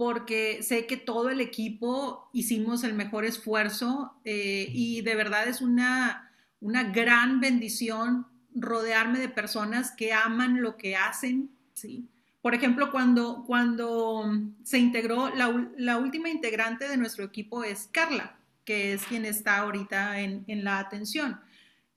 porque 0.04 0.62
sé 0.64 0.86
que 0.86 0.98
todo 0.98 1.30
el 1.30 1.40
equipo 1.40 2.30
hicimos 2.34 2.84
el 2.84 2.94
mejor 2.94 3.24
esfuerzo 3.24 4.14
eh, 4.26 4.68
y 4.70 5.00
de 5.00 5.16
verdad 5.16 5.48
es 5.48 5.62
una, 5.62 6.30
una 6.60 6.84
gran 6.84 7.40
bendición 7.40 8.28
rodearme 8.54 9.20
de 9.20 9.30
personas 9.30 9.92
que 9.92 10.12
aman 10.12 10.62
lo 10.62 10.76
que 10.76 10.98
hacen, 10.98 11.52
¿sí? 11.72 12.10
Por 12.42 12.54
ejemplo, 12.54 12.92
cuando, 12.92 13.46
cuando 13.48 14.30
se 14.66 14.78
integró, 14.78 15.34
la, 15.34 15.98
última 15.98 16.28
integrante 16.28 16.90
de 16.90 16.98
nuestro 16.98 17.24
equipo 17.24 17.64
es 17.64 17.88
Carla, 17.90 18.36
que 18.66 18.92
es 18.92 19.06
quien 19.06 19.24
está 19.24 19.60
ahorita 19.60 20.20
en, 20.20 20.64
la 20.66 20.80
atención. 20.80 21.40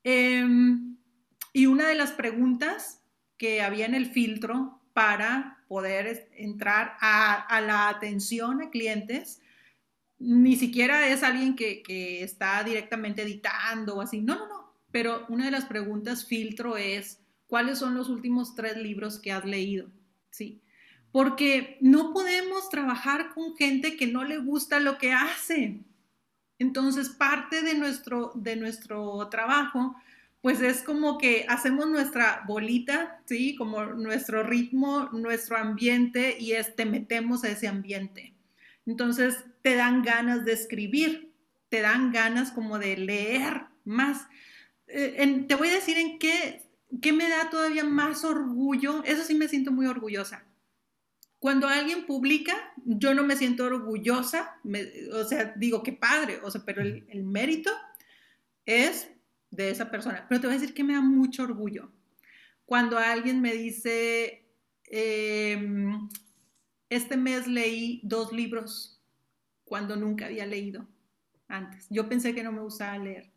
Em, 0.05 0.95
y 1.53 1.67
una 1.67 1.89
de 1.89 1.97
las 1.97 2.13
preguntas 2.13 3.03
que 3.37 3.63
había 3.63 3.85
en 3.85 3.97
el 3.97 4.07
filtro 4.07 4.81
para 4.93 5.56
poder 5.69 6.29
entrar 6.37 6.97
a, 7.01 7.61
la 7.61 7.89
atención 7.89 8.63
a 8.63 8.71
clientes. 8.71 9.41
Ni 10.19 10.57
siquiera 10.57 11.09
es 11.09 11.23
alguien 11.23 11.57
que, 11.57 12.23
está 12.23 12.63
directamente 12.65 13.23
editando 13.23 13.97
o 13.97 14.01
así. 14.01 14.21
No, 14.21 14.37
no, 14.37 14.49
no. 14.49 14.75
Pero 14.91 15.27
una 15.29 15.47
de 15.47 15.51
las 15.51 15.67
preguntas 15.67 16.27
filtro 16.27 16.77
es, 16.77 17.21
¿cuáles 17.47 17.79
son 17.79 17.95
los 17.95 18.09
últimos 18.09 18.55
tres 18.55 18.77
libros 18.77 19.19
que 19.19 19.33
has 19.33 19.45
leído? 19.45 19.91
Sí. 20.31 20.63
Porque 21.13 21.79
no 21.81 22.13
podemos 22.13 22.69
trabajar 22.71 23.35
con 23.35 23.57
gente 23.57 23.97
que 23.97 24.07
no 24.07 24.25
le 24.25 24.39
gusta 24.39 24.81
lo 24.81 24.99
que 24.99 25.13
hace. 25.13 25.81
Entonces, 26.59 27.11
parte 27.11 27.63
de 27.63 27.75
nuestro, 27.75 28.33
de 28.35 28.57
nuestro 28.57 29.29
trabajo, 29.29 29.97
pues 30.47 30.61
es 30.61 30.83
como 30.85 31.19
que 31.19 31.45
hacemos 31.49 31.89
nuestra 31.89 32.45
bolita, 32.47 33.21
¿sí? 33.25 33.57
Como 33.57 33.85
nuestro 33.85 34.45
ritmo, 34.45 35.09
nuestro 35.13 35.57
ambiente 35.57 36.37
y 36.39 36.53
es, 36.53 36.77
te 36.77 36.87
metemos 36.87 37.43
a 37.43 37.49
ese 37.49 37.67
ambiente. 37.67 38.33
Entonces, 38.87 39.45
te 39.63 39.75
dan 39.75 40.05
ganas 40.05 40.45
de 40.45 40.53
escribir, 40.53 41.33
te 41.69 41.81
dan 41.81 42.13
ganas 42.13 42.53
como 42.53 42.79
de 42.79 42.97
leer 42.97 43.63
más. 43.85 44.29
Eh, 44.87 45.47
te 45.49 45.57
voy 45.57 45.67
a 45.67 45.75
decir 45.75 45.99
en 45.99 46.21
qué, 46.21 46.63
qué 47.03 47.13
me 47.13 47.29
da 47.29 47.51
todavía 47.51 47.83
más 47.83 48.25
orgullo, 48.25 49.03
eso 49.03 49.25
sí 49.25 49.35
me 49.35 49.49
siento 49.49 49.73
muy 49.73 49.87
orgullosa. 49.87 50.45
Cuando 51.41 51.67
alguien 51.67 52.07
publica, 52.07 52.73
yo 52.85 53.15
no 53.15 53.25
me 53.25 53.35
siento 53.35 53.65
orgullosa, 53.65 54.61
o 55.13 55.25
sea, 55.25 55.55
digo, 55.57 55.83
qué 55.83 55.93
padre, 55.93 56.39
o 56.45 56.53
sea, 56.53 56.63
pero 56.65 56.83
el, 56.83 57.25
mérito 57.25 57.73
es 58.65 59.11
de 59.57 59.71
esa 59.71 59.91
persona. 59.91 60.27
Pero 60.29 60.41
te 60.41 60.47
voy 60.47 60.57
a 60.57 60.59
decir 60.61 60.75
que 60.75 60.85
me 60.85 60.95
da 60.95 61.01
mucho 61.01 61.45
orgullo. 61.45 61.91
Cuando 62.65 62.99
alguien 62.99 63.41
me 63.41 63.53
dice, 63.53 64.45
em, 64.85 66.09
este 66.91 67.17
mes 67.17 67.47
leí 67.47 68.01
dos 68.05 68.33
libros 68.33 69.01
cuando 69.65 69.97
nunca 69.97 70.27
había 70.27 70.47
leído 70.47 70.87
antes. 71.49 71.87
Yo 71.91 72.09
pensé 72.09 72.35
que 72.35 72.43
no 72.43 72.53
me 72.53 72.61
gustaba 72.61 72.99
leer. 72.99 73.31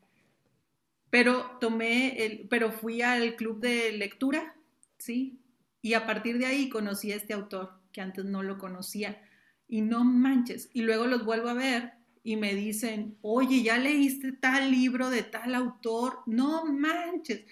Pero 1.10 1.58
tomé 1.60 2.26
el, 2.26 2.48
pero 2.50 2.72
fui 2.72 3.02
al 3.02 3.36
club 3.36 3.60
de 3.60 3.92
lectura, 3.94 4.56
¿sí? 4.98 5.40
Y 5.82 5.94
a 5.94 6.06
partir 6.06 6.38
de 6.38 6.46
ahí 6.46 6.70
conocí 6.70 7.12
a 7.12 7.16
este 7.16 7.34
autor 7.34 7.80
que 7.92 8.02
antes 8.02 8.26
no 8.26 8.44
lo 8.44 8.58
conocía. 8.58 9.22
Y 9.68 9.82
no 9.82 10.04
manches. 10.04 10.70
Y 10.74 10.82
luego 10.82 11.08
los 11.08 11.26
vuelvo 11.26 11.50
a 11.50 11.54
ver 11.54 11.99
y 12.24 12.36
me 12.36 12.54
dicen, 12.54 13.18
oye, 13.22 13.64
¿ya 13.64 13.78
leíste 13.78 14.32
tal 14.34 14.72
libro 14.72 15.10
de 15.10 15.24
tal 15.24 15.56
autor? 15.56 16.20
No 16.26 16.66
manches. 16.66 17.46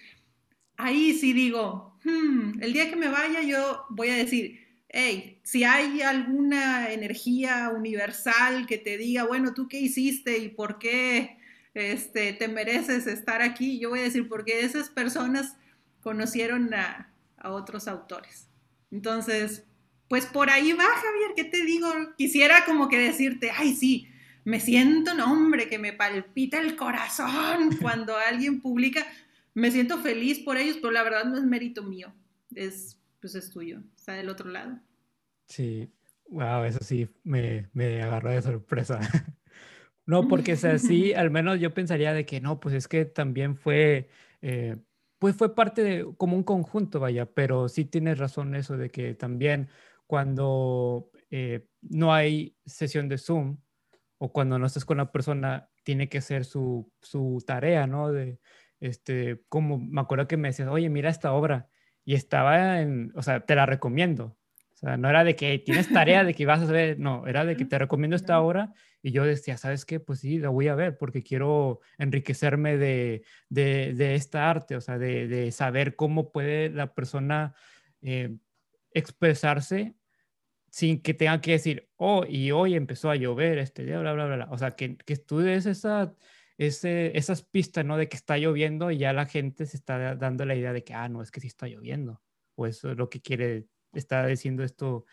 Ahí 0.76 1.14
sí 1.14 1.32
digo, 1.32 1.98
hmm, 2.04 2.62
el 2.62 2.72
día 2.72 2.88
que 2.90 2.96
me 2.96 3.08
vaya 3.08 3.42
yo 3.42 3.84
voy 3.90 4.10
a 4.10 4.16
decir, 4.16 4.60
hey, 4.88 5.40
si 5.42 5.64
hay 5.64 6.02
alguna 6.02 6.92
energía 6.92 7.70
universal 7.74 8.66
que 8.66 8.78
te 8.78 8.96
diga, 8.96 9.24
bueno, 9.24 9.54
¿tú 9.54 9.68
qué 9.68 9.80
hiciste 9.80 10.38
y 10.38 10.48
por 10.48 10.78
qué 10.78 11.38
este, 11.74 12.32
te 12.32 12.48
mereces 12.48 13.06
estar 13.06 13.42
aquí? 13.42 13.78
Yo 13.78 13.90
voy 13.90 14.00
a 14.00 14.04
decir, 14.04 14.28
porque 14.28 14.60
esas 14.60 14.88
personas 14.88 15.56
conocieron 16.02 16.72
a, 16.74 17.12
a 17.38 17.50
otros 17.50 17.88
autores. 17.88 18.48
Entonces, 18.90 19.64
pues 20.08 20.26
por 20.26 20.50
ahí 20.50 20.72
va, 20.72 20.84
Javier, 20.84 21.32
¿qué 21.36 21.44
te 21.44 21.64
digo? 21.64 21.92
Quisiera 22.16 22.64
como 22.64 22.88
que 22.88 22.98
decirte, 22.98 23.50
ay, 23.50 23.74
sí, 23.74 24.08
me 24.48 24.60
siento, 24.60 25.12
un 25.12 25.20
hombre, 25.20 25.68
que 25.68 25.78
me 25.78 25.92
palpita 25.92 26.58
el 26.58 26.74
corazón 26.74 27.68
cuando 27.82 28.16
alguien 28.16 28.62
publica, 28.62 29.06
me 29.52 29.70
siento 29.70 29.98
feliz 29.98 30.38
por 30.38 30.56
ellos, 30.56 30.78
pero 30.80 30.90
la 30.90 31.02
verdad 31.02 31.26
no 31.26 31.36
es 31.36 31.44
mérito 31.44 31.82
mío, 31.82 32.14
es, 32.54 32.98
pues 33.20 33.34
es 33.34 33.50
tuyo, 33.50 33.82
está 33.94 34.14
del 34.14 34.30
otro 34.30 34.48
lado. 34.48 34.80
Sí, 35.48 35.92
wow, 36.30 36.64
eso 36.64 36.78
sí 36.82 37.10
me, 37.24 37.68
me 37.74 38.00
agarró 38.00 38.30
de 38.30 38.40
sorpresa. 38.40 39.00
no, 40.06 40.26
porque 40.28 40.52
es 40.52 40.64
así, 40.64 41.12
al 41.12 41.30
menos 41.30 41.60
yo 41.60 41.74
pensaría 41.74 42.14
de 42.14 42.24
que 42.24 42.40
no, 42.40 42.58
pues 42.58 42.74
es 42.74 42.88
que 42.88 43.04
también 43.04 43.54
fue... 43.54 44.08
Eh, 44.40 44.76
pues 45.18 45.36
fue 45.36 45.54
parte 45.54 45.82
de 45.82 46.14
como 46.16 46.36
un 46.36 46.44
conjunto, 46.44 47.00
vaya, 47.00 47.26
pero 47.26 47.68
sí 47.68 47.84
tienes 47.84 48.16
razón 48.16 48.54
eso 48.54 48.78
de 48.78 48.88
que 48.88 49.14
también 49.14 49.68
cuando 50.06 51.10
eh, 51.30 51.66
no 51.82 52.14
hay 52.14 52.56
sesión 52.64 53.10
de 53.10 53.18
Zoom 53.18 53.58
o 54.18 54.32
cuando 54.32 54.58
no 54.58 54.66
estás 54.66 54.84
con 54.84 54.98
la 54.98 55.12
persona, 55.12 55.70
tiene 55.84 56.08
que 56.08 56.20
ser 56.20 56.44
su, 56.44 56.92
su 57.00 57.42
tarea, 57.46 57.86
¿no? 57.86 58.12
De, 58.12 58.38
este, 58.80 59.42
como 59.48 59.78
me 59.78 60.00
acuerdo 60.00 60.28
que 60.28 60.36
me 60.36 60.48
decías, 60.48 60.68
oye, 60.68 60.88
mira 60.90 61.10
esta 61.10 61.32
obra, 61.32 61.68
y 62.04 62.14
estaba 62.14 62.80
en, 62.80 63.12
o 63.14 63.22
sea, 63.22 63.40
te 63.40 63.54
la 63.54 63.66
recomiendo. 63.66 64.36
O 64.72 64.76
sea, 64.78 64.96
no 64.96 65.10
era 65.10 65.24
de 65.24 65.34
que 65.34 65.58
tienes 65.58 65.92
tarea 65.92 66.22
de 66.24 66.34
que 66.34 66.46
vas 66.46 66.60
a 66.62 66.72
ver, 66.72 66.98
no, 66.98 67.26
era 67.26 67.44
de 67.44 67.56
que 67.56 67.64
te 67.64 67.78
recomiendo 67.78 68.14
esta 68.14 68.40
obra 68.40 68.72
y 69.02 69.10
yo 69.10 69.24
decía, 69.24 69.56
¿sabes 69.56 69.84
qué? 69.84 69.98
Pues 69.98 70.20
sí, 70.20 70.38
la 70.38 70.50
voy 70.50 70.68
a 70.68 70.76
ver 70.76 70.96
porque 70.96 71.24
quiero 71.24 71.80
enriquecerme 71.98 72.76
de, 72.76 73.24
de, 73.48 73.92
de 73.94 74.14
esta 74.14 74.48
arte, 74.48 74.76
o 74.76 74.80
sea, 74.80 74.96
de, 74.96 75.26
de, 75.26 75.50
saber 75.50 75.96
cómo 75.96 76.30
puede 76.30 76.70
la 76.70 76.94
persona 76.94 77.54
eh, 78.02 78.36
expresarse 78.92 79.97
sin 80.70 81.00
que 81.00 81.14
tenga 81.14 81.40
que 81.40 81.52
decir, 81.52 81.88
oh, 81.96 82.24
y 82.28 82.50
hoy 82.52 82.74
empezó 82.74 83.10
a 83.10 83.16
llover 83.16 83.58
este 83.58 83.84
día, 83.84 83.98
bla, 84.00 84.12
bla, 84.12 84.26
bla, 84.26 84.48
O 84.50 84.58
sea, 84.58 84.72
que, 84.72 84.96
que 84.96 85.12
estudies 85.12 85.66
esa, 85.66 86.14
ese, 86.58 87.16
esas 87.16 87.42
pistas, 87.42 87.84
¿no? 87.84 87.96
De 87.96 88.08
que 88.08 88.16
está 88.16 88.36
lloviendo 88.38 88.90
y 88.90 88.98
ya 88.98 89.12
la 89.12 89.26
gente 89.26 89.66
se 89.66 89.76
está 89.76 90.16
dando 90.16 90.44
la 90.44 90.54
idea 90.54 90.72
de 90.72 90.84
que, 90.84 90.94
ah, 90.94 91.08
no, 91.08 91.22
es 91.22 91.30
que 91.30 91.40
sí 91.40 91.46
está 91.46 91.66
lloviendo. 91.66 92.20
O 92.56 92.66
eso 92.66 92.90
es 92.90 92.96
lo 92.96 93.08
que 93.08 93.20
quiere, 93.20 93.66
está 93.92 94.26
diciendo 94.26 94.62
esto 94.64 95.06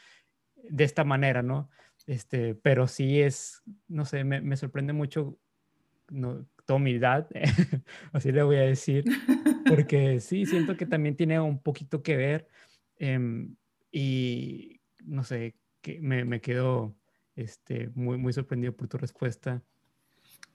de 0.56 0.84
esta 0.84 1.04
manera, 1.04 1.42
¿no? 1.42 1.70
Este, 2.08 2.56
pero 2.56 2.88
sí 2.88 3.22
es, 3.22 3.64
no 3.88 4.06
sé, 4.06 4.24
me, 4.24 4.42
me 4.42 4.58
sorprende 4.58 4.94
mucho 4.94 5.38
no, 6.10 6.46
tu 6.66 6.76
humildad, 6.76 7.28
así 8.12 8.32
le 8.32 8.44
voy 8.44 8.58
a 8.58 8.62
decir, 8.62 9.04
porque 9.68 10.20
sí, 10.20 10.46
siento 10.46 10.76
que 10.78 10.86
también 10.86 11.16
tiene 11.16 11.40
un 11.40 11.62
poquito 11.62 12.02
que 12.04 12.16
ver. 12.16 12.48
Eh, 12.98 13.48
y 13.92 14.75
no 15.06 15.24
sé, 15.24 15.56
que 15.82 16.00
me, 16.02 16.26
me 16.26 16.42
quedo 16.42 16.96
este, 17.36 17.90
muy, 17.96 18.18
muy 18.18 18.34
sorprendido 18.34 18.76
por 18.76 18.88
tu 18.88 18.98
respuesta. 18.98 19.64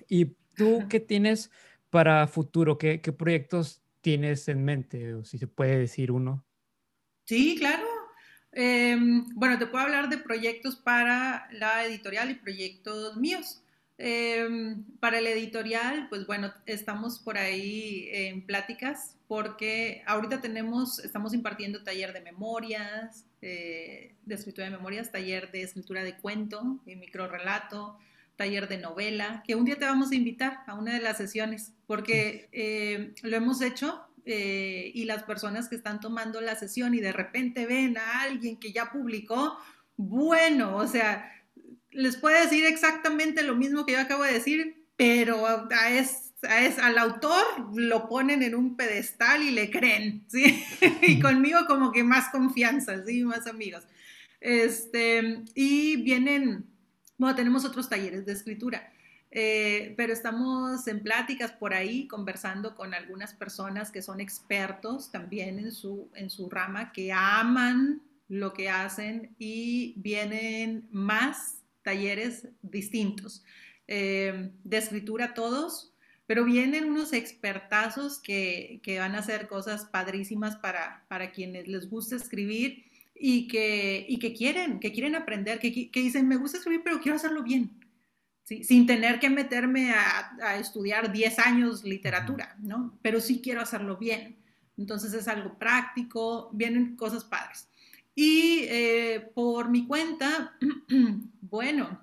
¿Y 0.09 0.37
tú 0.55 0.87
qué 0.89 1.01
tienes 1.01 1.51
para 1.91 2.27
futuro? 2.27 2.79
¿Qué, 2.79 3.01
qué 3.01 3.13
proyectos 3.13 3.83
tienes 4.01 4.49
en 4.49 4.65
mente? 4.65 5.15
O 5.15 5.25
si 5.25 5.39
se 5.39 5.47
puede 5.47 5.79
decir 5.79 6.11
uno. 6.11 6.45
Sí, 7.25 7.57
claro. 7.59 7.85
Em, 8.53 9.27
bueno, 9.35 9.59
te 9.59 9.67
puedo 9.67 9.85
hablar 9.85 10.09
de 10.09 10.19
proyectos 10.19 10.77
para 10.77 11.49
la 11.53 11.85
editorial 11.85 12.31
y 12.31 12.35
proyectos 12.35 13.17
míos. 13.17 13.63
Em, 14.03 14.83
para 14.99 15.19
el 15.19 15.27
editorial, 15.27 16.07
pues 16.09 16.27
bueno, 16.27 16.55
estamos 16.65 17.19
por 17.19 17.37
ahí 17.37 18.09
en 18.11 18.47
pláticas 18.47 19.19
porque 19.29 20.03
ahorita 20.07 20.41
tenemos, 20.41 21.01
estamos 21.01 21.35
impartiendo 21.35 21.83
taller 21.83 22.15
de 22.15 22.23
memorias, 22.23 23.27
eh, 23.43 24.15
de 24.25 24.35
escritura 24.35 24.65
de 24.65 24.71
memorias, 24.71 25.13
taller 25.13 25.53
de 25.53 25.61
escritura 25.61 26.03
de 26.03 26.17
cuento, 26.17 26.81
de 26.87 26.97
microrelato, 26.97 27.99
taller 28.37 28.69
de 28.69 28.79
novela, 28.79 29.43
que 29.47 29.55
un 29.55 29.67
día 29.67 29.77
te 29.77 29.85
vamos 29.85 30.13
a 30.13 30.15
invitar 30.15 30.61
a 30.67 30.77
una 30.77 30.95
de 30.95 31.01
las 31.01 31.19
sesiones, 31.19 31.75
porque 31.87 32.49
eh, 32.53 33.13
lo 33.23 33.37
hemos 33.37 33.61
hecho 33.61 34.01
eh, 34.25 34.93
y 34.95 35.05
las 35.05 35.25
personas 35.25 35.69
que 35.69 35.77
están 35.77 36.01
tomando 36.01 36.41
la 36.41 36.57
sesión 36.57 36.95
y 36.95 37.01
de 37.01 37.13
repente 37.13 37.67
ven 37.67 37.99
a 37.99 38.23
alguien 38.23 38.59
que 38.59 38.73
ya 38.73 38.91
publicó, 38.91 39.59
bueno, 39.99 40.79
o 40.79 40.87
sea, 40.87 41.31
les 41.93 42.17
puede 42.17 42.43
decir 42.43 42.65
exactamente 42.65 43.43
lo 43.43 43.57
mismo 43.57 43.85
que 43.85 43.93
yo 43.93 44.01
acabo 44.01 44.25
de 44.25 44.33
decir, 44.33 44.87
pero 44.97 45.47
a 45.47 45.91
es, 45.91 46.33
al 46.79 46.99
autor 46.99 47.45
lo 47.75 48.09
ponen 48.09 48.43
en 48.43 48.55
un 48.55 48.77
pedestal 48.77 49.43
y 49.43 49.51
le 49.51 49.71
creen, 49.71 50.25
¿sí? 50.29 50.63
y 51.03 51.21
conmigo 51.21 51.61
como 51.67 51.93
que 51.93 52.05
más 52.05 52.29
confianza, 52.31 53.05
¿sí? 53.05 53.25
Más 53.25 53.47
amigos. 53.47 53.85
Este, 54.41 55.43
y 55.55 55.97
vienen, 56.03 56.67
bueno, 57.19 57.37
tenemos 57.37 57.65
otros 57.65 57.89
talleres 57.89 58.25
de 58.27 58.33
escritura. 58.33 58.93
Eh, 59.33 59.95
pero 59.97 60.13
estamos 60.13 60.89
en 60.89 61.05
pláticas 61.05 61.53
por 61.53 61.73
ahí 61.73 62.09
conversando 62.09 62.75
con 62.75 62.95
algunas 62.95 63.33
personas 63.33 63.93
que 63.93 64.03
son 64.03 64.21
expertos 64.21 65.13
también 65.13 65.61
en 65.61 65.71
su, 65.71 66.11
en 66.15 66.31
su 66.31 66.51
rama, 66.51 66.93
que 66.93 67.13
aman 67.13 68.03
lo 68.29 68.53
que 68.53 68.71
hacen 68.71 69.35
y 69.39 69.95
vienen 69.99 70.89
más 70.91 71.60
talleres 71.83 72.49
distintos 72.63 73.45
eh, 73.87 74.53
de 74.63 74.77
escritura 74.77 75.35
todos, 75.35 75.95
pero 76.27 76.45
vienen 76.45 76.85
unos 76.85 77.13
expertazos 77.13 78.21
que, 78.21 78.81
que, 78.85 79.01
van 79.01 79.17
a 79.17 79.19
hacer 79.19 79.49
cosas 79.49 79.85
padrísimas 79.87 80.57
para, 80.57 81.05
para 81.09 81.33
quienes 81.33 81.67
les 81.67 81.91
gusta 81.91 82.15
escribir 82.15 82.85
y 83.15 83.49
que, 83.49 84.07
y 84.09 84.19
que 84.19 84.33
quieren, 84.33 84.79
que 84.79 84.93
quieren 84.93 85.17
aprender, 85.17 85.59
que, 85.59 85.91
que, 85.91 86.01
dicen, 86.01 86.29
me 86.29 86.37
gusta 86.37 86.59
escribir, 86.59 86.83
pero 86.85 87.01
quiero 87.01 87.17
hacerlo 87.17 87.43
bien, 87.43 87.85
¿sí? 88.45 88.63
sin 88.63 88.87
tener 88.87 89.19
que 89.19 89.29
meterme 89.29 89.91
a, 89.91 90.37
a, 90.41 90.57
estudiar 90.59 91.11
10 91.11 91.39
años 91.41 91.83
literatura, 91.83 92.57
¿no? 92.61 92.97
Pero 93.03 93.21
sí 93.21 93.41
quiero 93.43 93.61
hacerlo 93.61 93.97
bien. 93.97 94.37
Entonces 94.79 95.13
es 95.13 95.29
algo 95.29 95.59
práctico, 95.59 96.49
vienen 96.53 96.97
cosas 96.97 97.25
padres. 97.25 97.69
Y 98.15 98.65
eh, 98.69 99.31
por 99.35 99.71
mi 99.71 99.87
cuenta, 99.87 100.57
bueno, 101.41 102.01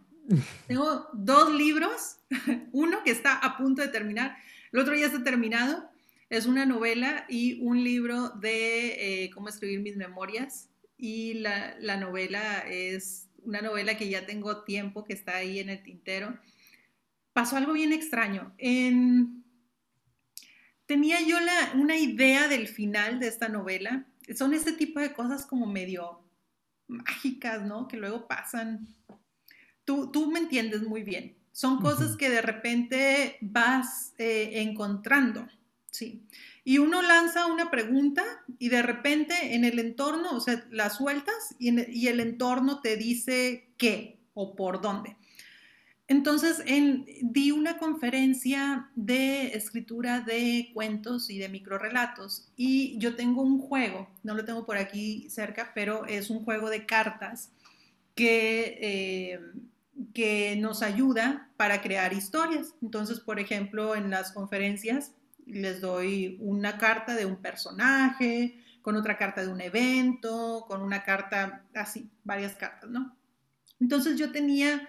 tengo 0.68 1.08
dos 1.14 1.54
libros, 1.54 2.18
uno 2.72 3.04
que 3.04 3.12
está 3.12 3.38
a 3.38 3.58
punto 3.58 3.82
de 3.82 3.88
terminar, 3.90 4.38
el 4.72 4.80
otro 4.80 4.96
ya 4.96 5.06
está 5.06 5.24
terminado, 5.24 5.90
es 6.30 6.46
una 6.46 6.66
novela 6.66 7.26
y 7.30 7.62
un 7.62 7.84
libro 7.84 8.30
de 8.30 9.24
eh, 9.24 9.30
cómo 9.32 9.48
escribir 9.50 9.80
mis 9.80 9.96
memorias. 9.96 10.70
Y 10.98 11.36
la, 11.36 11.76
la, 11.80 11.98
novela 11.98 12.60
es 12.68 13.30
una 13.44 13.62
novela 13.62 13.98
que 13.98 14.10
ya 14.10 14.26
tengo 14.26 14.64
tiempo, 14.64 15.06
que 15.06 15.14
está 15.14 15.38
ahí 15.38 15.60
en 15.60 15.70
el 15.70 15.84
tintero. 15.84 16.38
pasó 17.34 17.56
algo 17.56 17.74
bien 17.74 17.94
extraño. 17.94 18.54
En... 18.58 19.44
Tenía 20.86 21.20
yo 21.22 21.38
una 21.76 21.98
idea 21.98 22.48
del 22.48 22.68
final 22.68 23.20
de 23.20 23.28
esta 23.28 23.50
novela. 23.50 24.06
Son 24.36 24.54
este 24.54 24.74
tipo 24.74 25.00
de 25.00 25.14
cosas 25.14 25.46
como 25.46 25.66
medio 25.66 26.22
mágicas, 26.88 27.64
¿no? 27.64 27.88
Que 27.88 27.98
luego 27.98 28.28
pasan. 28.28 28.88
Tú, 29.86 30.12
tú 30.12 30.32
me 30.32 30.40
entiendes 30.40 30.84
muy 30.84 31.04
bien. 31.04 31.38
Son 31.52 31.82
cosas 31.82 32.16
que 32.18 32.30
de 32.30 32.42
repente 32.42 33.38
vas 33.42 34.14
eh, 34.20 34.62
encontrando, 34.62 35.48
¿sí? 35.90 36.24
Y 36.64 36.78
uno 36.78 37.02
lanza 37.02 37.48
una 37.48 37.72
pregunta 37.72 38.24
y 38.60 38.70
de 38.70 38.84
repente 38.84 39.56
en 39.56 39.66
el 39.66 39.80
entorno, 39.80 40.34
o 40.34 40.40
sea, 40.40 40.64
la 40.70 40.92
sueltas 40.92 41.56
y, 41.58 42.00
y 42.00 42.10
el 42.10 42.20
entorno 42.20 42.82
te 42.82 42.96
dice 42.96 43.72
qué 43.78 44.20
o 44.36 44.56
por 44.56 44.82
dónde. 44.82 45.18
Entonces, 46.10 46.64
en, 46.66 47.06
di 47.22 47.52
una 47.52 47.78
conferencia 47.78 48.90
de 48.96 49.48
escritura 49.48 50.22
de 50.22 50.72
cuentos 50.74 51.30
y 51.30 51.38
de 51.38 51.50
microrelatos 51.50 52.50
y 52.56 52.98
yo 52.98 53.16
tengo 53.16 53.42
un 53.42 53.60
juego, 53.60 54.10
no 54.24 54.34
lo 54.34 54.46
tengo 54.46 54.66
por 54.66 54.78
aquí 54.78 55.30
cerca, 55.30 55.72
pero 55.76 56.06
es 56.06 56.30
un 56.30 56.46
juego 56.46 56.70
de 56.70 56.86
cartas 56.86 57.52
que, 58.16 58.78
eh, 58.82 59.40
que 60.14 60.56
nos 60.56 60.82
ayuda 60.82 61.50
para 61.58 61.82
crear 61.82 62.14
historias. 62.14 62.74
Entonces, 62.82 63.20
por 63.20 63.40
ejemplo, 63.40 63.94
en 63.94 64.10
las 64.10 64.32
conferencias 64.32 65.12
les 65.46 65.82
doy 65.82 66.38
una 66.40 66.78
carta 66.78 67.16
de 67.16 67.26
un 67.26 67.38
personaje, 67.38 68.64
con 68.82 68.96
otra 68.96 69.18
carta 69.18 69.42
de 69.42 69.50
un 69.50 69.60
evento, 69.60 70.64
con 70.70 70.82
una 70.82 71.04
carta 71.04 71.66
así, 71.76 72.10
varias 72.24 72.56
cartas, 72.56 72.90
¿no? 72.90 73.18
Entonces 73.82 74.18
yo 74.18 74.32
tenía 74.32 74.88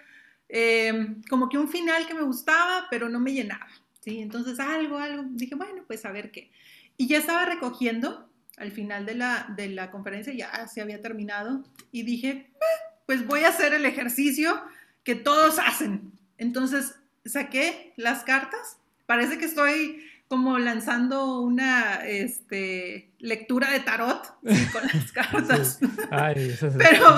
eh, 0.48 1.16
como 1.28 1.48
que 1.48 1.58
un 1.58 1.68
final 1.68 2.06
que 2.06 2.14
me 2.14 2.22
gustaba, 2.22 2.86
pero 2.90 3.08
no 3.08 3.20
me 3.20 3.32
llenaba, 3.32 3.68
¿sí? 4.00 4.20
Entonces 4.20 4.58
algo, 4.60 4.98
algo, 4.98 5.24
dije, 5.30 5.54
bueno, 5.54 5.84
pues 5.86 6.04
a 6.04 6.12
ver 6.12 6.30
qué. 6.30 6.50
Y 6.96 7.06
ya 7.06 7.18
estaba 7.18 7.44
recogiendo 7.44 8.28
al 8.56 8.72
final 8.72 9.06
de 9.06 9.14
la, 9.14 9.52
de 9.56 9.68
la 9.68 9.90
conferencia, 9.90 10.32
ya 10.32 10.66
se 10.66 10.80
había 10.80 11.00
terminado, 11.00 11.64
y 11.92 12.02
dije, 12.02 12.50
ah, 12.54 12.94
pues 13.06 13.26
voy 13.26 13.44
a 13.44 13.48
hacer 13.48 13.72
el 13.72 13.86
ejercicio 13.86 14.60
que 15.04 15.14
todos 15.14 15.58
hacen. 15.58 16.12
Entonces 16.38 16.94
saqué 17.24 17.92
las 17.96 18.24
cartas, 18.24 18.78
parece 19.06 19.38
que 19.38 19.44
estoy 19.44 20.07
como 20.28 20.58
lanzando 20.58 21.40
una 21.40 22.06
este, 22.06 23.14
lectura 23.18 23.70
de 23.70 23.80
tarot 23.80 24.38
con 24.42 24.82
las 24.94 25.12
cartas. 25.12 25.80
Ay, 26.10 26.50
eso 26.50 26.68
es 26.68 26.74
pero 26.76 27.16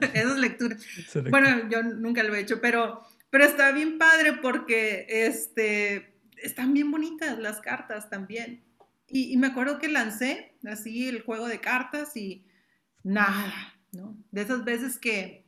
esas 0.14 0.38
lecturas. 0.38 0.82
Bueno, 1.30 1.68
yo 1.68 1.82
nunca 1.82 2.22
lo 2.22 2.34
he 2.34 2.40
hecho, 2.40 2.60
pero, 2.60 3.02
pero 3.28 3.44
está 3.44 3.70
bien 3.72 3.98
padre 3.98 4.32
porque 4.40 5.06
este, 5.08 6.18
están 6.42 6.72
bien 6.72 6.90
bonitas 6.90 7.38
las 7.38 7.60
cartas 7.60 8.08
también. 8.08 8.64
Y, 9.08 9.32
y, 9.32 9.36
me 9.36 9.48
acuerdo 9.48 9.78
que 9.78 9.88
lancé 9.88 10.56
así 10.66 11.08
el 11.08 11.22
juego 11.22 11.46
de 11.46 11.60
cartas 11.60 12.16
y 12.16 12.44
nada, 13.04 13.78
¿no? 13.92 14.16
De 14.32 14.42
esas 14.42 14.64
veces 14.64 14.98
que, 14.98 15.46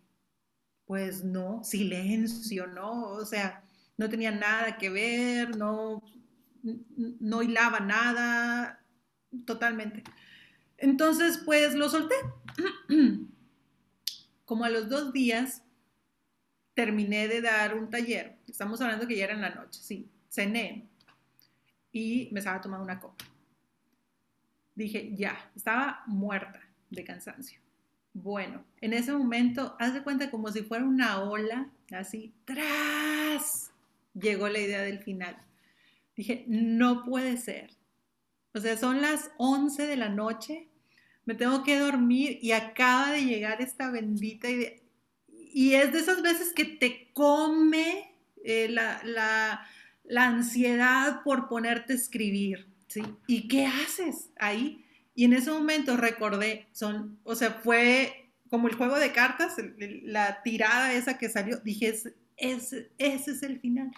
pues 0.85 1.25
no, 1.25 1.65
silencio, 1.65 2.69
¿no? 2.69 3.09
O 3.09 3.25
sea, 3.25 3.65
no 3.97 4.09
tenía 4.09 4.31
nada 4.31 4.79
que 4.79 4.91
ver, 4.91 5.57
no 5.57 6.05
no 6.63 7.43
hilaba 7.43 7.81
nada, 7.81 8.85
totalmente. 9.45 10.03
Entonces, 10.77 11.43
pues 11.45 11.75
lo 11.75 11.89
solté. 11.89 12.15
Como 14.45 14.65
a 14.65 14.71
los 14.71 14.89
dos 14.89 15.13
días, 15.13 15.63
terminé 16.75 17.29
de 17.29 17.41
dar 17.41 17.77
un 17.77 17.91
taller. 17.91 18.39
Estamos 18.47 18.81
hablando 18.81 19.07
que 19.07 19.17
ya 19.17 19.25
era 19.25 19.35
en 19.35 19.43
la 19.43 19.51
noche, 19.55 19.81
sí. 19.83 20.09
Cené 20.29 20.89
y 21.93 22.29
me 22.33 22.41
estaba 22.41 22.61
tomando 22.61 22.85
una 22.85 23.01
copa. 23.01 23.25
Dije, 24.75 25.11
ya, 25.15 25.51
estaba 25.57 26.05
muerta 26.07 26.61
de 26.91 27.05
cansancio. 27.05 27.61
Bueno, 28.13 28.65
en 28.81 28.93
ese 28.93 29.13
momento, 29.13 29.77
haz 29.79 29.95
de 29.95 30.03
cuenta 30.03 30.31
como 30.31 30.51
si 30.51 30.63
fuera 30.63 30.85
una 30.85 31.21
ola, 31.21 31.69
así, 31.93 32.33
tras, 32.45 33.73
llegó 34.15 34.49
la 34.49 34.61
idea 34.61 34.83
del 34.83 35.01
final. 35.01 35.37
Dije, 36.19 36.45
no 36.49 37.05
puede 37.05 37.37
ser. 37.37 37.71
O 38.53 38.59
sea, 38.59 38.77
son 38.77 39.01
las 39.01 39.31
11 39.37 39.87
de 39.87 39.97
la 39.97 40.09
noche, 40.09 40.69
me 41.25 41.37
tengo 41.37 41.63
que 41.63 41.79
dormir 41.79 42.41
y 42.43 42.51
acaba 42.51 43.13
de 43.13 43.25
llegar 43.25 43.63
esta 43.63 43.89
bendita 43.93 44.51
idea. 44.51 44.73
Y 45.29 45.75
es 45.75 45.93
de 45.93 46.01
esas 46.01 46.21
veces 46.21 46.53
que 46.53 46.65
te 46.65 47.13
come 47.13 48.17
eh, 48.43 48.67
la, 48.69 49.01
la, 49.05 50.25
ansiedad 50.25 51.23
por 51.23 51.49
ponerte 51.49 51.93
a 51.93 51.97
escribir, 51.97 52.67
¿sí? 52.89 53.03
¿Y 53.29 53.47
qué 53.47 53.67
haces 53.67 54.31
ahí? 54.41 54.85
Y 55.15 55.25
en 55.25 55.35
ese 55.35 55.53
momento 55.53 55.97
recordé, 55.97 56.67
son, 56.73 57.21
o 57.23 57.37
sea, 57.37 57.53
fue 57.53 58.33
como 58.51 58.67
el 58.67 58.75
juego 58.75 58.99
de 58.99 59.13
cartas, 59.13 59.55
la 60.03 60.43
tirada 60.43 60.93
esa 60.95 61.17
que 61.17 61.29
salió, 61.29 61.59
dije, 61.59 61.95
ese 62.37 62.91
es 62.99 63.43
el 63.45 63.61
final. 63.61 63.93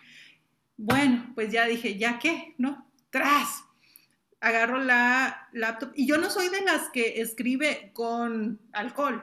Bueno, 0.83 1.31
pues 1.35 1.53
ya 1.53 1.67
dije, 1.67 1.99
¿ya 1.99 2.19
qué? 2.19 2.55
¿No? 2.57 2.91
Tras. 3.11 3.65
Agarro 4.41 4.79
la 4.79 5.51
laptop. 5.53 5.93
Y 5.95 6.07
yo 6.07 6.17
no 6.17 6.31
soy 6.31 6.49
de 6.49 6.63
las 6.63 6.89
que 6.89 7.21
escribe 7.21 7.91
con 7.93 8.59
alcohol. 8.73 9.23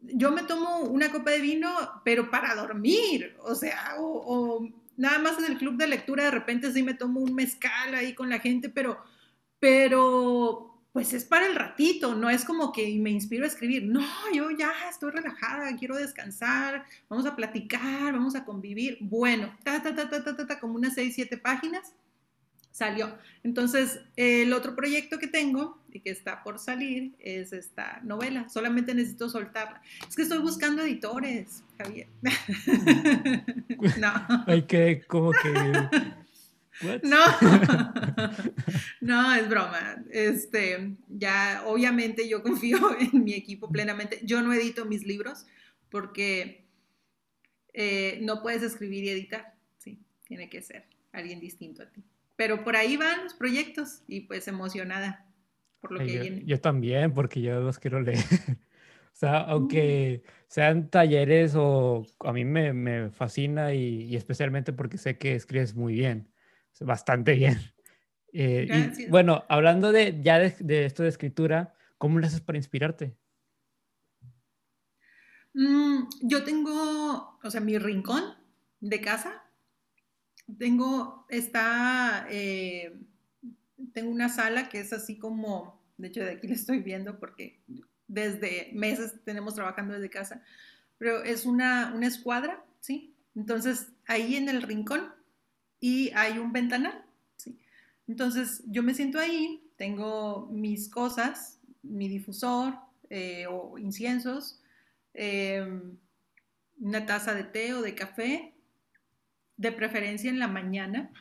Yo 0.00 0.32
me 0.32 0.42
tomo 0.42 0.80
una 0.80 1.12
copa 1.12 1.30
de 1.30 1.40
vino, 1.40 1.70
pero 2.04 2.32
para 2.32 2.56
dormir. 2.56 3.36
O 3.44 3.54
sea, 3.54 3.94
o, 4.00 4.68
nada 4.96 5.20
más 5.20 5.38
en 5.38 5.44
el 5.44 5.56
club 5.56 5.76
de 5.76 5.86
lectura 5.86 6.24
de 6.24 6.32
repente 6.32 6.72
sí 6.72 6.82
me 6.82 6.94
tomo 6.94 7.20
un 7.20 7.32
mezcal 7.32 7.94
ahí 7.94 8.12
con 8.12 8.28
la 8.28 8.40
gente, 8.40 8.68
pero, 8.68 8.98
pero 9.60 10.75
pues 10.96 11.12
es 11.12 11.26
para 11.26 11.44
el 11.44 11.54
ratito, 11.54 12.14
no 12.14 12.30
es 12.30 12.42
como 12.42 12.72
que 12.72 12.98
me 12.98 13.10
inspiro 13.10 13.44
a 13.44 13.48
escribir, 13.48 13.84
no, 13.84 14.02
yo 14.32 14.50
ya 14.50 14.72
estoy 14.88 15.10
relajada, 15.10 15.76
quiero 15.76 15.94
descansar, 15.94 16.86
vamos 17.10 17.26
a 17.26 17.36
platicar, 17.36 18.14
vamos 18.14 18.34
a 18.34 18.46
convivir. 18.46 18.96
Bueno, 19.02 19.54
ta, 19.62 19.82
ta, 19.82 19.94
ta, 19.94 20.08
ta, 20.08 20.24
ta, 20.24 20.46
ta, 20.46 20.58
como 20.58 20.74
unas 20.74 20.94
seis, 20.94 21.14
siete 21.14 21.36
páginas, 21.36 21.92
salió. 22.70 23.18
Entonces, 23.42 24.00
el 24.16 24.54
otro 24.54 24.74
proyecto 24.74 25.18
que 25.18 25.26
tengo 25.26 25.82
y 25.92 26.00
que 26.00 26.08
está 26.08 26.42
por 26.42 26.58
salir 26.58 27.14
es 27.18 27.52
esta 27.52 28.00
novela, 28.02 28.48
solamente 28.48 28.94
necesito 28.94 29.28
soltarla. 29.28 29.82
Es 30.08 30.16
que 30.16 30.22
estoy 30.22 30.38
buscando 30.38 30.80
editores, 30.80 31.62
Javier. 31.76 32.08
no. 34.00 34.44
Hay 34.46 34.62
que, 34.62 35.04
como 35.06 35.32
que 35.32 35.52
no, 37.02 37.24
no, 39.00 39.34
es 39.34 39.48
broma. 39.48 40.04
Este, 40.10 40.96
ya, 41.08 41.62
obviamente 41.66 42.28
yo 42.28 42.42
confío 42.42 42.78
en 43.12 43.24
mi 43.24 43.34
equipo 43.34 43.70
plenamente. 43.70 44.20
Yo 44.22 44.42
no 44.42 44.52
edito 44.52 44.84
mis 44.84 45.06
libros 45.06 45.46
porque 45.90 46.66
eh, 47.72 48.18
no 48.22 48.42
puedes 48.42 48.62
escribir 48.62 49.04
y 49.04 49.10
editar. 49.10 49.54
Sí, 49.78 50.00
tiene 50.26 50.48
que 50.48 50.62
ser 50.62 50.84
alguien 51.12 51.40
distinto 51.40 51.82
a 51.82 51.86
ti. 51.86 52.04
Pero 52.36 52.64
por 52.64 52.76
ahí 52.76 52.96
van 52.96 53.24
los 53.24 53.34
proyectos 53.34 54.02
y 54.06 54.22
pues 54.22 54.46
emocionada 54.48 55.26
por 55.80 55.92
lo 55.92 55.98
que 56.00 56.12
yo, 56.12 56.20
viene. 56.20 56.42
Yo 56.44 56.60
también, 56.60 57.14
porque 57.14 57.40
yo 57.40 57.60
los 57.60 57.78
quiero 57.78 58.00
leer. 58.00 58.18
O 59.08 59.18
sea, 59.18 59.38
aunque 59.38 60.24
sean 60.46 60.90
talleres 60.90 61.54
o 61.56 62.04
a 62.20 62.34
mí 62.34 62.44
me, 62.44 62.74
me 62.74 63.08
fascina 63.08 63.72
y, 63.72 64.02
y, 64.02 64.14
especialmente 64.14 64.74
porque 64.74 64.98
sé 64.98 65.16
que 65.16 65.34
escribes 65.34 65.74
muy 65.74 65.94
bien 65.94 66.28
bastante 66.80 67.34
bien. 67.34 67.58
Eh, 68.32 68.92
y, 68.98 69.06
bueno, 69.06 69.44
hablando 69.48 69.92
de 69.92 70.20
ya 70.22 70.38
de, 70.38 70.84
esto 70.84 71.02
de 71.02 71.08
escritura, 71.08 71.74
¿cómo 71.96 72.18
lo 72.18 72.26
haces 72.26 72.42
para 72.42 72.58
inspirarte? 72.58 73.16
Mm, 75.54 76.02
yo 76.20 76.44
tengo, 76.44 77.38
o 77.42 77.50
sea, 77.50 77.62
mi 77.62 77.78
rincón 77.78 78.34
de 78.80 79.00
casa. 79.00 79.42
Tengo, 80.58 81.26
está, 81.30 82.26
eh, 82.30 83.00
tengo 83.94 84.10
una 84.10 84.28
sala 84.28 84.68
que 84.68 84.80
es 84.80 84.92
así 84.92 85.18
como, 85.18 85.82
de 85.96 86.08
hecho 86.08 86.20
de 86.20 86.32
aquí 86.32 86.46
la 86.46 86.54
estoy 86.54 86.80
viendo 86.80 87.18
porque 87.18 87.62
desde 88.06 88.70
meses 88.74 89.14
tenemos 89.24 89.54
trabajando 89.54 89.94
desde 89.94 90.10
casa, 90.10 90.42
pero 90.98 91.22
es 91.24 91.46
una, 91.46 91.92
una 91.94 92.06
escuadra, 92.06 92.62
¿sí? 92.80 93.16
Entonces, 93.34 93.92
ahí 94.06 94.36
en 94.36 94.48
el 94.48 94.62
rincón 94.62 95.15
y 95.86 96.10
hay 96.16 96.38
un 96.38 96.50
ventanal. 96.50 97.04
¿sí? 97.36 97.56
Entonces 98.08 98.64
yo 98.66 98.82
me 98.82 98.92
siento 98.92 99.20
ahí, 99.20 99.62
tengo 99.76 100.48
mis 100.50 100.88
cosas, 100.88 101.60
mi 101.84 102.08
difusor 102.08 102.74
eh, 103.08 103.46
o 103.48 103.78
inciensos, 103.78 104.60
em, 105.14 105.96
una 106.80 107.06
taza 107.06 107.34
de 107.34 107.44
té 107.44 107.72
o 107.72 107.82
de 107.82 107.94
café, 107.94 108.52
de 109.56 109.70
preferencia 109.70 110.28
en 110.28 110.40
la 110.40 110.48
mañana, 110.48 111.12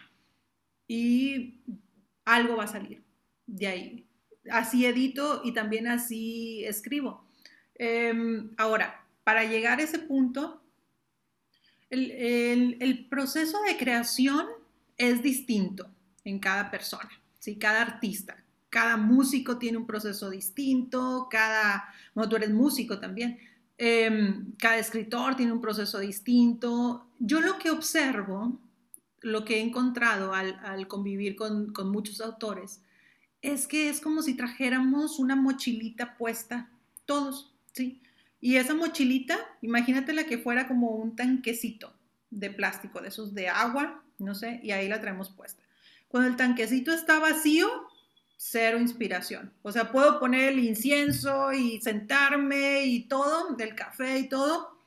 y 0.88 1.60
algo 2.25 2.58
va 2.58 2.63
a 2.63 2.75
salir 2.75 3.04
de 3.45 3.67
ahí. 3.67 4.08
Así 4.49 4.88
edito 4.88 5.41
y 5.43 5.54
también 5.54 5.86
así 5.88 6.65
escribo. 6.65 7.23
Em, 7.75 8.49
ahora, 8.58 9.06
para 9.23 9.43
llegar 9.43 9.80
a 9.80 9.84
ese 9.84 9.99
punto, 9.99 10.64
el, 11.95 13.08
proceso 13.10 13.62
de 13.62 13.77
creación 13.77 14.45
es 14.97 15.21
distinto 15.21 15.89
en 16.23 16.39
cada 16.39 16.69
persona, 16.71 17.10
¿sí? 17.39 17.58
cada 17.58 17.81
artista. 17.81 18.38
Cada 18.69 18.97
músico 18.97 19.58
tiene 19.58 19.77
un 19.77 19.88
proceso 19.88 20.29
distinto, 20.29 21.27
cada, 21.29 21.86
bueno, 22.13 22.29
tú 22.29 22.36
eres 22.36 22.51
músico 22.51 22.99
también, 22.99 23.39
em, 23.77 24.53
cada 24.58 24.77
escritor 24.77 25.36
tiene 25.36 25.53
un 25.53 25.62
proceso 25.62 25.99
distinto. 25.99 27.08
Yo 27.19 27.39
lo 27.41 27.58
que 27.58 27.71
observo, 27.71 28.60
lo 29.21 29.45
que 29.45 29.58
he 29.58 29.62
encontrado 29.62 30.34
al, 30.34 30.88
convivir 30.88 31.36
con, 31.36 31.71
con 31.71 31.89
muchos 31.89 32.19
autores, 32.21 32.81
es 33.41 33.67
que 33.67 33.89
es 33.89 34.01
como 34.01 34.21
si 34.21 34.36
trajéramos 34.36 35.19
una 35.19 35.36
mochilita 35.36 36.17
puesta, 36.17 36.69
todos, 37.05 37.53
¿sí? 37.73 38.01
Y 38.41 38.58
esa 38.58 38.74
mochilita, 38.74 39.38
imagínate 39.62 40.13
la 40.13 40.26
que 40.26 40.38
fuera 40.38 40.67
como 40.67 40.91
un 40.91 41.15
tanquecito 41.15 41.93
de 42.30 42.50
plástico, 42.50 43.02
de 43.02 43.08
esos 43.08 43.34
de 43.34 43.50
agua, 43.50 44.04
no 44.19 44.36
sé, 44.36 44.60
y 44.63 44.71
ahí 44.71 44.88
la 44.88 45.02
traemos 45.02 45.30
puesta. 45.30 45.63
Cuando 46.08 46.30
el 46.30 46.36
tanquecito 46.36 46.93
está 46.93 47.19
vacío, 47.19 47.67
cero 48.38 48.80
inspiración. 48.80 49.54
O 49.63 49.71
sea, 49.71 49.91
puedo 49.91 50.19
poner 50.19 50.50
el 50.54 50.60
incienso 50.60 51.52
y 51.52 51.82
sentarme 51.82 52.86
y 52.86 53.08
todo, 53.08 53.56
del 53.56 53.76
café 53.76 54.19
y 54.19 54.30
todo. 54.30 54.78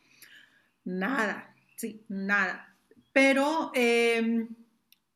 Nada, 0.84 1.54
sí, 1.76 2.02
nada. 2.08 2.74
Pero 3.12 3.72
em, 3.74 4.48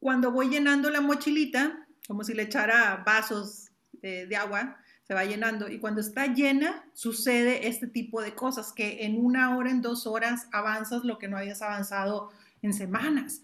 cuando 0.01 0.33
voy 0.33 0.49
llenando 0.49 0.91
la 0.91 1.01
mochilita, 1.01 1.87
como 2.09 2.25
si 2.25 2.35
le 2.35 2.43
echara 2.43 3.03
vasos 3.07 3.71
de 4.03 4.35
agua, 4.37 4.82
se 5.03 5.15
va 5.15 5.25
llenando 5.25 5.69
y 5.69 5.79
cuando 5.79 6.01
está 6.01 6.27
llena 6.27 6.85
sucede 6.93 7.67
este 7.67 7.87
tipo 7.87 8.23
de 8.23 8.35
cosas 8.35 8.73
que 8.73 9.05
en 9.05 9.23
una 9.23 9.57
hora, 9.57 9.71
en 9.71 9.83
dos 9.83 10.07
horas 10.07 10.47
avanzas 10.53 11.05
lo 11.05 11.19
que 11.19 11.29
no 11.29 11.37
hayas 11.37 11.63
avanzado 11.63 12.31
en 12.63 12.73
semanas. 12.73 13.43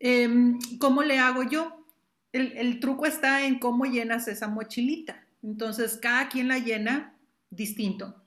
Em, 0.00 0.58
¿Cómo 0.78 1.02
le 1.02 1.18
hago 1.18 1.42
yo? 1.42 1.84
El, 2.32 2.78
truco 2.80 3.06
está 3.06 3.44
en 3.46 3.58
cómo 3.58 3.84
llenas 3.84 4.28
esa 4.28 4.48
mochilita. 4.48 5.24
Entonces, 5.42 5.98
cada 6.00 6.28
quien 6.28 6.48
la 6.48 6.58
llena 6.58 7.14
distinto. 7.50 8.22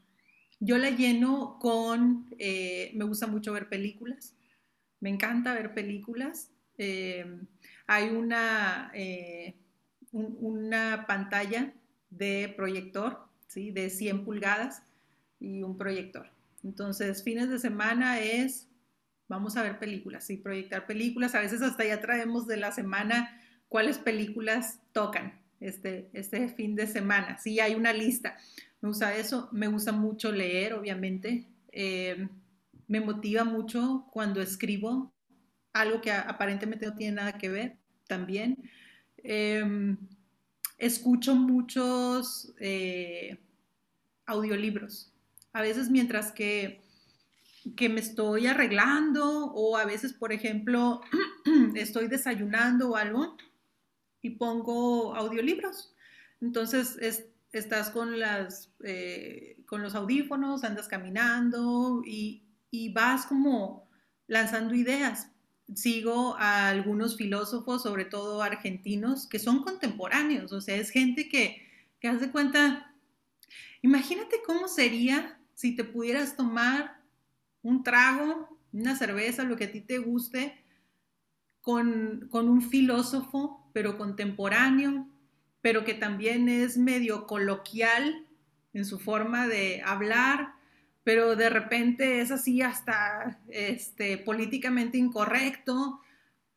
Yo 0.59 0.77
la 0.77 0.89
lleno 0.89 1.57
con, 1.59 2.27
eh, 2.37 2.91
me 2.95 3.05
gusta 3.05 3.27
mucho 3.27 3.53
ver 3.53 3.69
películas, 3.69 4.35
me 4.99 5.09
encanta 5.09 5.53
ver 5.53 5.73
películas. 5.73 6.51
Em, 6.77 7.47
hay 7.87 8.09
una, 8.09 8.91
eh, 8.93 9.55
una 10.11 11.05
pantalla 11.07 11.73
de 12.11 12.53
proyector, 12.55 13.25
¿sí? 13.47 13.71
De 13.71 13.89
100 13.89 14.23
pulgadas 14.23 14.83
y 15.39 15.63
un 15.63 15.77
proyector. 15.77 16.29
Entonces, 16.63 17.23
fines 17.23 17.49
de 17.49 17.57
semana 17.57 18.19
es, 18.19 18.67
vamos 19.27 19.57
a 19.57 19.63
ver 19.63 19.79
películas, 19.79 20.25
sí, 20.25 20.37
proyectar 20.37 20.85
películas. 20.85 21.33
A 21.33 21.39
veces 21.39 21.63
hasta 21.63 21.83
ya 21.83 21.99
traemos 21.99 22.45
de 22.45 22.57
la 22.57 22.71
semana 22.71 23.41
cuáles 23.67 23.97
películas 23.97 24.79
tocan 24.91 25.41
este, 25.59 26.09
este 26.13 26.49
fin 26.49 26.75
de 26.75 26.85
semana. 26.85 27.37
Sí, 27.39 27.59
hay 27.59 27.73
una 27.73 27.93
lista. 27.93 28.37
Me 28.81 28.89
gusta 28.89 29.15
eso. 29.15 29.49
Me 29.51 29.67
gusta 29.67 29.91
mucho 29.91 30.31
leer, 30.31 30.73
obviamente. 30.73 31.47
Eh, 31.71 32.27
me 32.87 32.99
motiva 32.99 33.43
mucho 33.43 34.07
cuando 34.11 34.41
escribo 34.41 35.13
algo 35.73 36.01
que 36.01 36.11
aparentemente 36.11 36.85
no 36.85 36.95
tiene 36.95 37.15
nada 37.15 37.37
que 37.37 37.49
ver 37.49 37.77
también. 38.07 38.57
Em, 39.23 39.97
escucho 40.81 41.35
muchos 41.35 42.53
eh, 42.59 43.37
audiolibros. 44.25 45.13
A 45.53 45.61
veces 45.61 45.91
mientras 45.91 46.31
que, 46.31 46.81
que 47.75 47.87
me 47.87 47.99
estoy 47.99 48.47
arreglando 48.47 49.45
o 49.53 49.77
a 49.77 49.85
veces, 49.85 50.11
por 50.11 50.33
ejemplo, 50.33 51.01
estoy 51.75 52.07
desayunando 52.07 52.89
o 52.89 52.95
algo 52.95 53.37
y 54.23 54.31
pongo 54.31 55.15
audiolibros. 55.15 55.93
Entonces 56.41 56.97
estás 57.51 57.91
con, 57.91 58.19
las, 58.19 58.73
eh, 58.83 59.57
con 59.67 59.83
los 59.83 59.93
audífonos, 59.93 60.63
andas 60.63 60.87
caminando 60.87 62.01
y, 62.03 62.43
y 62.71 62.91
vas 62.91 63.27
como 63.27 63.87
lanzando 64.25 64.73
ideas 64.73 65.27
sigo 65.75 66.35
a 66.37 66.69
algunos 66.69 67.17
filósofos, 67.17 67.83
sobre 67.83 68.05
todo 68.05 68.41
argentinos, 68.41 69.27
que 69.27 69.39
son 69.39 69.63
contemporáneos, 69.63 70.51
o 70.51 70.61
sea, 70.61 70.75
es 70.75 70.89
gente 70.89 71.29
que, 71.29 71.67
que 71.99 72.07
hace 72.07 72.31
cuenta, 72.31 72.93
imagínate 73.81 74.37
cómo 74.45 74.67
sería 74.67 75.39
si 75.53 75.75
te 75.75 75.83
pudieras 75.83 76.35
tomar 76.35 77.01
un 77.61 77.83
trago, 77.83 78.57
una 78.73 78.95
cerveza, 78.95 79.43
lo 79.43 79.57
que 79.57 79.65
a 79.65 79.71
ti 79.71 79.81
te 79.81 79.99
guste, 79.99 80.63
con, 81.61 82.27
con 82.31 82.49
un 82.49 82.61
filósofo, 82.61 83.69
pero 83.73 83.97
contemporáneo, 83.97 85.07
pero 85.61 85.85
que 85.85 85.93
también 85.93 86.49
es 86.49 86.77
medio 86.77 87.27
coloquial 87.27 88.25
en 88.73 88.85
su 88.85 88.99
forma 88.99 89.47
de 89.47 89.81
hablar, 89.85 90.55
pero 91.03 91.35
de 91.35 91.49
repente 91.49 92.21
es 92.21 92.31
así 92.31 92.61
hasta 92.61 93.39
este, 93.49 94.17
políticamente 94.17 94.97
incorrecto, 94.97 96.01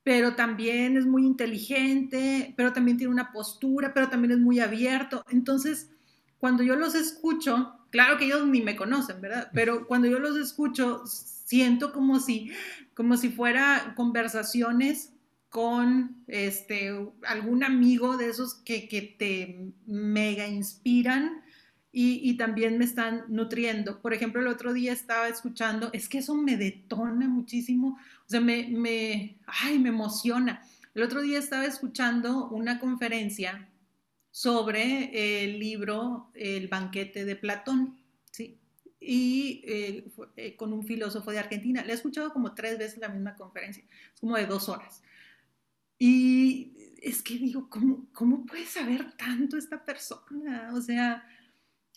pero 0.02 0.34
también 0.34 0.96
es 0.96 1.06
muy 1.06 1.24
inteligente, 1.24 2.52
pero 2.56 2.72
también 2.72 2.98
tiene 2.98 3.12
una 3.12 3.32
postura, 3.32 3.94
pero 3.94 4.08
también 4.08 4.32
es 4.32 4.38
muy 4.38 4.60
abierto. 4.60 5.24
Entonces, 5.30 5.90
cuando 6.38 6.62
yo 6.62 6.76
los 6.76 6.94
escucho, 6.94 7.78
claro 7.90 8.18
que 8.18 8.26
ellos 8.26 8.46
ni 8.46 8.60
me 8.60 8.76
conocen, 8.76 9.22
¿verdad? 9.22 9.50
Pero 9.54 9.86
cuando 9.86 10.08
yo 10.08 10.18
los 10.18 10.36
escucho, 10.36 11.02
siento 11.06 11.92
como 11.92 12.20
si, 12.20 12.50
como 12.92 13.16
si 13.16 13.30
fuera 13.30 13.94
conversaciones 13.96 15.14
con 15.48 16.22
este, 16.26 16.90
algún 17.26 17.64
amigo 17.64 18.18
de 18.18 18.28
esos 18.28 18.56
que, 18.56 18.88
que 18.88 19.00
te 19.02 19.72
mega 19.86 20.48
inspiran 20.48 21.43
y, 21.96 22.36
también 22.36 22.76
me 22.76 22.84
están 22.84 23.24
nutriendo. 23.28 24.00
Por 24.02 24.12
ejemplo, 24.12 24.40
el 24.40 24.48
otro 24.48 24.72
día 24.72 24.92
estaba 24.92 25.28
escuchando, 25.28 25.90
es 25.92 26.08
que 26.08 26.18
eso 26.18 26.34
me 26.34 26.56
detona 26.56 27.28
muchísimo, 27.28 27.98
o 28.26 28.28
sea, 28.28 28.40
me, 28.40 28.66
me, 28.68 29.38
ay, 29.46 29.78
me 29.78 29.90
emociona. 29.90 30.64
El 30.92 31.04
otro 31.04 31.22
día 31.22 31.38
estaba 31.38 31.64
escuchando 31.66 32.48
una 32.48 32.80
conferencia 32.80 33.68
sobre 34.32 35.44
el 35.44 35.60
libro 35.60 36.32
El 36.34 36.66
banquete 36.66 37.24
de 37.24 37.36
Platón, 37.36 37.96
¿sí? 38.32 38.58
Y 38.98 39.62
eh, 39.64 40.10
eh, 40.36 40.56
con 40.56 40.72
un 40.72 40.84
filósofo 40.84 41.30
de 41.30 41.38
Argentina. 41.38 41.84
Le 41.84 41.92
he 41.92 41.94
escuchado 41.94 42.32
como 42.32 42.54
tres 42.54 42.76
veces 42.76 42.98
la 42.98 43.08
misma 43.08 43.36
conferencia, 43.36 43.84
es 44.12 44.20
como 44.20 44.36
de 44.36 44.46
dos 44.46 44.68
horas. 44.68 45.00
Y 45.96 46.96
es 47.00 47.22
que 47.22 47.38
digo, 47.38 47.70
¿cómo, 47.70 48.08
cómo 48.12 48.44
puede 48.46 48.66
saber 48.66 49.12
tanto 49.16 49.56
esta 49.56 49.84
persona? 49.84 50.72
O 50.74 50.80
sea, 50.80 51.24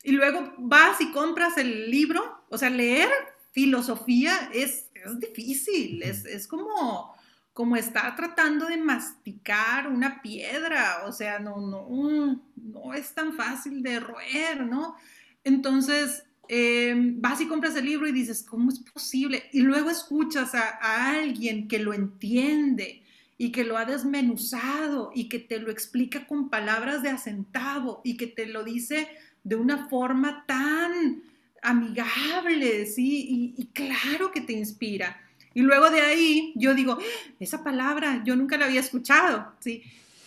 y 0.07 0.13
luego 0.13 0.53
vas 0.57 1.01
y 1.01 1.11
compras 1.11 1.57
el 1.57 1.91
libro, 1.91 2.41
o 2.47 2.57
sea, 2.57 2.69
leer 2.69 3.09
filosofía 3.51 4.49
es, 4.53 4.85
es 4.93 5.19
difícil, 5.19 6.01
es, 6.01 6.23
es, 6.23 6.47
como, 6.47 7.13
como 7.51 7.75
estar 7.75 8.15
tratando 8.15 8.67
de 8.67 8.77
masticar 8.77 9.89
una 9.89 10.21
piedra, 10.21 11.03
o 11.07 11.11
sea, 11.11 11.39
no, 11.39 11.59
no, 11.59 12.41
no 12.55 12.93
es 12.93 13.13
tan 13.13 13.33
fácil 13.33 13.83
de 13.83 13.99
roer, 13.99 14.65
¿no? 14.65 14.95
Entonces, 15.43 16.23
em, 16.47 17.19
vas 17.19 17.41
y 17.41 17.47
compras 17.49 17.75
el 17.75 17.83
libro 17.83 18.07
y 18.07 18.13
dices, 18.13 18.43
¿cómo 18.49 18.71
es 18.71 18.79
posible? 18.79 19.43
Y 19.51 19.59
luego 19.59 19.89
escuchas 19.89 20.55
a, 20.55 20.79
a 20.81 21.19
alguien 21.19 21.67
que 21.67 21.79
lo 21.79 21.93
entiende 21.93 23.03
y 23.37 23.51
que 23.51 23.65
lo 23.65 23.77
ha 23.77 23.83
desmenuzado 23.83 25.11
y 25.13 25.27
que 25.27 25.39
te 25.39 25.59
lo 25.59 25.69
explica 25.69 26.25
con 26.27 26.49
palabras 26.49 27.03
de 27.03 27.09
acentavo 27.09 27.99
y 28.05 28.15
que 28.15 28.27
te 28.27 28.45
lo 28.45 28.63
dice 28.63 29.09
de 29.47 29.55
una 29.55 29.87
forma 29.87 30.43
tan 30.45 31.23
amigable, 31.61 32.85
¿sí? 32.85 33.53
Y, 33.57 33.67
claro 33.67 34.29
que 34.29 34.41
te 34.41 34.51
inspira. 34.51 35.21
Y 35.53 35.61
luego 35.61 35.89
de 35.89 36.01
ahí 36.01 36.51
yo 36.57 36.75
digo, 36.75 36.97
esa 37.39 37.63
palabra 37.63 38.21
yo 38.25 38.35
nunca 38.35 38.57
la 38.57 38.65
había 38.65 38.81
escuchado, 38.81 39.53
¿sí? 39.59 39.83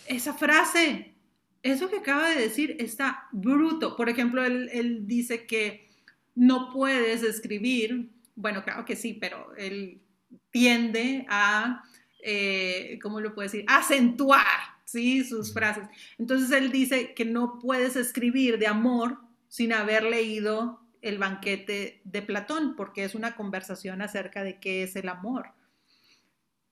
Esa 0.07 0.33
frase, 0.33 1.13
eso 1.61 1.87
que 1.87 1.97
acaba 1.97 2.29
de 2.29 2.41
decir 2.41 2.75
está 2.79 3.27
bruto. 3.31 3.95
Por 3.95 4.09
ejemplo, 4.09 4.43
él, 4.43 5.01
dice 5.05 5.45
que 5.45 5.87
no 6.33 6.71
puedes 6.73 7.21
escribir, 7.21 8.09
bueno, 8.35 8.63
claro 8.63 8.85
que 8.85 8.95
sí, 8.95 9.13
pero 9.13 9.55
él 9.55 10.01
tiende 10.49 11.27
a, 11.29 11.83
eh, 12.23 12.97
¿cómo 13.03 13.19
lo 13.19 13.35
puedo 13.35 13.47
decir? 13.47 13.65
Acentuar 13.67 14.70
¿sí? 14.91 15.23
Sus 15.23 15.53
frases. 15.53 15.83
Entonces 16.17 16.51
él 16.51 16.71
dice 16.71 17.13
que 17.13 17.25
no 17.25 17.59
puedes 17.59 17.95
escribir 17.95 18.59
de 18.59 18.67
amor 18.67 19.19
sin 19.47 19.73
haber 19.73 20.03
leído 20.03 20.81
el 21.01 21.17
banquete 21.17 22.01
de 22.03 22.21
Platón, 22.21 22.75
porque 22.75 23.03
es 23.03 23.15
una 23.15 23.35
conversación 23.35 24.01
acerca 24.01 24.43
de 24.43 24.59
qué 24.59 24.83
es 24.83 24.95
el 24.95 25.09
amor. 25.09 25.47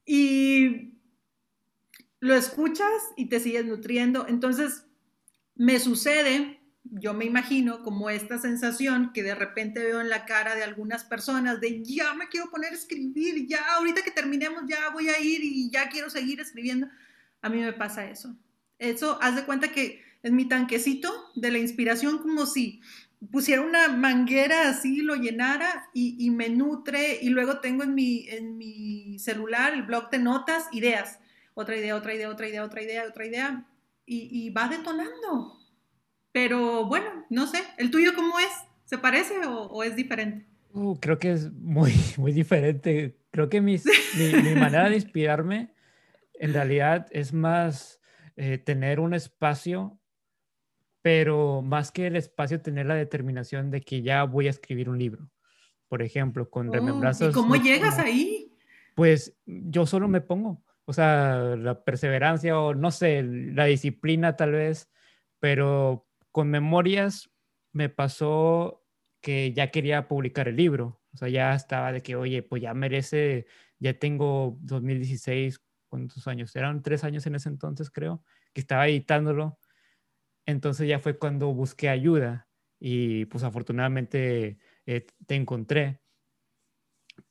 Y 0.06 0.94
lo 2.20 2.36
escuchas 2.36 2.92
y 3.18 3.26
te 3.26 3.40
sigues 3.40 3.66
nutriendo. 3.66 4.28
Entonces, 4.28 4.86
me 5.56 5.80
sucede 5.80 6.60
yo 6.92 7.14
me 7.14 7.26
imagino 7.26 7.84
como 7.84 8.10
esta 8.10 8.40
sensación 8.40 9.12
que 9.14 9.22
de 9.22 9.36
repente 9.36 9.84
veo 9.84 10.02
en 10.02 10.10
la 10.10 10.26
cara 10.26 10.56
de 10.56 10.64
algunas 10.64 11.04
personas 11.04 11.62
de 11.62 11.84
ya 11.84 12.14
me 12.14 12.30
quiero 12.30 12.50
poner 12.50 12.72
a 12.72 12.76
escribir, 12.76 13.46
ya 13.48 13.76
ahorita 13.76 14.02
que 14.02 14.12
terminemos 14.12 14.64
ya 14.68 14.90
voy 14.90 15.10
a 15.10 15.20
ir 15.20 15.44
y 15.44 15.70
ya 15.70 15.90
quiero 15.90 16.10
seguir 16.10 16.40
escribiendo. 16.40 16.88
A 17.42 17.50
mí 17.50 17.60
me 17.60 17.74
pasa 17.74 18.10
eso. 18.10 18.36
Eso, 18.78 19.18
haz 19.22 19.36
de 19.36 19.44
cuenta 19.44 19.72
que 19.72 20.02
en 20.24 20.36
mi 20.36 20.48
tanquecito 20.48 21.12
de 21.36 21.52
la 21.52 21.58
inspiración 21.58 22.20
como 22.20 22.46
si 22.46 22.82
pusiera 23.32 23.62
una 23.62 23.90
manguera 23.90 24.70
así, 24.70 25.02
lo 25.02 25.16
llenara 25.16 25.90
y, 25.94 26.30
me 26.32 26.50
nutre 26.50 27.20
y 27.22 27.30
luego 27.30 27.60
tengo 27.60 27.84
en 27.84 27.94
mi, 27.94 28.28
en 28.30 28.58
mi 28.58 29.20
celular 29.20 29.74
el 29.74 29.84
blog 29.84 30.10
de 30.10 30.20
notas, 30.20 30.68
ideas, 30.72 31.20
otra 31.54 31.76
idea, 31.76 31.96
otra 31.96 32.14
idea, 32.14 32.30
otra 32.30 32.48
idea, 32.48 32.64
otra 32.64 32.82
idea, 32.82 33.06
otra 33.08 33.26
idea 33.26 33.66
y 34.06 34.50
va 34.50 34.68
detonando 34.68 35.60
pero 36.32 36.86
bueno, 36.86 37.26
no 37.30 37.48
sé, 37.48 37.60
¿el 37.78 37.92
tuyo 37.92 38.14
cómo 38.16 38.40
es? 38.40 38.50
¿Se 38.86 38.98
parece 38.98 39.36
o, 39.46 39.84
es 39.84 39.96
diferente? 39.96 40.46
Uh, 40.74 40.96
creo 41.00 41.20
que 41.20 41.32
es 41.32 41.52
muy, 41.52 41.94
muy 42.18 42.32
diferente. 42.32 43.16
Creo 43.32 43.50
que 43.50 43.62
mi, 43.62 43.78
mi, 44.18 44.56
manera 44.56 44.90
de 44.90 44.96
inspirarme 44.96 45.74
en 46.40 46.54
realidad 46.54 47.08
es 47.12 47.34
más 47.34 48.02
eh, 48.36 48.58
tener 48.58 49.00
un 49.00 49.14
espacio, 49.14 50.00
pero 51.02 51.62
más 51.62 51.92
que 51.92 52.08
el 52.08 52.16
espacio, 52.16 52.62
tener 52.62 52.86
la 52.86 52.96
determinación 52.96 53.70
de 53.70 53.82
que 53.82 54.02
ya 54.02 54.24
voy 54.24 54.48
a 54.48 54.50
escribir 54.50 54.90
un 54.90 54.98
libro. 54.98 55.30
Por 55.88 56.02
ejemplo, 56.02 56.50
con 56.50 56.70
oh, 56.70 56.74
remembranzas. 56.74 57.32
¿Y 57.32 57.34
cómo 57.34 57.56
llegas 57.56 58.00
ahí? 58.00 58.56
Pues 58.96 59.38
yo 59.46 59.86
solo 59.86 60.08
me 60.08 60.22
pongo. 60.22 60.64
O 60.86 60.94
sea, 60.94 61.56
la 61.58 61.84
perseverancia 61.84 62.60
o 62.60 62.74
no 62.74 62.92
sé, 62.92 63.22
la 63.24 63.66
disciplina 63.66 64.36
tal 64.36 64.54
vez, 64.54 64.90
pero 65.40 66.08
con 66.32 66.50
memorias 66.50 67.30
me 67.74 67.90
pasó 67.90 68.86
que 69.22 69.54
ya 69.54 69.72
quería 69.72 70.08
publicar 70.08 70.48
el 70.48 70.56
libro. 70.56 71.02
O 71.14 71.18
sea, 71.18 71.28
ya 71.30 71.54
estaba 71.54 71.92
de 71.92 72.02
que, 72.02 72.16
oye, 72.16 72.44
pues 72.44 72.62
ya 72.62 72.74
merece, 72.74 73.46
ya 73.80 73.94
tengo 73.94 74.58
2016, 74.62 75.62
¿cuántos 75.90 76.28
años? 76.28 76.56
Eran 76.56 76.82
tres 76.82 77.04
años 77.04 77.26
en 77.28 77.36
ese 77.36 77.50
entonces, 77.50 77.90
creo, 77.92 78.24
que 78.54 78.62
estaba 78.62 78.88
editándolo. 78.88 79.60
Entonces 80.46 80.88
ya 80.88 81.00
fue 81.00 81.18
cuando 81.18 81.54
busqué 81.54 81.90
ayuda 81.90 82.48
y 82.80 83.26
pues 83.26 83.44
afortunadamente 83.44 84.60
eh, 84.86 85.08
te 85.28 85.36
encontré. 85.36 86.02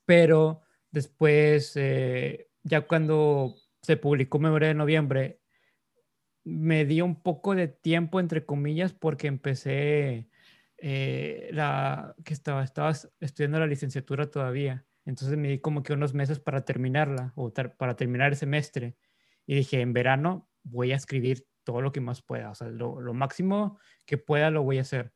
Pero 0.05 0.61
después, 0.91 1.73
eh, 1.75 2.49
ya 2.63 2.81
cuando 2.81 3.55
se 3.81 3.97
publicó 3.97 4.39
Memoria 4.39 4.69
de 4.69 4.73
Noviembre, 4.75 5.41
me 6.43 6.85
dio 6.85 7.05
un 7.05 7.21
poco 7.21 7.55
de 7.55 7.67
tiempo, 7.67 8.19
entre 8.19 8.45
comillas, 8.45 8.93
porque 8.93 9.27
empecé 9.27 10.29
eh, 10.77 11.49
la 11.51 12.15
que 12.23 12.33
estaba, 12.33 12.63
estaba 12.63 12.91
estudiando 13.19 13.59
la 13.59 13.67
licenciatura 13.67 14.31
todavía. 14.31 14.85
Entonces 15.09 15.37
me 15.39 15.47
di 15.47 15.59
como 15.59 15.81
que 15.81 15.93
unos 15.93 16.13
meses 16.13 16.39
para 16.39 16.63
terminarla 16.63 17.33
o 17.35 17.51
para 17.51 17.95
terminar 17.95 18.31
el 18.31 18.37
semestre. 18.37 18.95
Y 19.47 19.55
dije, 19.55 19.81
en 19.81 19.91
verano 19.91 20.47
voy 20.61 20.91
a 20.91 20.95
escribir 20.95 21.47
todo 21.63 21.81
lo 21.81 21.91
que 21.91 21.99
más 21.99 22.21
pueda. 22.21 22.51
O 22.51 22.55
sea, 22.55 22.69
lo, 22.69 23.01
lo 23.01 23.15
máximo 23.15 23.79
que 24.05 24.19
pueda 24.19 24.51
lo 24.51 24.61
voy 24.61 24.77
a 24.77 24.81
hacer. 24.81 25.11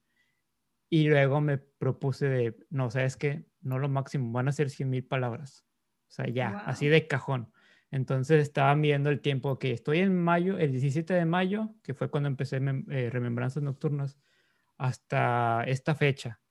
Y 0.90 1.08
luego 1.08 1.42
me 1.42 1.60
propuse 1.60 2.28
de, 2.28 2.56
no, 2.72 2.90
¿sabes 2.90 3.18
qué? 3.18 3.46
No 3.62 3.78
lo 3.78 3.88
máximo, 3.88 4.32
van 4.32 4.48
a 4.48 4.52
ser 4.52 4.72
100 4.72 4.90
mil 4.90 5.06
palabras. 5.06 5.64
O 6.08 6.12
sea, 6.12 6.28
ya, 6.28 6.64
así 6.66 6.88
de 6.88 7.08
cajón. 7.08 7.52
Entonces 7.92 8.42
estaba 8.42 8.76
midiendo 8.76 9.12
el 9.12 9.22
tiempo 9.22 9.60
que 9.60 9.72
estoy 9.72 10.00
en 10.00 10.20
mayo, 10.20 10.58
el 10.58 10.72
17 10.72 11.14
de 11.14 11.26
mayo, 11.26 11.76
que 11.84 11.94
fue 11.94 12.10
cuando 12.10 12.30
empecé 12.30 12.58
eh, 12.58 13.10
Remembranzas 13.12 13.62
Nocturnas, 13.62 14.18
hasta 14.78 15.64
esta 15.68 15.94
fecha. 15.94 16.42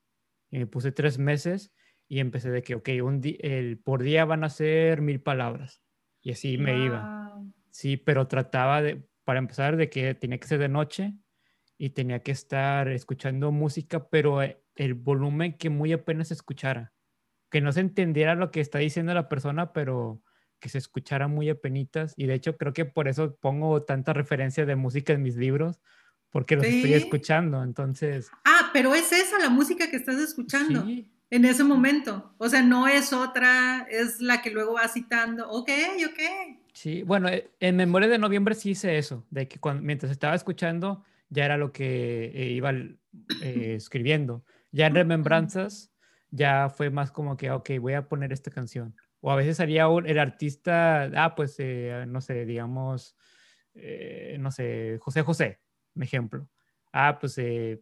Y 0.48 0.60
me 0.60 0.66
puse 0.68 0.92
tres 0.92 1.18
meses 1.18 1.72
y 2.12 2.20
empecé 2.20 2.50
de 2.50 2.62
que, 2.62 2.74
ok, 2.74 2.90
un 3.02 3.22
el, 3.24 3.78
por 3.78 4.02
día 4.02 4.26
van 4.26 4.44
a 4.44 4.50
ser 4.50 5.00
mil 5.00 5.22
palabras. 5.22 5.80
Y 6.20 6.32
así 6.32 6.58
me 6.58 6.84
iba. 6.84 7.40
Sí, 7.70 7.96
pero 7.96 8.28
trataba 8.28 8.82
de, 8.82 9.08
para 9.24 9.38
empezar, 9.38 9.78
de 9.78 9.88
que 9.88 10.12
tenía 10.12 10.36
que 10.36 10.46
ser 10.46 10.58
de 10.58 10.68
noche 10.68 11.14
y 11.78 11.88
tenía 11.88 12.18
que 12.18 12.32
estar 12.32 12.88
escuchando 12.88 13.50
música, 13.50 14.10
pero 14.10 14.42
eh, 14.42 14.62
el 14.74 14.92
volumen 14.92 15.56
que 15.56 15.70
muy 15.70 15.90
apenas 15.94 16.28
se 16.28 16.34
escuchara. 16.34 16.92
Que 17.50 17.62
no 17.62 17.72
se 17.72 17.80
entendiera 17.80 18.34
lo 18.34 18.50
que 18.50 18.60
está 18.60 18.78
diciendo 18.80 19.14
la 19.14 19.30
persona, 19.30 19.72
pero 19.72 20.22
que 20.60 20.68
se 20.68 20.76
escuchara 20.76 21.28
muy 21.28 21.48
apenitas 21.48 22.12
y 22.18 22.26
de 22.26 22.34
hecho 22.34 22.58
creo 22.58 22.74
que 22.74 22.84
por 22.84 23.08
eso 23.08 23.38
pongo 23.40 23.84
tanta 23.84 24.12
referencia 24.12 24.66
de 24.66 24.76
música 24.76 25.14
en 25.14 25.22
mis 25.22 25.36
libros 25.36 25.80
porque 26.28 26.56
los 26.56 26.66
estoy 26.66 26.92
escuchando, 26.92 27.62
entonces... 27.62 28.30
Ah, 28.44 28.68
pero 28.74 28.94
es 28.94 29.12
esa 29.12 29.38
la 29.38 29.48
música 29.48 29.90
que 29.90 29.96
estás 29.96 30.16
escuchando 30.16 30.84
en 31.32 31.46
ese 31.46 31.64
momento, 31.64 32.34
o 32.36 32.46
sea, 32.46 32.60
no 32.60 32.86
es 32.86 33.14
otra, 33.14 33.86
es 33.90 34.20
la 34.20 34.42
que 34.42 34.50
luego 34.50 34.74
va 34.74 34.86
citando, 34.86 35.48
ok, 35.48 35.70
ok. 36.06 36.58
Sí, 36.74 37.02
bueno, 37.04 37.30
eh, 37.30 37.50
en 37.58 37.76
Memoria 37.76 38.06
de 38.06 38.18
Noviembre 38.18 38.54
sí 38.54 38.72
hice 38.72 38.98
eso, 38.98 39.24
de 39.30 39.48
que 39.48 39.58
cuando, 39.58 39.82
mientras 39.82 40.12
estaba 40.12 40.34
escuchando 40.34 41.02
ya 41.30 41.46
era 41.46 41.56
lo 41.56 41.72
que 41.72 42.32
eh, 42.34 42.50
iba 42.50 42.72
eh, 42.72 42.96
escribiendo. 43.76 44.44
Ya 44.72 44.88
en 44.88 44.94
Remembranzas 44.94 45.90
ya 46.30 46.68
fue 46.68 46.90
más 46.90 47.10
como 47.10 47.38
que, 47.38 47.50
ok, 47.50 47.70
voy 47.80 47.94
a 47.94 48.08
poner 48.08 48.30
esta 48.30 48.50
canción 48.50 48.94
o 49.20 49.30
a 49.30 49.36
veces 49.36 49.58
haría 49.58 49.86
el 50.04 50.18
artista, 50.18 51.10
ah, 51.16 51.34
pues, 51.34 51.54
eh, 51.60 52.04
no 52.08 52.20
sé, 52.20 52.44
digamos, 52.44 53.16
no 54.38 54.50
sé, 54.50 54.98
José 55.00 55.22
José, 55.22 55.60
un 55.94 56.02
ejemplo. 56.02 56.46
Ah, 56.92 57.16
pues 57.18 57.38
eh, 57.38 57.80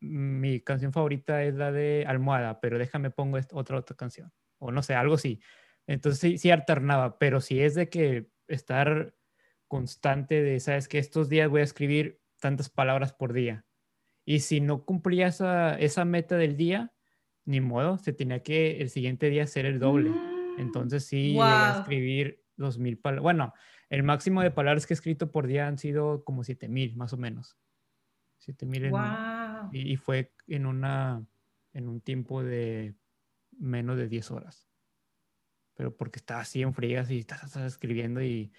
mi 0.00 0.60
canción 0.60 0.92
favorita 0.92 1.42
es 1.44 1.54
la 1.54 1.72
de 1.72 2.04
Almohada, 2.06 2.60
pero 2.60 2.78
déjame 2.78 3.10
pongo 3.10 3.38
otra 3.52 3.78
otra 3.78 3.96
canción. 3.96 4.32
O 4.58 4.72
no 4.72 4.82
sé, 4.82 4.94
algo 4.94 5.14
así. 5.14 5.40
Entonces 5.86 6.20
sí, 6.20 6.38
sí 6.38 6.50
alternaba, 6.50 7.18
pero 7.18 7.40
si 7.40 7.60
es 7.60 7.74
de 7.74 7.88
que 7.88 8.30
estar 8.48 9.14
constante 9.68 10.42
de, 10.42 10.60
sabes 10.60 10.88
que 10.88 10.98
estos 10.98 11.28
días 11.28 11.48
voy 11.48 11.60
a 11.60 11.64
escribir 11.64 12.20
tantas 12.40 12.68
palabras 12.68 13.12
por 13.12 13.32
día. 13.32 13.64
Y 14.24 14.40
si 14.40 14.60
no 14.60 14.84
cumplía 14.84 15.28
esa, 15.28 15.78
esa 15.78 16.04
meta 16.04 16.36
del 16.36 16.56
día, 16.56 16.92
ni 17.44 17.60
modo, 17.60 17.98
se 17.98 18.12
tenía 18.12 18.42
que 18.42 18.80
el 18.80 18.90
siguiente 18.90 19.30
día 19.30 19.44
hacer 19.44 19.66
el 19.66 19.78
doble. 19.78 20.10
Entonces 20.58 21.04
sí, 21.04 21.36
a 21.40 21.78
escribir 21.78 22.44
dos 22.56 22.78
mil 22.78 22.98
palabras. 22.98 23.22
Bueno, 23.22 23.54
el 23.88 24.02
máximo 24.02 24.42
de 24.42 24.50
palabras 24.50 24.86
que 24.86 24.92
he 24.92 24.96
escrito 24.96 25.32
por 25.32 25.46
día 25.46 25.66
han 25.66 25.78
sido 25.78 26.24
como 26.24 26.44
siete 26.44 26.68
mil, 26.68 26.96
más 26.96 27.12
o 27.12 27.16
menos. 27.16 27.56
Siete 28.40 28.66
mil. 28.66 28.90
Y, 29.72 29.96
fue 29.96 30.32
en, 30.48 30.66
una, 30.66 31.24
en 31.72 31.88
un 31.88 32.00
tiempo 32.00 32.42
de 32.42 32.94
menos 33.58 33.96
de 33.98 34.08
10 34.08 34.30
horas. 34.30 34.66
Pero 35.74 35.96
porque 35.96 36.18
estaba 36.18 36.40
así 36.40 36.62
en 36.62 36.74
frías 36.74 37.10
y 37.10 37.20
estás, 37.20 37.56
escribiendo 37.56 38.22
y... 38.22 38.52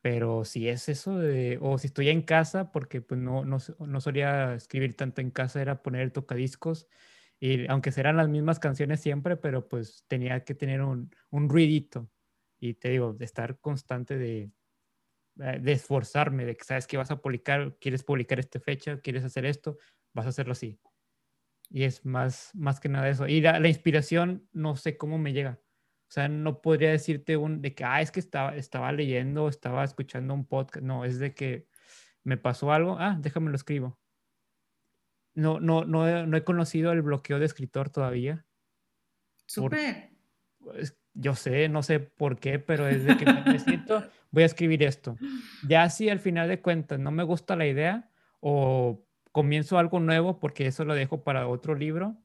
Pero 0.00 0.44
si 0.44 0.68
es 0.68 0.88
eso 0.88 1.18
de... 1.18 1.58
O 1.60 1.78
si 1.78 1.88
estoy 1.88 2.08
en 2.08 2.22
casa, 2.22 2.72
porque 2.72 3.02
pues 3.02 3.20
no, 3.20 3.44
no, 3.44 3.58
no 3.78 4.00
solía 4.00 4.54
escribir 4.54 4.96
tanto 4.96 5.20
en 5.20 5.30
casa, 5.30 5.60
era 5.60 5.82
poner 5.82 6.10
tocadiscos 6.10 6.88
y 7.38 7.66
aunque 7.68 7.92
serán 7.92 8.16
las 8.16 8.28
mismas 8.28 8.58
canciones 8.58 9.00
siempre, 9.00 9.36
pero 9.36 9.68
pues 9.68 10.04
tenía 10.08 10.44
que 10.44 10.54
tener 10.54 10.80
un, 10.80 11.14
un 11.30 11.48
ruidito. 11.48 12.10
Y 12.58 12.74
te 12.74 12.88
digo, 12.88 13.12
de 13.12 13.26
estar 13.26 13.58
constante 13.60 14.16
de, 14.16 14.50
de 15.36 15.72
esforzarme, 15.72 16.44
de 16.44 16.56
que 16.56 16.64
sabes 16.64 16.86
que 16.86 16.96
vas 16.96 17.10
a 17.10 17.20
publicar, 17.20 17.76
quieres 17.78 18.02
publicar 18.02 18.38
esta 18.38 18.58
fecha, 18.58 19.00
quieres 19.00 19.24
hacer 19.24 19.46
esto, 19.46 19.78
vas 20.12 20.26
a 20.26 20.30
hacerlo 20.30 20.52
así. 20.52 20.78
Y 21.68 21.84
es 21.84 22.04
más, 22.04 22.50
más 22.54 22.80
que 22.80 22.88
nada 22.88 23.08
eso. 23.08 23.26
Y 23.28 23.40
la, 23.40 23.60
la 23.60 23.68
inspiración, 23.68 24.48
no 24.52 24.76
sé 24.76 24.96
cómo 24.96 25.18
me 25.18 25.32
llega. 25.32 25.60
O 26.08 26.12
sea, 26.12 26.28
no 26.28 26.62
podría 26.62 26.90
decirte 26.90 27.36
un, 27.36 27.60
de 27.60 27.74
que, 27.74 27.84
ah, 27.84 28.00
es 28.00 28.10
que 28.10 28.20
estaba, 28.20 28.56
estaba 28.56 28.92
leyendo, 28.92 29.48
estaba 29.48 29.84
escuchando 29.84 30.34
un 30.34 30.46
podcast. 30.46 30.84
No, 30.84 31.04
es 31.04 31.18
de 31.18 31.34
que 31.34 31.66
me 32.22 32.36
pasó 32.36 32.72
algo, 32.72 32.96
ah, 32.98 33.16
déjame 33.20 33.50
lo 33.50 33.56
escribo 33.56 33.98
no, 35.36 35.60
no, 35.60 35.84
no, 35.84 36.08
he, 36.08 36.26
no 36.26 36.36
he 36.36 36.44
conocido 36.44 36.92
el 36.92 37.02
bloqueo 37.02 37.38
de 37.38 37.44
escritor 37.44 37.90
todavía. 37.90 38.44
Súper. 39.46 40.10
Pues, 40.58 40.98
yo 41.16 41.34
sé, 41.34 41.68
no 41.68 41.82
sé 41.82 42.00
por 42.00 42.38
qué, 42.38 42.58
pero 42.58 42.86
es 42.86 43.04
de 43.04 43.16
que 43.16 43.24
me 43.24 43.58
siento, 43.58 44.04
voy 44.30 44.42
a 44.42 44.46
escribir 44.46 44.82
esto. 44.82 45.16
Ya 45.66 45.88
si 45.88 46.10
al 46.10 46.20
final 46.20 46.48
de 46.48 46.60
cuentas 46.60 46.98
no 46.98 47.10
me 47.10 47.22
gusta 47.22 47.56
la 47.56 47.66
idea 47.66 48.10
o 48.40 49.04
comienzo 49.32 49.78
algo 49.78 49.98
nuevo 49.98 50.38
porque 50.38 50.66
eso 50.66 50.84
lo 50.84 50.94
dejo 50.94 51.24
para 51.24 51.48
otro 51.48 51.74
libro 51.74 52.16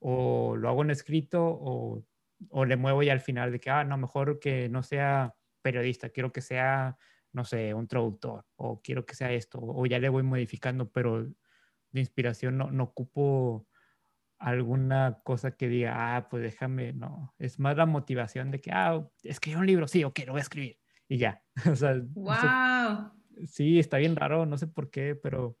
o 0.00 0.56
lo 0.56 0.68
hago 0.68 0.82
en 0.82 0.90
escrito 0.90 1.44
o, 1.44 2.04
o 2.50 2.64
le 2.64 2.76
muevo 2.76 3.02
ya 3.02 3.12
al 3.12 3.20
final 3.20 3.52
de 3.52 3.60
que, 3.60 3.70
ah, 3.70 3.84
no, 3.84 3.96
mejor 3.96 4.40
que 4.40 4.68
no 4.68 4.82
sea 4.82 5.34
periodista, 5.62 6.10
quiero 6.10 6.32
que 6.32 6.40
sea, 6.40 6.98
no 7.32 7.44
sé, 7.44 7.72
un 7.74 7.86
traductor 7.86 8.44
o 8.56 8.82
quiero 8.82 9.06
que 9.06 9.14
sea 9.14 9.32
esto 9.32 9.60
o 9.62 9.86
ya 9.86 10.00
le 10.00 10.08
voy 10.08 10.24
modificando, 10.24 10.90
pero 10.90 11.24
de 11.24 12.00
inspiración, 12.00 12.58
no, 12.58 12.70
no 12.70 12.84
ocupo 12.84 13.66
alguna 14.42 15.18
cosa 15.24 15.52
que 15.52 15.68
diga, 15.68 16.16
ah, 16.16 16.28
pues 16.28 16.42
déjame, 16.42 16.92
no, 16.92 17.32
es 17.38 17.60
más 17.60 17.76
la 17.76 17.86
motivación 17.86 18.50
de 18.50 18.60
que, 18.60 18.72
ah, 18.72 19.08
escribí 19.22 19.56
un 19.56 19.66
libro, 19.66 19.86
sí, 19.86 20.02
ok, 20.02 20.20
lo 20.26 20.32
voy 20.32 20.40
a 20.40 20.42
escribir 20.42 20.78
y 21.08 21.18
ya. 21.18 21.42
o 21.72 21.76
sea, 21.76 21.94
wow. 22.14 23.12
sí, 23.46 23.78
está 23.78 23.98
bien 23.98 24.16
raro, 24.16 24.46
no 24.46 24.58
sé 24.58 24.66
por 24.66 24.90
qué, 24.90 25.14
pero 25.14 25.58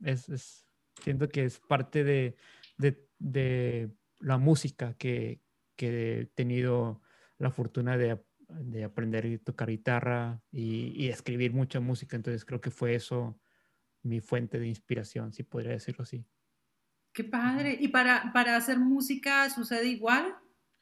es, 0.00 0.28
es, 0.28 0.66
Siento 1.00 1.28
que 1.28 1.44
es 1.44 1.58
parte 1.58 2.04
de, 2.04 2.36
de, 3.18 3.90
la 4.20 4.36
música 4.36 4.94
que, 4.94 5.40
que, 5.74 6.20
he 6.20 6.26
tenido 6.26 7.00
la 7.38 7.50
fortuna 7.50 7.96
de, 7.96 8.22
de 8.48 8.84
aprender 8.84 9.26
a 9.26 9.38
tocar 9.42 9.70
guitarra 9.70 10.42
y, 10.50 10.92
y, 10.94 11.08
escribir 11.08 11.54
mucha 11.54 11.80
música. 11.80 12.14
Entonces 12.14 12.44
creo 12.44 12.60
que 12.60 12.70
fue 12.70 12.94
eso 12.94 13.40
mi 14.02 14.20
fuente 14.20 14.58
de 14.58 14.68
inspiración, 14.68 15.32
si 15.32 15.44
podría 15.44 15.72
decirlo 15.72 16.02
así. 16.02 16.26
Qué 17.12 17.24
padre. 17.24 17.76
¿Y 17.80 17.88
para, 17.88 18.32
para 18.32 18.56
hacer 18.56 18.78
música 18.78 19.48
sucede 19.50 19.86
igual? 19.88 20.34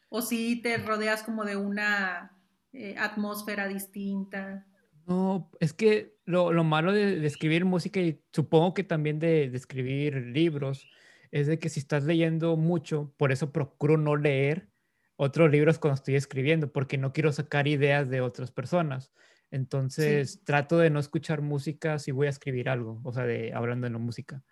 ¿O 0.08 0.22
si 0.22 0.60
te 0.62 0.76
rodeas 0.78 1.22
como 1.22 1.44
de 1.44 1.56
una 1.56 2.36
eh, 2.72 2.96
atmósfera 2.98 3.68
distinta? 3.68 4.66
No, 5.06 5.50
es 5.60 5.72
que 5.72 6.16
lo, 6.24 6.52
lo 6.52 6.64
malo 6.64 6.92
de, 6.92 7.24
escribir 7.26 7.64
música 7.64 8.00
y 8.00 8.22
supongo 8.32 8.74
que 8.74 8.84
también 8.84 9.18
de, 9.18 9.50
de, 9.50 9.56
escribir 9.56 10.14
libros 10.14 10.88
es 11.32 11.46
de 11.46 11.58
que 11.58 11.68
si 11.68 11.80
estás 11.80 12.04
leyendo 12.04 12.56
mucho, 12.56 13.12
por 13.16 13.32
eso 13.32 13.52
procuro 13.52 13.96
no 13.96 14.16
leer 14.16 14.68
otros 15.16 15.50
libros 15.50 15.78
cuando 15.78 15.96
estoy 15.96 16.14
escribiendo, 16.14 16.72
porque 16.72 16.96
no 16.96 17.12
quiero 17.12 17.32
sacar 17.32 17.68
ideas 17.68 18.08
de 18.08 18.20
otras 18.20 18.50
personas. 18.50 19.12
Entonces 19.50 20.42
trato 20.44 20.78
de 20.78 20.90
no 20.90 21.00
escuchar 21.00 21.42
música 21.42 21.98
si 21.98 22.12
voy 22.12 22.28
a 22.28 22.30
escribir 22.30 22.68
algo, 22.68 23.00
o 23.04 23.12
sea, 23.12 23.24
de, 23.26 23.52
hablando 23.52 23.86
de 23.86 23.92
la 23.92 23.98
música. 23.98 24.42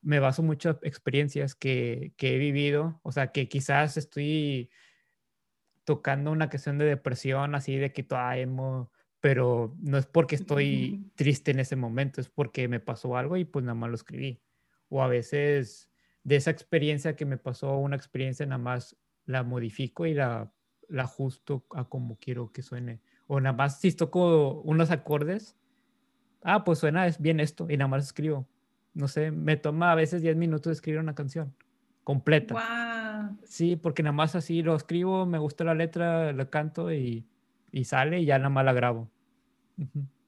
Me 0.00 0.20
baso 0.20 0.42
mucho 0.42 0.70
en 0.70 0.78
experiencias 0.82 1.54
que, 1.54 2.12
que 2.16 2.34
he 2.34 2.38
vivido, 2.38 3.00
o 3.02 3.12
sea, 3.12 3.32
que 3.32 3.48
quizás 3.48 3.96
estoy 3.96 4.70
tocando 5.84 6.30
una 6.30 6.48
canción 6.48 6.78
de 6.78 6.84
depresión, 6.84 7.54
así 7.54 7.76
de 7.76 7.92
que 7.92 8.02
todavía 8.02 8.42
emo, 8.42 8.92
pero 9.20 9.74
no 9.80 9.98
es 9.98 10.06
porque 10.06 10.36
estoy 10.36 11.10
triste 11.14 11.50
en 11.50 11.60
ese 11.60 11.76
momento, 11.76 12.20
es 12.20 12.28
porque 12.28 12.68
me 12.68 12.80
pasó 12.80 13.16
algo 13.16 13.36
y 13.36 13.44
pues 13.44 13.64
nada 13.64 13.74
más 13.74 13.90
lo 13.90 13.96
escribí. 13.96 14.40
O 14.88 15.02
a 15.02 15.08
veces 15.08 15.90
de 16.24 16.36
esa 16.36 16.50
experiencia 16.50 17.16
que 17.16 17.24
me 17.24 17.38
pasó, 17.38 17.76
una 17.78 17.96
experiencia 17.96 18.46
nada 18.46 18.58
más 18.58 18.96
la 19.24 19.42
modifico 19.42 20.06
y 20.06 20.14
la, 20.14 20.52
la 20.88 21.02
ajusto 21.04 21.66
a 21.70 21.88
como 21.88 22.18
quiero 22.18 22.52
que 22.52 22.62
suene 22.62 23.00
o 23.28 23.40
nada 23.40 23.54
más 23.54 23.78
si 23.78 23.92
toco 23.92 24.62
unos 24.62 24.90
acordes, 24.90 25.56
ah, 26.42 26.64
pues 26.64 26.80
suena 26.80 27.06
bien 27.20 27.38
esto 27.40 27.66
y 27.70 27.76
nada 27.76 27.88
más 27.88 28.04
escribo. 28.04 28.48
No 28.98 29.06
sé, 29.06 29.30
me 29.30 29.56
toma 29.56 29.92
a 29.92 29.94
veces 29.94 30.22
10 30.22 30.36
minutos 30.36 30.72
escribir 30.72 30.98
una 30.98 31.14
canción 31.14 31.54
completa. 32.02 32.54
Wow. 32.54 33.38
Sí, 33.44 33.76
porque 33.76 34.02
nada 34.02 34.12
más 34.12 34.34
así 34.34 34.60
lo 34.60 34.74
escribo, 34.74 35.24
me 35.24 35.38
gusta 35.38 35.62
la 35.62 35.74
letra, 35.74 36.32
la 36.32 36.50
canto 36.50 36.92
y, 36.92 37.24
y 37.70 37.84
sale 37.84 38.18
y 38.18 38.24
ya 38.24 38.38
nada 38.38 38.50
más 38.50 38.64
la 38.64 38.72
grabo. 38.72 39.08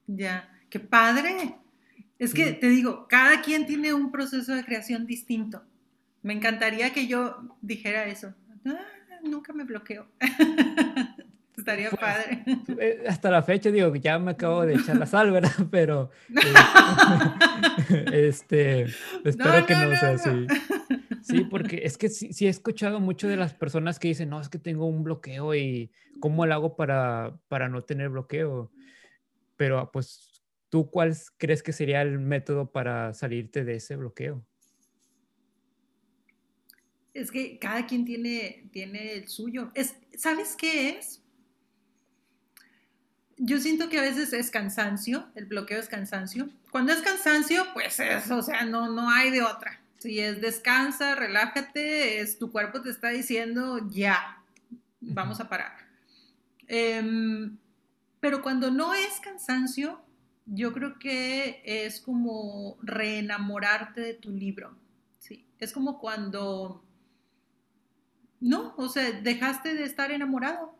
Ya, 0.07 0.49
qué 0.69 0.79
padre. 0.79 1.57
Es 2.17 2.33
que 2.33 2.53
te 2.53 2.69
digo, 2.69 3.07
cada 3.09 3.41
quien 3.41 3.65
tiene 3.65 3.93
un 3.93 4.09
proceso 4.09 4.55
de 4.55 4.63
creación 4.63 5.05
distinto. 5.05 5.63
Me 6.21 6.31
encantaría 6.31 6.93
que 6.93 7.07
yo 7.07 7.57
dijera 7.61 8.05
eso. 8.05 8.33
Ah, 8.65 9.19
nunca 9.21 9.51
me 9.51 9.65
bloqueo. 9.65 10.07
Estaría 11.61 11.91
pues, 11.91 12.01
padre. 12.01 12.43
Eh, 12.79 13.03
hasta 13.07 13.29
la 13.29 13.43
fecha, 13.43 13.69
digo, 13.69 13.95
ya 13.95 14.17
me 14.17 14.31
acabo 14.31 14.65
de 14.65 14.73
echar 14.73 14.97
la 14.97 15.05
sal, 15.05 15.29
¿verdad? 15.29 15.51
Pero 15.71 16.09
eh, 16.29 18.05
este, 18.29 18.85
espero 19.23 19.65
que 19.67 19.75
no, 19.75 19.95
sea 19.95 20.13
así. 20.13 20.47
Sí, 21.21 21.43
porque 21.51 21.81
es 21.83 21.99
que 21.99 22.09
sí, 22.09 22.47
he 22.47 22.49
escuchado 22.49 22.99
mucho 22.99 23.27
de 23.27 23.37
las 23.37 23.53
personas 23.53 23.99
que 23.99 24.07
dicen, 24.07 24.29
no, 24.29 24.41
es 24.41 24.49
que 24.49 24.57
tengo 24.57 24.87
un 24.87 25.03
bloqueo 25.03 25.53
y 25.53 25.91
¿cómo 26.19 26.47
lo 26.47 26.53
hago 26.55 26.75
para, 26.75 27.37
para 27.47 27.69
no 27.69 27.83
tener 27.83 28.09
bloqueo? 28.09 28.71
Pero 29.55 29.91
pues, 29.91 30.43
¿tú 30.69 30.89
cuál 30.89 31.15
crees 31.37 31.61
que 31.61 31.73
sería 31.73 32.01
el 32.01 32.17
método 32.17 32.71
para 32.71 33.13
salirte 33.13 33.63
de 33.63 33.75
ese 33.75 33.97
bloqueo? 33.97 34.43
Es 37.13 37.29
que 37.29 37.59
cada 37.59 37.85
quien 37.85 38.03
tiene, 38.03 38.67
tiene 38.71 39.13
el 39.13 39.27
suyo. 39.27 39.69
Es, 39.75 39.95
¿Sabes 40.17 40.55
qué 40.55 40.97
es? 40.97 41.20
Yo 43.43 43.59
siento 43.59 43.89
que 43.89 43.97
a 43.97 44.03
veces 44.03 44.33
es 44.33 44.51
cansancio, 44.51 45.27
el 45.33 45.47
bloqueo 45.47 45.79
es 45.79 45.89
cansancio. 45.89 46.47
Cuando 46.69 46.93
es 46.93 47.01
cansancio, 47.01 47.65
pues 47.73 47.99
es, 47.99 48.29
o 48.29 48.43
sea, 48.43 48.65
no, 48.65 48.91
no 48.91 49.09
hay 49.09 49.31
de 49.31 49.41
otra. 49.41 49.81
Si 49.97 50.19
es 50.19 50.41
descansa, 50.41 51.15
relájate, 51.15 52.19
es 52.19 52.37
tu 52.37 52.51
cuerpo 52.51 52.81
te 52.81 52.91
está 52.91 53.09
diciendo 53.09 53.89
ya, 53.89 54.43
vamos 54.99 55.39
a 55.39 55.49
parar. 55.49 55.71
Em, 56.67 57.57
pero 58.19 58.43
cuando 58.43 58.69
no 58.69 58.93
es 58.93 59.19
cansancio, 59.19 59.99
yo 60.45 60.71
creo 60.71 60.99
que 60.99 61.63
es 61.65 61.99
como 61.99 62.77
reenamorarte 62.83 64.01
de 64.01 64.13
tu 64.13 64.29
libro. 64.29 64.77
Sí, 65.17 65.47
es 65.57 65.73
como 65.73 65.99
cuando, 65.99 66.83
no, 68.39 68.75
o 68.77 68.87
sea, 68.87 69.11
dejaste 69.11 69.73
de 69.73 69.85
estar 69.85 70.11
enamorado 70.11 70.70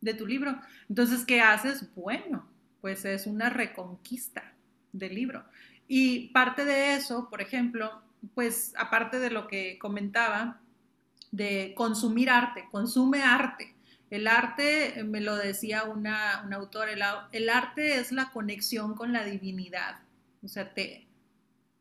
de 0.00 0.14
tu 0.14 0.26
libro. 0.26 0.58
Entonces, 0.88 1.24
¿qué 1.24 1.40
haces? 1.40 1.94
Bueno, 1.94 2.46
pues 2.80 3.04
es 3.04 3.26
una 3.26 3.50
reconquista 3.50 4.54
del 4.92 5.14
libro. 5.14 5.44
Y 5.88 6.28
parte 6.28 6.64
de 6.64 6.94
eso, 6.94 7.28
por 7.28 7.42
ejemplo, 7.42 8.02
pues 8.34 8.74
aparte 8.76 9.18
de 9.18 9.30
lo 9.30 9.48
que 9.48 9.78
comentaba, 9.78 10.60
de 11.30 11.74
consumir 11.76 12.30
arte, 12.30 12.64
consume 12.70 13.22
arte. 13.22 13.74
El 14.10 14.26
arte, 14.26 14.98
eh, 14.98 15.04
me 15.04 15.20
lo 15.20 15.36
decía 15.36 15.84
una, 15.84 16.42
un 16.44 16.52
autor, 16.52 16.88
el, 16.88 17.02
el, 17.32 17.48
arte 17.48 17.94
es 17.94 18.10
la 18.10 18.30
conexión 18.32 18.94
con 18.94 19.12
la 19.12 19.24
divinidad. 19.24 20.00
O 20.42 20.48
sea, 20.48 20.74
te, 20.74 21.06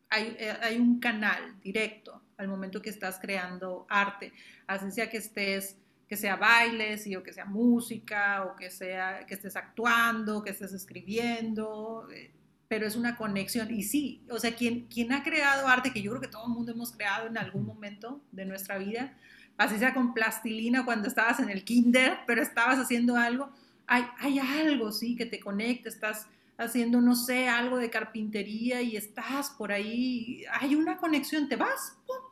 hay, 0.10 0.36
eh, 0.40 0.58
hay 0.62 0.78
un 0.78 1.00
canal 1.00 1.60
directo 1.62 2.22
al 2.38 2.48
momento 2.48 2.82
que 2.82 2.90
estás 2.90 3.20
creando 3.20 3.88
arte. 3.90 4.32
Así 4.68 4.92
sea 4.92 5.10
que 5.10 5.18
estés 5.18 5.78
que 6.10 6.18
sea 6.18 6.36
bailes 6.36 7.07
o 7.16 7.22
que 7.22 7.32
sea 7.32 7.45
música 7.45 8.43
o 8.43 8.55
que 8.55 8.72
sea 8.72 9.28
que 9.28 9.36
estés 9.36 9.55
actuando, 9.55 10.41
que 10.41 10.49
estés 10.49 10.74
escribiendo, 10.74 12.07
eh, 12.12 12.32
pero 12.68 12.88
es 12.88 12.95
una 12.95 13.16
conexión. 13.16 13.72
Y 13.72 13.84
sí, 13.84 14.26
o 14.32 14.39
sea, 14.39 14.55
quien, 14.55 14.88
quien 14.88 15.14
ha 15.14 15.22
creado 15.22 15.68
arte, 15.68 15.93
que 15.93 16.01
yo 16.01 16.10
creo 16.10 16.22
que 16.22 16.28
todo 16.28 16.47
el 16.47 16.53
mundo 16.53 16.72
hemos 16.72 16.91
creado 16.91 17.28
en 17.28 17.38
algún 17.38 17.64
momento 17.64 18.22
de 18.32 18.45
nuestra 18.45 18.80
vida, 18.80 19.14
así 19.55 19.78
sea 19.78 19.93
con 19.93 20.16
plastilina 20.16 20.84
cuando 20.84 21.07
estabas 21.07 21.39
en 21.39 21.51
el 21.51 21.64
kinder, 21.64 22.18
pero 22.26 22.41
estabas 22.41 22.80
haciendo 22.80 23.16
algo, 23.16 23.51
hay, 23.86 24.03
hay 24.18 24.39
algo, 24.39 24.91
sí, 24.91 25.16
que 25.16 25.28
te 25.28 25.39
conecta, 25.39 25.89
estás 25.89 26.28
haciendo, 26.57 27.01
no 27.01 27.16
sé, 27.16 27.47
algo 27.47 27.78
de 27.78 27.91
carpintería 27.91 28.82
y 28.82 28.97
estás 28.97 29.51
por 29.51 29.72
ahí, 29.72 30.43
hay 30.60 30.74
una 30.74 30.97
conexión, 30.97 31.47
te 31.47 31.55
vas, 31.55 31.97
¡pum! 32.07 32.29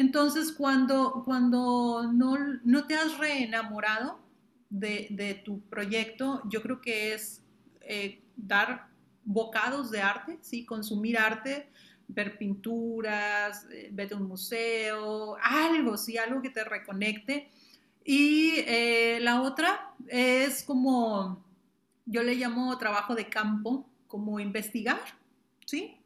Entonces, 0.00 0.52
cuando, 0.52 1.20
cuando 1.26 2.10
no, 2.10 2.86
te 2.86 2.94
has 2.94 3.18
reenamorado 3.18 4.18
de, 4.70 5.42
tu 5.44 5.60
proyecto, 5.68 6.40
yo 6.48 6.62
creo 6.62 6.80
que 6.80 7.12
es 7.12 7.44
eh, 7.82 8.22
dar 8.34 8.88
bocados 9.24 9.90
de 9.90 10.00
arte, 10.00 10.38
¿sí? 10.40 10.64
consumir 10.64 11.18
arte, 11.18 11.68
ver 12.08 12.38
pinturas, 12.38 13.66
eh, 13.70 13.90
vete 13.92 14.14
a 14.14 14.16
un 14.16 14.26
museo, 14.26 15.36
algo, 15.42 15.98
sí, 15.98 16.16
algo 16.16 16.40
que 16.40 16.48
te 16.48 16.64
reconecte. 16.64 17.50
Y 18.02 18.54
eh, 18.60 19.18
la 19.20 19.42
otra 19.42 19.92
es 20.08 20.62
como, 20.62 21.44
yo 22.06 22.22
le 22.22 22.36
llamo 22.36 22.78
trabajo 22.78 23.14
de 23.14 23.28
campo, 23.28 23.86
como 24.08 24.40
investigar, 24.40 25.02
¿sí? 25.66 25.98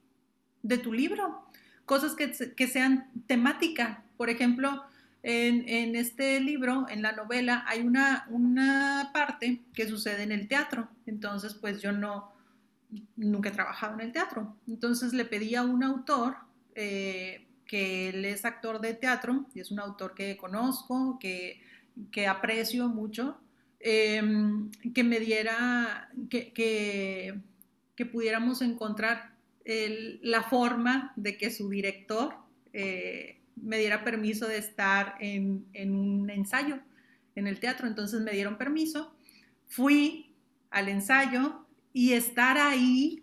De 0.64 0.78
tu 0.78 0.92
libro 0.92 1.44
cosas 1.84 2.14
que, 2.14 2.66
sean 2.66 3.10
temática. 3.26 4.02
Por 4.16 4.30
ejemplo, 4.30 4.84
en, 5.22 5.96
este 5.96 6.40
libro, 6.40 6.86
en 6.88 7.02
la 7.02 7.12
novela, 7.12 7.64
hay 7.66 7.80
una, 7.80 8.26
una 8.30 9.10
parte 9.12 9.62
que 9.72 9.86
sucede 9.86 10.22
en 10.22 10.32
el 10.32 10.48
teatro. 10.48 10.88
Entonces, 11.06 11.54
pues 11.54 11.80
yo 11.80 11.92
no, 11.92 12.32
nunca 13.16 13.48
he 13.48 13.52
trabajado 13.52 13.94
en 13.94 14.00
el 14.00 14.12
teatro. 14.12 14.56
Entonces 14.66 15.12
le 15.12 15.24
pedí 15.24 15.54
a 15.54 15.62
un 15.62 15.82
autor, 15.82 16.36
eh, 16.74 17.46
que 17.66 18.10
él 18.10 18.24
es 18.24 18.44
actor 18.44 18.80
de 18.80 18.94
teatro, 18.94 19.46
y 19.54 19.60
es 19.60 19.70
un 19.70 19.80
autor 19.80 20.14
que 20.14 20.36
conozco, 20.36 21.18
que, 21.18 21.60
aprecio 22.26 22.88
mucho, 22.88 23.38
em, 23.80 24.70
que 24.94 25.04
me 25.04 25.20
diera, 25.20 26.10
que, 26.28 26.52
que 26.52 28.06
pudiéramos 28.06 28.62
encontrar 28.62 29.33
la 29.64 30.42
forma 30.42 31.12
de 31.16 31.36
que 31.38 31.50
su 31.50 31.70
director 31.70 32.34
eh, 32.72 33.40
me 33.56 33.78
diera 33.78 34.04
permiso 34.04 34.46
de 34.46 34.58
estar 34.58 35.14
en, 35.20 35.66
un 35.74 36.28
ensayo 36.30 36.78
en 37.34 37.46
el 37.46 37.60
teatro. 37.60 37.86
Entonces 37.86 38.20
me 38.20 38.32
dieron 38.32 38.58
permiso, 38.58 39.14
fui 39.66 40.34
al 40.70 40.88
ensayo 40.88 41.66
y 41.92 42.12
estar 42.12 42.58
ahí, 42.58 43.22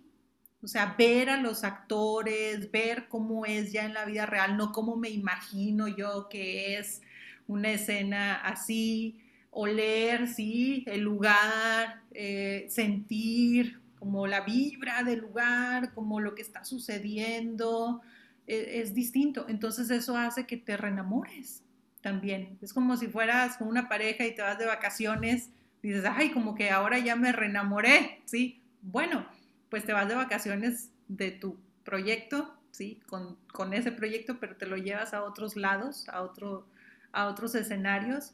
o 0.63 0.67
sea, 0.67 0.95
ver 0.97 1.29
a 1.29 1.37
los 1.37 1.63
actores, 1.63 2.71
ver 2.71 3.07
cómo 3.09 3.45
es 3.45 3.71
ya 3.71 3.85
en 3.85 3.93
la 3.93 4.05
vida 4.05 4.25
real, 4.25 4.57
no 4.57 4.71
cómo 4.71 4.95
me 4.95 5.09
imagino 5.09 5.87
yo 5.87 6.27
que 6.29 6.77
es 6.77 7.01
una 7.47 7.71
escena 7.71 8.35
así, 8.35 9.19
oler, 9.49 10.27
sí, 10.27 10.85
el 10.87 11.01
lugar, 11.01 12.01
eh, 12.13 12.65
sentir, 12.69 13.80
como 14.01 14.25
la 14.25 14.41
vibra 14.41 15.03
del 15.03 15.19
lugar, 15.19 15.93
como 15.93 16.19
lo 16.19 16.33
que 16.33 16.41
está 16.41 16.65
sucediendo, 16.65 18.01
e, 18.47 18.81
es, 18.81 18.95
distinto. 18.95 19.45
Entonces 19.47 19.91
eso 19.91 20.17
hace 20.17 20.47
que 20.47 20.57
te 20.57 20.75
reenamores 20.75 21.61
también. 22.01 22.57
Es 22.63 22.73
como 22.73 22.97
si 22.97 23.09
fueras 23.09 23.57
con 23.57 23.67
una 23.67 23.87
pareja 23.87 24.25
y 24.25 24.33
te 24.33 24.41
vas 24.41 24.57
de 24.57 24.65
vacaciones, 24.65 25.51
dices, 25.83 26.03
ay, 26.03 26.31
como 26.31 26.55
que 26.55 26.71
ahora 26.71 26.97
ya 26.97 27.15
me 27.15 27.31
reenamoré, 27.31 28.23
¿sí? 28.25 28.63
Bueno, 28.81 29.27
pues 29.69 29.85
te 29.85 29.93
vas 29.93 30.07
de 30.07 30.15
vacaciones 30.15 30.89
de 31.07 31.29
tu 31.29 31.59
proyecto, 31.83 32.57
¿sí? 32.71 32.99
Con, 33.07 33.37
con 33.53 33.71
ese 33.71 33.91
proyecto, 33.91 34.39
pero 34.39 34.55
te 34.55 34.65
lo 34.65 34.77
llevas 34.77 35.13
a 35.13 35.23
otros 35.23 35.55
lados, 35.55 36.09
a, 36.09 36.23
otro, 36.23 36.65
a 37.11 37.27
otros 37.27 37.53
escenarios. 37.53 38.33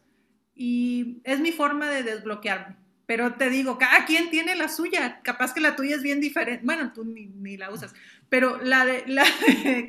Y 0.56 1.20
es 1.26 1.42
mi 1.42 1.52
forma 1.52 1.90
de 1.90 2.04
desbloquearme. 2.04 2.78
Pero 3.08 3.34
te 3.36 3.50
digo, 3.50 3.78
cada 3.78 4.06
quien 4.06 4.30
tiene 4.30 4.56
la 4.56 4.68
suya. 4.68 5.22
Capaz 5.24 5.54
que 5.54 5.62
la 5.62 5.76
tuya 5.76 5.96
es 5.96 6.04
bien 6.04 6.20
diferente. 6.20 6.64
Bueno, 6.64 6.92
tú 6.94 7.06
ni, 7.06 7.28
ni 7.28 7.58
la 7.58 7.72
usas. 7.72 7.96
Pero 8.30 8.62
la 8.62 8.86
de, 8.86 9.04
la 9.08 9.24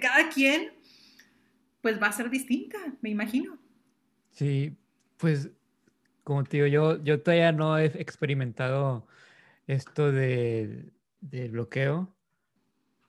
cada 0.00 0.30
quien, 0.30 0.72
pues 1.82 2.00
va 2.00 2.06
a 2.06 2.12
ser 2.12 2.30
distinta, 2.30 2.78
me 3.02 3.10
imagino. 3.10 3.58
Sí, 4.30 4.76
pues 5.16 5.50
como 6.22 6.44
te 6.44 6.58
digo, 6.58 6.66
yo, 6.66 7.02
yo 7.02 7.22
todavía 7.22 7.52
no 7.52 7.76
he 7.76 7.86
experimentado 7.86 9.06
esto 9.66 10.12
de, 10.12 10.92
de 11.20 11.48
bloqueo. 11.48 12.14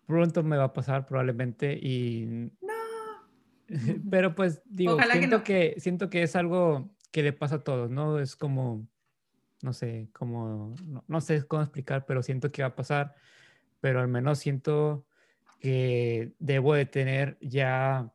Pronto 0.08 0.42
me 0.42 0.58
va 0.58 0.64
a 0.66 0.74
pasar 0.74 1.06
probablemente 1.06 1.74
y... 1.74 2.50
No. 2.62 2.74
Pero 4.10 4.34
pues 4.34 4.62
digo, 4.66 4.98
siento, 5.12 5.44
que, 5.44 5.76
siento 5.78 6.10
que 6.10 6.24
es 6.24 6.36
algo 6.36 6.90
que 7.12 7.22
le 7.22 7.34
pasa 7.34 7.56
a 7.56 7.64
todos, 7.64 7.92
¿no? 7.92 8.20
Es 8.20 8.36
como, 8.36 8.88
no 9.62 9.74
sé, 9.74 10.10
como, 10.14 10.76
no, 10.86 11.04
no 11.08 11.22
sé 11.22 11.46
cómo 11.46 11.64
explicar, 11.64 12.06
pero 12.06 12.24
siento 12.24 12.52
que 12.52 12.62
va 12.62 12.70
a 12.70 12.76
pasar, 12.76 13.16
pero 13.82 14.00
al 14.00 14.08
menos 14.08 14.40
siento 14.40 15.06
que 15.60 16.32
debo 16.40 16.74
de 16.74 16.86
tener 16.86 17.38
ya 17.42 18.14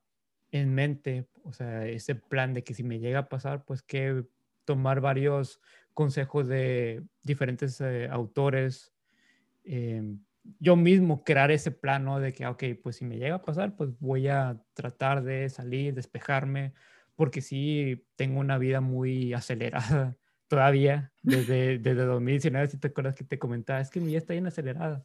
en 0.50 0.74
mente, 0.74 1.28
o 1.42 1.52
sea, 1.52 1.86
ese 1.86 2.14
plan 2.14 2.54
de 2.54 2.64
que 2.64 2.74
si 2.74 2.82
me 2.82 2.98
llega 2.98 3.20
a 3.20 3.28
pasar, 3.28 3.64
pues 3.64 3.82
que 3.82 4.24
tomar 4.64 5.00
varios 5.00 5.60
consejos 5.92 6.48
de 6.48 7.04
diferentes 7.22 7.80
eh, 7.80 8.08
autores, 8.10 8.94
em, 9.64 10.20
yo 10.58 10.76
mismo 10.76 11.24
crear 11.24 11.50
ese 11.50 11.70
plano 11.70 12.20
de 12.20 12.32
que, 12.32 12.46
ok, 12.46 12.64
pues 12.82 12.96
si 12.96 13.04
me 13.04 13.18
llega 13.18 13.36
a 13.36 13.42
pasar, 13.42 13.76
pues 13.76 13.90
voy 13.98 14.28
a 14.28 14.60
tratar 14.74 15.22
de 15.22 15.48
salir, 15.48 15.94
despejarme, 15.94 16.74
porque 17.16 17.40
sí 17.40 18.06
tengo 18.16 18.40
una 18.40 18.58
vida 18.58 18.80
muy 18.80 19.32
acelerada 19.34 20.16
todavía, 20.48 21.12
desde, 21.22 21.78
desde 21.78 22.04
2019, 22.04 22.68
si 22.68 22.78
te 22.78 22.88
acuerdas 22.88 23.14
que 23.14 23.24
te 23.24 23.38
comentaba, 23.38 23.80
es 23.80 23.90
que 23.90 24.00
mi 24.00 24.06
vida 24.06 24.18
está 24.18 24.32
bien 24.32 24.46
acelerada, 24.46 25.02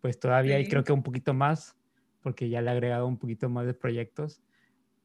pues 0.00 0.18
todavía 0.18 0.58
y 0.60 0.68
creo 0.68 0.84
que 0.84 0.92
un 0.92 1.02
poquito 1.02 1.34
más, 1.34 1.76
porque 2.22 2.48
ya 2.48 2.60
le 2.60 2.68
he 2.68 2.72
agregado 2.72 3.06
un 3.06 3.18
poquito 3.18 3.48
más 3.48 3.66
de 3.66 3.74
proyectos, 3.74 4.42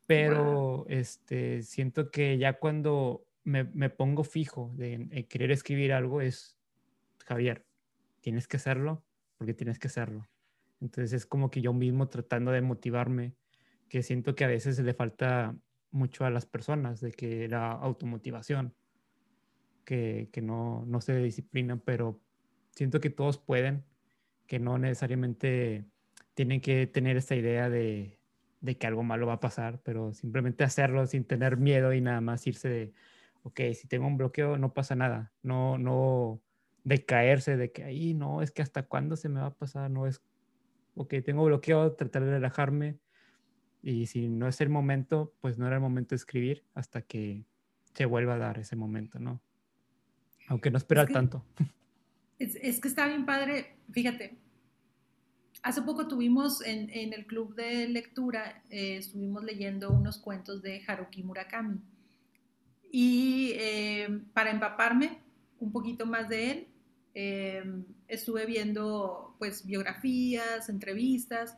pero 0.08 0.86
este, 0.90 1.64
siento 1.64 2.12
que 2.12 2.38
ya 2.38 2.54
cuando 2.54 3.26
me, 3.44 3.64
me 3.66 3.90
pongo 3.90 4.24
fijo 4.24 4.72
de, 4.76 5.26
querer 5.30 5.52
escribir 5.52 5.94
algo 5.94 6.22
es, 6.22 6.58
Javier, 7.26 7.66
tienes 8.22 8.48
que 8.48 8.58
hacerlo 8.58 9.04
porque 9.38 9.54
tienes 9.54 9.80
que 9.80 9.88
hacerlo. 9.88 10.28
Entonces 10.82 11.14
es 11.14 11.26
como 11.26 11.50
que 11.50 11.62
yo 11.62 11.74
mismo 11.74 12.08
tratando 12.08 12.52
de 12.52 12.62
motivarme, 12.62 13.34
que 13.90 14.04
siento 14.04 14.36
que 14.36 14.44
a 14.44 14.48
veces 14.48 14.80
le 14.80 14.94
falta 14.94 15.56
mucho 15.92 16.26
a 16.26 16.30
las 16.30 16.46
personas, 16.46 17.00
de 17.00 17.12
que 17.12 17.48
la 17.48 17.72
automotivación, 17.72 18.74
que, 19.84 20.30
no, 20.42 20.86
no 20.88 21.02
se 21.02 21.16
disciplinan, 21.18 21.80
pero 21.80 22.20
siento 22.72 23.00
que 23.00 23.10
todos 23.10 23.38
pueden, 23.38 23.84
que 24.48 24.60
no 24.60 24.78
necesariamente 24.78 25.86
tienen 26.34 26.62
que 26.62 26.88
tener 26.88 27.18
esta 27.18 27.36
idea 27.36 27.70
de, 27.70 28.20
de 28.62 28.78
que 28.78 28.88
algo 28.88 29.04
malo 29.04 29.28
va 29.28 29.34
a 29.34 29.40
pasar, 29.40 29.82
pero 29.84 30.14
simplemente 30.14 30.64
hacerlo 30.64 31.06
sin 31.06 31.26
tener 31.26 31.58
miedo 31.58 31.94
y 31.94 32.02
nada 32.02 32.22
más 32.22 32.48
irse 32.48 32.70
de, 32.70 32.94
ok, 33.44 33.60
si 33.74 33.88
tengo 33.88 34.08
un 34.08 34.18
bloqueo 34.18 34.58
no 34.58 34.74
pasa 34.74 34.96
nada, 34.96 35.32
no, 35.44 35.78
no 35.78 36.42
decaerse 36.84 37.58
de 37.58 37.72
que 37.72 37.84
ahí 37.84 38.14
no, 38.14 38.42
es 38.42 38.52
que 38.52 38.62
hasta 38.62 38.84
cuándo 38.84 39.16
se 39.16 39.30
me 39.30 39.42
va 39.42 39.48
a 39.48 39.54
pasar, 39.54 39.92
no 39.92 40.08
es, 40.08 40.22
ok, 40.96 41.16
tengo 41.24 41.46
bloqueo, 41.46 41.94
tratar 41.94 42.24
de 42.24 42.32
relajarme 42.32 43.00
y 43.82 44.08
si 44.08 44.30
no 44.30 44.48
es 44.48 44.62
el 44.62 44.70
momento, 44.70 45.34
pues 45.42 45.58
no 45.58 45.68
era 45.68 45.76
el 45.76 45.82
momento 45.82 46.10
de 46.12 46.18
escribir 46.18 46.64
hasta 46.74 47.02
que 47.02 47.46
se 47.94 48.06
vuelva 48.06 48.36
a 48.36 48.38
dar 48.38 48.60
ese 48.60 48.76
momento, 48.76 49.20
¿no? 49.20 49.42
Aunque 50.48 50.72
no 50.72 50.78
esperar 50.78 51.08
tanto. 51.10 51.44
Es, 52.40 52.56
es, 52.62 52.80
que 52.80 52.88
está 52.88 53.08
bien 53.08 53.26
padre, 53.26 53.76
fíjate, 53.92 54.36
hace 55.62 55.82
poco 55.82 56.08
tuvimos 56.08 56.62
en, 56.62 56.90
en 56.90 57.14
el 57.14 57.26
club 57.26 57.56
de 57.56 57.88
lectura, 57.88 58.64
eh, 58.70 58.98
estuvimos 58.98 59.44
leyendo 59.44 59.92
unos 59.92 60.18
cuentos 60.18 60.62
de 60.62 60.84
Haruki 60.86 61.24
Murakami 61.24 61.80
y 62.92 63.54
eh, 63.56 64.22
para 64.34 64.52
empaparme 64.52 65.18
un 65.60 65.72
poquito 65.72 66.06
más 66.06 66.30
de 66.30 66.52
él, 66.52 66.68
eh, 67.16 67.64
estuve 68.08 68.46
viendo 68.46 69.36
pues 69.40 69.66
biografías, 69.66 70.70
entrevistas 70.70 71.58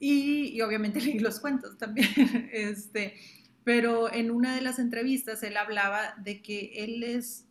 y, 0.00 0.56
y, 0.56 0.60
obviamente 0.62 1.00
leí 1.02 1.20
los 1.20 1.38
cuentos 1.38 1.78
también. 1.78 2.08
este, 2.52 3.14
pero 3.62 4.12
en 4.12 4.30
una 4.30 4.54
de 4.54 4.60
las 4.60 4.78
entrevistas 4.78 5.42
él 5.42 5.56
hablaba 5.56 6.14
de 6.18 6.42
que 6.42 6.84
él 6.84 7.02
es, 7.04 7.46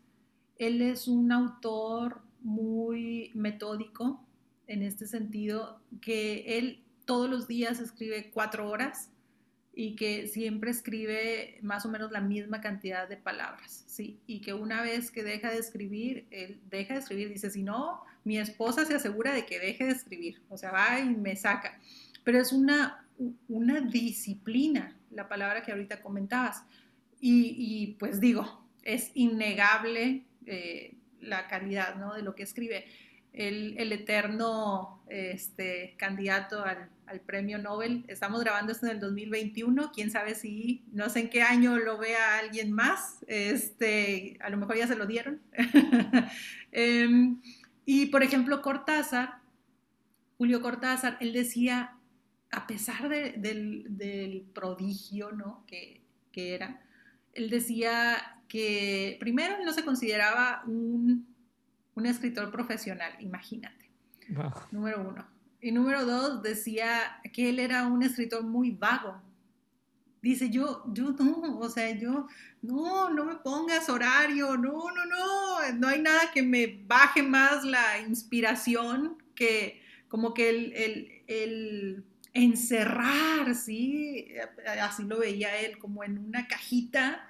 él 0.58 0.82
es 0.82 1.08
un 1.08 1.32
autor 1.32 2.22
muy 2.41 3.32
metódico 3.34 4.24
en 4.68 4.84
este 4.84 5.08
sentido, 5.08 5.80
que 6.01 6.58
él 6.58 6.84
todos 7.06 7.30
los 7.30 7.47
días 7.47 7.80
escribe 7.80 8.32
cuatro 8.34 8.70
horas 8.70 9.10
y 9.74 9.95
que 9.95 10.28
siempre 10.28 10.72
escribe 10.72 11.60
más 11.62 11.86
o 11.86 11.89
menos 11.89 12.12
la 12.12 12.22
misma 12.22 12.62
cantidad 12.62 13.10
de 13.10 13.18
palabras, 13.18 13.84
¿sí? 13.88 14.20
Y 14.26 14.39
que 14.39 14.53
una 14.53 14.82
vez 14.82 15.12
que 15.12 15.24
deja 15.24 15.51
de 15.51 15.60
escribir, 15.60 16.26
él 16.32 16.62
deja 16.70 16.93
de 16.93 17.01
escribir, 17.01 17.30
dice, 17.30 17.51
si 17.51 17.62
no, 17.62 18.01
mi 18.24 18.38
esposa 18.38 18.86
se 18.86 18.95
asegura 18.95 19.34
de 19.34 19.45
que 19.45 19.60
deje 19.60 19.86
de 19.86 19.91
escribir, 19.91 20.41
o 20.49 20.58
sea, 20.58 20.72
va 20.72 20.99
y 20.99 21.10
me 21.10 21.36
saca. 21.36 21.78
Pero 22.24 22.39
es 22.39 22.53
una, 22.53 23.06
una 23.49 23.82
disciplina, 23.82 24.97
la 25.12 25.28
palabra 25.28 25.62
que 25.62 25.72
ahorita 25.72 26.01
comentabas. 26.01 26.64
Y, 27.20 27.95
pues 27.99 28.20
digo, 28.20 28.64
es 28.84 29.12
innegable 29.16 30.26
eh, 30.46 30.96
la 31.20 31.48
calidad. 31.48 31.96
De 32.16 32.22
lo 32.22 32.36
que 32.36 32.43
escribe 32.43 32.86
el, 33.34 33.91
eterno 33.91 35.04
este, 35.10 35.96
candidato 35.98 36.64
al, 36.64 36.89
premio 37.26 37.58
Nobel. 37.58 38.04
Estamos 38.08 38.41
grabando 38.41 38.72
esto 38.72 38.88
en 38.88 38.93
el 38.93 39.00
2021, 39.00 39.91
quién 39.93 40.10
sabe 40.10 40.36
si, 40.36 40.84
no 40.91 41.10
sé 41.10 41.22
en 41.22 41.30
qué 41.30 41.43
año 41.43 41.78
lo 41.78 41.98
vea 41.98 42.39
alguien 42.39 42.72
más, 42.72 43.24
este, 43.28 44.38
a 44.41 44.50
lo 44.50 44.58
mejor 44.58 44.78
ya 44.78 44.88
se 44.88 44.96
lo 44.96 45.06
dieron. 45.06 45.41
Em, 46.72 47.41
y 47.86 48.08
por 48.08 48.22
ejemplo, 48.22 48.62
Cortázar, 48.62 49.36
Julio 50.38 50.62
Cortázar, 50.62 51.18
él 51.22 51.32
decía, 51.32 51.96
a 52.52 52.68
pesar 52.68 53.08
del, 53.08 54.46
prodigio 54.54 55.32
que 55.68 56.02
era, 56.36 56.82
él 57.36 57.50
decía 57.50 58.42
que 58.48 59.18
primero 59.20 59.64
no 59.64 59.74
se 59.74 59.86
consideraba 59.86 60.64
un 60.66 61.36
un 61.96 62.06
escritor 62.06 62.52
profesional, 62.52 63.14
imagínate. 63.20 63.90
Número 64.72 65.10
uno. 65.10 65.26
Y 65.62 65.72
número 65.72 66.06
dos, 66.06 66.44
decía 66.44 67.22
que 67.34 67.50
él 67.50 67.60
era 67.60 67.88
un 67.88 68.04
escritor 68.04 68.44
muy 68.44 68.72
vago. 68.72 69.22
Dice, 70.22 70.50
yo, 70.50 70.84
yo 70.88 71.12
no, 71.12 71.60
o 71.60 71.70
sea, 71.70 71.92
yo, 71.92 72.28
no, 72.62 73.10
no 73.10 73.26
me 73.26 73.36
pongas 73.36 73.90
horario, 73.90 74.58
no, 74.58 74.92
no, 74.92 75.06
no, 75.06 75.72
no 75.76 75.88
hay 75.88 76.02
nada 76.02 76.32
que 76.34 76.42
me 76.42 76.84
baje 76.86 77.22
más 77.24 77.64
la 77.64 78.00
inspiración 78.00 79.22
que 79.36 79.82
como 80.08 80.34
que 80.34 80.50
el, 80.50 81.24
el, 81.28 82.06
encerrar, 82.36 83.56
¿sí? 83.56 84.28
Así 84.82 85.04
lo 85.04 85.18
veía 85.18 85.58
él, 85.58 85.80
como 85.80 86.04
en 86.04 86.20
una 86.20 86.48
cajita. 86.48 87.28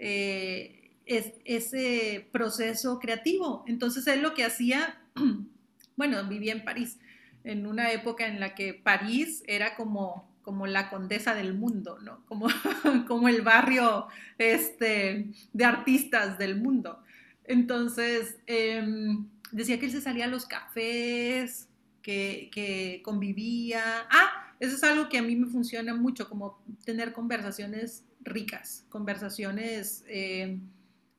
Eh, 0.00 0.86
es, 1.06 1.32
ese 1.44 2.26
proceso 2.32 2.98
creativo. 2.98 3.64
Entonces 3.68 4.06
él 4.08 4.22
lo 4.22 4.34
que 4.34 4.44
hacía, 4.44 4.98
bueno, 5.96 6.24
vivía 6.28 6.52
en 6.52 6.64
París, 6.64 6.98
en 7.44 7.66
una 7.66 7.92
época 7.92 8.26
en 8.26 8.40
la 8.40 8.54
que 8.54 8.74
París 8.74 9.44
era 9.46 9.76
como, 9.76 10.28
como 10.42 10.66
la 10.66 10.90
condesa 10.90 11.34
del 11.34 11.54
mundo, 11.54 11.98
¿no? 12.00 12.24
Como, 12.26 12.48
como 13.06 13.28
el 13.28 13.42
barrio 13.42 14.08
este, 14.38 15.26
de 15.52 15.64
artistas 15.64 16.38
del 16.38 16.56
mundo. 16.56 17.02
Entonces, 17.44 18.38
em, 18.46 19.28
decía 19.52 19.78
que 19.78 19.86
él 19.86 19.92
se 19.92 20.00
salía 20.00 20.24
a 20.24 20.28
los 20.28 20.46
cafés, 20.46 21.68
que, 22.02 22.50
que, 22.52 23.00
convivía. 23.04 23.82
Ah, 24.10 24.45
eso 24.60 24.76
es 24.76 24.84
algo 24.84 25.08
que 25.08 25.18
a 25.18 25.22
mí 25.22 25.36
me 25.36 25.46
funciona 25.46 25.94
mucho, 25.94 26.28
como 26.28 26.62
tener 26.84 27.12
conversaciones 27.12 28.04
ricas, 28.22 28.84
conversaciones... 28.88 30.04
Em, 30.08 30.60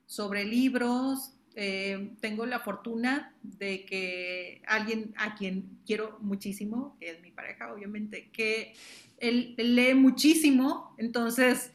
sobre 0.08 0.46
libros, 0.46 1.34
eh, 1.54 2.12
tengo 2.20 2.46
la 2.46 2.60
fortuna 2.60 3.34
de 3.42 3.84
que 3.84 4.62
alguien 4.66 5.12
a 5.18 5.34
quien 5.36 5.78
quiero 5.86 6.18
muchísimo, 6.20 6.96
que 6.98 7.10
es 7.10 7.20
mi 7.20 7.30
pareja, 7.30 7.72
obviamente, 7.72 8.30
que 8.32 8.72
él, 9.18 9.54
lee 9.58 9.94
muchísimo, 9.94 10.94
entonces, 10.96 11.72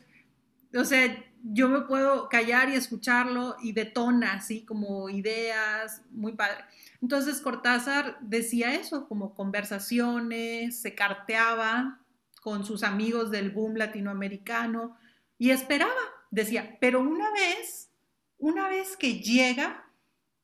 o 0.73 0.83
sea, 0.83 1.23
yo 1.43 1.67
me 1.67 1.81
puedo 1.81 2.29
callar 2.29 2.69
y 2.69 2.75
escucharlo 2.75 3.57
y 3.61 3.73
detona 3.73 4.33
así 4.33 4.63
como 4.63 5.09
ideas, 5.09 6.01
muy 6.09 6.33
padre. 6.33 6.63
Entonces 7.01 7.41
Cortázar 7.41 8.17
decía 8.21 8.73
eso, 8.73 9.07
como 9.09 9.35
conversaciones, 9.35 10.81
se 10.81 10.95
carteaba 10.95 11.99
con 12.41 12.65
sus 12.65 12.83
amigos 12.83 13.29
del 13.29 13.51
boom 13.51 13.75
latinoamericano 13.75 14.97
y 15.37 15.49
esperaba, 15.51 15.91
decía, 16.31 16.77
pero 16.79 17.01
una 17.01 17.29
vez, 17.31 17.89
una 18.37 18.69
vez 18.69 18.95
que 18.95 19.19
llega, 19.19 19.85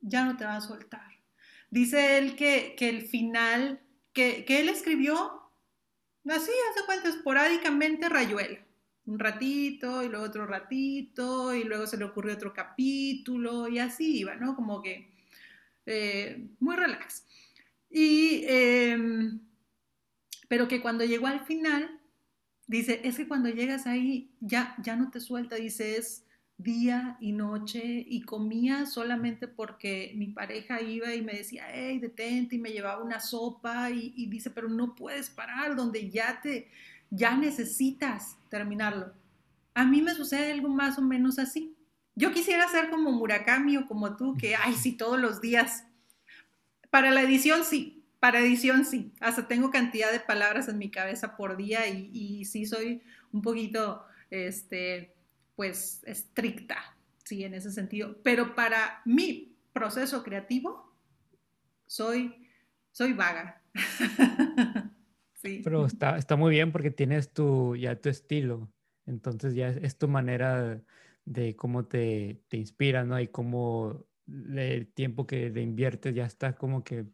ya 0.01 0.25
no 0.25 0.35
te 0.35 0.43
va 0.45 0.57
a 0.57 0.61
soltar. 0.61 1.07
Dice 1.69 2.17
él 2.17 2.35
que, 2.35 2.75
el 2.79 3.03
final, 3.03 3.79
que, 4.11 4.43
que 4.43 4.59
él 4.59 4.67
escribió 4.67 5.49
así, 6.25 6.51
hace 6.71 6.85
cuenta, 6.85 7.07
esporádicamente 7.07 8.09
Rayuela 8.09 8.59
un 9.10 9.18
ratito 9.18 10.03
y 10.03 10.10
luego 10.10 10.26
otro 10.26 10.45
ratito 10.45 11.53
y 11.53 11.64
luego 11.64 11.88
se 11.88 11.97
le 11.97 12.05
ocurrió 12.05 12.34
otro 12.34 12.53
capítulo 12.53 13.68
y 13.68 13.80
así 13.80 14.20
iba, 14.20 14.36
¿no? 14.36 14.55
Como 14.55 14.82
que 14.82 15.10
eh, 15.86 16.47
muy 16.60 16.76
relax. 16.76 17.26
Y, 17.89 18.43
em, 18.47 19.39
pero 20.47 20.68
que 20.68 20.82
cuando 20.82 21.03
llegó 21.05 21.26
al 21.26 21.39
final, 21.45 21.99
dice, 22.68 23.01
es 23.03 23.18
que 23.18 23.28
cuando 23.28 23.49
llegas 23.49 23.88
ahí 23.88 24.32
ya, 24.41 24.76
ya 24.84 24.95
no 24.95 25.10
te 25.10 25.20
suelta, 25.20 25.55
dice, 25.55 25.97
es 25.97 26.26
día 26.57 27.18
y 27.20 27.32
noche 27.32 28.05
y 28.07 28.22
comía 28.22 28.86
solamente 28.86 29.47
porque 29.47 30.12
mi 30.16 30.28
pareja 30.28 30.82
iba 30.82 31.16
y 31.16 31.24
me 31.24 31.34
decía, 31.34 31.66
hey, 31.72 31.97
detente 31.99 32.57
y 32.57 32.60
me 32.60 32.72
llevaba 32.72 33.03
una 33.03 33.20
sopa 33.20 33.89
y, 33.89 34.14
y 34.16 34.28
dice, 34.28 34.51
pero 34.51 34.70
no 34.70 34.93
puedes 34.93 35.32
parar 35.32 35.76
donde 35.76 36.10
ya 36.12 36.41
te, 36.41 36.70
ya 37.10 37.36
necesitas 37.36 38.38
terminarlo. 38.49 39.14
A 39.74 39.86
mí 39.86 40.01
me 40.01 40.14
sucede 40.14 40.51
algo 40.51 40.70
más 40.70 40.97
o 40.97 41.01
menos 41.01 41.39
así. 41.39 41.76
Yo 42.16 42.32
quisiera 42.34 42.68
ser 42.68 42.89
como 42.89 43.12
Murakami 43.12 43.78
o 43.78 43.88
como 43.88 44.16
tú, 44.16 44.36
que, 44.38 44.55
ay, 44.55 44.74
sí, 44.74 44.93
todos 44.93 45.20
los 45.20 45.41
días. 45.41 45.86
Para 46.89 47.12
la 47.12 47.22
edición 47.22 47.64
sí, 47.64 48.03
para 48.20 48.39
edición 48.39 48.86
sí. 48.86 49.14
Hasta 49.20 49.47
tengo 49.47 49.72
cantidad 49.72 50.12
de 50.12 50.20
palabras 50.20 50.68
en 50.68 50.78
mi 50.78 50.91
cabeza 50.91 51.38
por 51.38 51.55
día 51.55 51.88
y, 51.88 52.10
y 52.14 52.45
sí 52.45 52.66
soy 52.66 53.01
un 53.32 53.41
poquito, 53.41 54.03
este, 54.30 55.16
pues, 55.55 56.01
estricta, 56.05 56.97
sí, 57.24 57.43
en 57.43 57.53
ese 57.53 57.72
sentido. 57.72 58.18
Pero 58.24 58.55
para 58.55 59.01
mi 59.05 59.55
proceso 59.72 60.24
creativo, 60.24 60.93
soy, 61.86 62.47
soy 62.91 63.14
vaga. 63.14 63.62
Pero 65.41 65.85
está, 65.85 66.17
está 66.17 66.35
muy 66.35 66.51
bien 66.51 66.71
porque 66.71 66.91
tienes 66.91 67.31
tu, 67.31 67.75
ya 67.75 67.95
tu 67.99 68.09
estilo. 68.09 68.71
Entonces 69.05 69.55
ya 69.55 69.69
es, 69.69 69.97
tu 69.97 70.07
manera 70.07 70.81
de 71.25 71.55
cómo 71.55 71.85
te, 71.85 72.41
te 72.47 72.57
inspiras, 72.57 73.07
¿no? 73.07 73.19
Y 73.19 73.27
cómo 73.27 74.05
el 74.27 74.87
tiempo 74.93 75.25
que 75.25 75.49
le 75.49 75.61
inviertes 75.61 76.13
ya 76.13 76.25
está 76.25 76.55
como 76.55 76.83
que, 76.83 77.05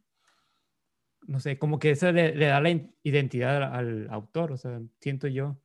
no 1.27 1.39
sé, 1.39 1.57
como 1.57 1.79
que 1.79 1.91
eso 1.91 2.11
le, 2.11 2.35
da 2.35 2.59
la 2.59 2.69
identidad 3.03 3.63
al, 3.63 4.09
autor, 4.09 4.51
o 4.51 4.57
sea, 4.57 4.81
siento 4.99 5.27
yo, 5.27 5.59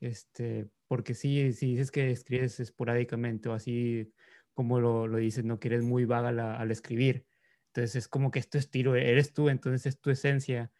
este, 0.00 0.68
porque 0.88 1.14
si, 1.14 1.52
si 1.52 1.72
dices 1.72 1.90
que 1.90 2.10
escribes 2.10 2.60
esporádicamente 2.60 3.48
o 3.48 3.54
así 3.54 4.12
como 4.52 4.80
lo, 4.80 5.06
lo 5.06 5.18
dices, 5.18 5.44
no 5.44 5.58
que 5.58 5.68
eres 5.68 5.82
muy 5.82 6.04
vaga 6.04 6.58
al 6.58 6.70
escribir, 6.70 7.26
entonces 7.68 7.96
es 7.96 8.08
como 8.08 8.30
que 8.30 8.40
es 8.40 8.50
tu 8.50 8.58
estilo, 8.58 8.94
eres 8.96 9.32
tú, 9.32 9.48
entonces 9.48 9.86
es 9.86 10.00
tu 10.00 10.10
esencia 10.10 10.70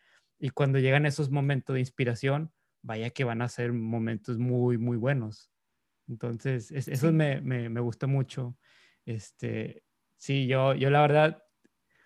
y 0.40 0.50
cuando 0.50 0.78
llegan 0.78 1.04
esos 1.04 1.30
momentos 1.30 1.74
de 1.74 1.80
inspiración, 1.80 2.50
vaya 2.82 3.10
que 3.10 3.24
van 3.24 3.42
a 3.42 3.48
ser 3.48 3.72
momentos 3.72 4.38
muy, 4.38 4.78
muy 4.78 4.96
buenos. 4.96 5.50
Entonces, 6.08 6.72
eso 6.72 7.12
me, 7.12 7.40
me, 7.42 7.68
me, 7.68 7.80
gusta 7.80 8.06
mucho. 8.06 8.56
Este, 9.04 9.84
sí, 10.16 10.46
yo, 10.46 10.74
yo 10.74 10.90
la 10.90 11.02
verdad, 11.02 11.44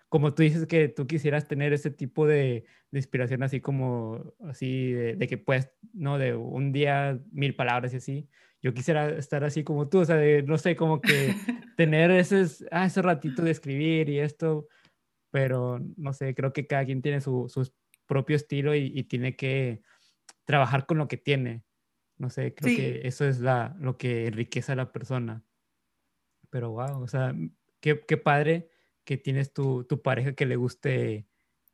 como 0.09 0.33
tú 0.33 0.43
dices 0.43 0.67
que 0.67 0.89
tú 0.89 1.07
quisieras 1.07 1.47
tener 1.47 1.71
ese 1.73 1.91
tipo 1.91 2.27
de, 2.27 2.65
de 2.91 2.99
inspiración 2.99 3.41
así 3.41 3.61
como, 3.61 4.33
así, 4.47 4.91
de, 4.91 5.27
que 5.27 5.37
puedes, 5.37 5.71
¿no? 5.93 6.17
De 6.17 6.35
un 6.35 6.73
día, 6.73 7.19
mil 7.31 7.55
palabras 7.55 7.93
y 7.93 7.97
así. 7.97 8.29
Yo 8.61 8.73
quisiera 8.73 9.09
estar 9.17 9.45
así 9.45 9.63
como 9.63 9.87
tú, 9.87 9.99
o 9.99 10.05
sea, 10.05 10.17
de, 10.17 10.43
no 10.43 10.57
sé, 10.57 10.75
como 10.75 10.99
que 10.99 11.33
tener 11.77 12.11
ese, 12.11 12.45
ah, 12.69 12.85
ese 12.85 13.01
ratito 13.01 13.43
de 13.43 13.51
escribir 13.51 14.09
y 14.09 14.19
esto, 14.19 14.67
pero 15.31 15.79
no 15.97 16.13
sé, 16.13 16.35
creo 16.35 16.53
que 16.53 16.67
cada 16.67 16.85
quien 16.85 17.01
tiene 17.01 17.21
su, 17.21 17.47
sus 17.49 17.73
propio 18.05 18.35
estilo 18.35 18.75
y, 18.75 19.03
tiene 19.03 19.35
que 19.35 19.81
trabajar 20.45 20.85
con 20.85 20.97
lo 20.97 21.07
que 21.07 21.17
tiene. 21.17 21.63
No 22.17 22.29
sé, 22.29 22.53
creo 22.53 22.75
que 22.75 23.07
eso 23.07 23.25
es 23.25 23.39
la, 23.39 23.75
lo 23.79 23.97
que 23.97 24.27
enriquece 24.27 24.71
a 24.71 24.75
la 24.75 24.91
persona. 24.91 25.43
Pero 26.49 26.71
wow, 26.71 27.01
o 27.01 27.07
sea, 27.07 27.35
qué, 27.81 27.99
qué 28.07 28.17
padre 28.17 28.69
que 29.03 29.17
tienes 29.17 29.53
tu, 29.53 29.83
tu, 29.83 30.01
pareja 30.01 30.33
que 30.33 30.45
le 30.45 30.55
guste 30.55 31.27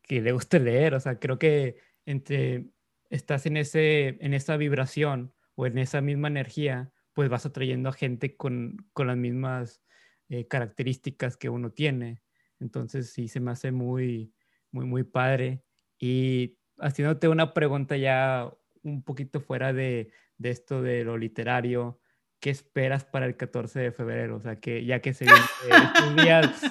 que 0.03 0.21
le 0.21 0.31
guste 0.31 0.59
leer, 0.59 0.95
o 0.95 0.99
sea, 0.99 1.19
creo 1.19 1.37
que 1.37 1.77
entre 2.05 2.65
estás 3.09 3.45
en 3.45 3.57
ese 3.57 4.17
en 4.19 4.33
esa 4.33 4.57
vibración 4.57 5.33
o 5.55 5.65
en 5.67 5.77
esa 5.77 6.01
misma 6.01 6.27
energía, 6.27 6.91
pues 7.13 7.29
vas 7.29 7.45
atrayendo 7.45 7.89
a 7.89 7.93
gente 7.93 8.35
con, 8.35 8.89
con 8.93 9.07
las 9.07 9.17
mismas 9.17 9.81
eh, 10.29 10.47
características 10.47 11.37
que 11.37 11.49
uno 11.49 11.71
tiene. 11.71 12.23
Entonces 12.59 13.11
sí 13.13 13.27
se 13.27 13.39
me 13.39 13.51
hace 13.51 13.71
muy 13.71 14.33
muy 14.71 14.85
muy 14.85 15.03
padre 15.03 15.63
y 16.01 16.57
haciéndote 16.79 17.29
una 17.29 17.53
pregunta 17.53 17.95
ya 17.95 18.51
un 18.83 19.03
poquito 19.03 19.39
fuera 19.39 19.71
de, 19.71 20.11
de 20.39 20.49
esto 20.49 20.81
de 20.81 21.03
lo 21.05 21.17
literario, 21.17 22.01
¿qué 22.39 22.49
esperas 22.49 23.05
para 23.05 23.27
el 23.27 23.37
14 23.37 23.79
de 23.79 23.91
febrero? 23.91 24.35
O 24.35 24.41
sea, 24.41 24.59
que 24.59 24.83
ya 24.83 24.99
que 24.99 25.13
se 25.13 25.25
vienen 25.25 25.43
estos 25.95 26.15
días, 26.15 26.61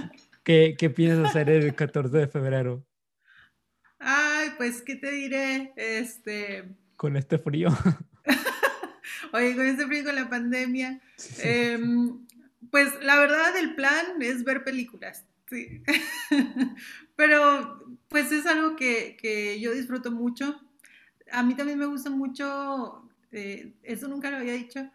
¿qué, 0.42 0.74
¿qué, 0.76 0.90
piensas 0.90 1.30
hacer 1.30 1.48
el 1.48 1.74
14 1.74 2.18
de 2.18 2.26
febrero? 2.26 2.84
Ay, 4.00 4.48
pues, 4.58 4.82
¿qué 4.82 4.96
te 4.96 5.10
diré? 5.12 5.72
Este... 5.76 6.68
Con 6.96 7.16
este 7.16 7.38
frío. 7.38 7.70
Oye, 9.32 9.54
con 9.54 9.64
este 9.64 9.86
frío, 9.86 10.04
con 10.04 10.16
la 10.16 10.28
pandemia. 10.28 11.00
Em, 11.38 12.26
pues 12.70 12.92
la 13.00 13.18
verdad, 13.18 13.56
el 13.56 13.74
plan 13.74 14.20
es 14.20 14.44
ver 14.44 14.64
películas. 14.64 15.24
Sí. 15.50 15.82
Pero 17.16 17.84
pues 18.08 18.30
es 18.30 18.46
algo 18.46 18.76
que, 18.76 19.58
yo 19.60 19.72
disfruto 19.72 20.12
mucho. 20.12 20.60
A 21.32 21.42
mí 21.42 21.54
también 21.54 21.78
me 21.78 21.86
gusta 21.86 22.08
mucho, 22.08 23.08
eh, 23.32 23.74
eso 23.82 24.08
nunca 24.08 24.30
lo 24.30 24.38
había 24.38 24.54
dicho, 24.54 24.88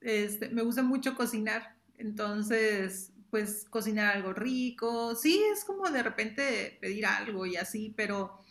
este, 0.00 0.50
me 0.50 0.62
gusta 0.62 0.82
mucho 0.82 1.14
cocinar. 1.14 1.76
Entonces, 1.96 3.12
pues 3.30 3.66
cocinar 3.70 4.16
algo 4.16 4.32
rico. 4.34 5.14
Sí, 5.14 5.42
es 5.52 5.64
como 5.64 5.88
de 5.90 6.02
repente 6.02 6.78
pedir 6.80 7.06
algo 7.06 7.46
y 7.46 7.56
así, 7.56 7.92
pero 7.96 8.42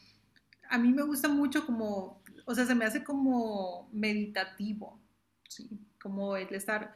a 0.69 0.77
mí 0.79 0.91
me 0.91 1.03
gusta 1.03 1.27
mucho 1.29 1.65
como, 1.65 2.23
o 2.45 2.55
sea, 2.55 2.65
se 2.65 2.75
me 2.75 2.85
hace 2.85 3.03
como 3.03 3.89
meditativo, 3.93 4.99
¿sí? 5.47 5.69
Como 6.01 6.37
el 6.37 6.53
estar, 6.55 6.93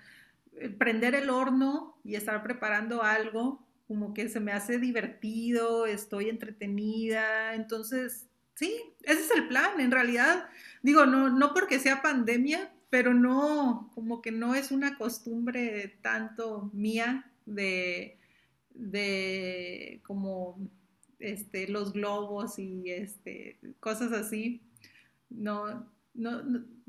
prender 0.78 1.16
el 1.16 1.30
horno 1.30 2.00
y 2.04 2.16
estar 2.16 2.42
preparando 2.44 3.04
algo 3.04 3.64
como 3.94 4.16
que 4.16 4.28
se 4.28 4.40
me 4.40 4.52
hace 4.52 4.80
divertido, 4.80 5.86
estoy 5.86 6.28
entretenida, 6.28 7.54
entonces, 7.54 8.28
sí, 8.56 8.74
ese 9.04 9.22
es 9.22 9.32
el 9.36 9.48
plan, 9.48 9.80
en 9.80 9.92
realidad, 9.92 10.50
digo, 10.82 11.06
no, 11.06 11.30
no 11.30 11.54
porque 11.54 11.78
sea 11.78 12.02
pandemia, 12.02 12.74
pero 12.90 13.14
no, 13.14 13.92
como 13.94 14.24
que 14.24 14.32
no 14.32 14.56
es 14.56 14.72
una 14.72 14.98
costumbre 14.98 16.00
tanto 16.02 16.72
mía 16.74 17.32
de, 17.46 18.18
de 18.74 20.02
como 20.08 20.58
este, 21.20 21.68
los 21.68 21.94
globos 21.94 22.58
y 22.58 22.90
este, 22.90 23.60
cosas 23.80 24.12
así. 24.12 24.64
No, 25.30 25.88
no, 26.16 26.42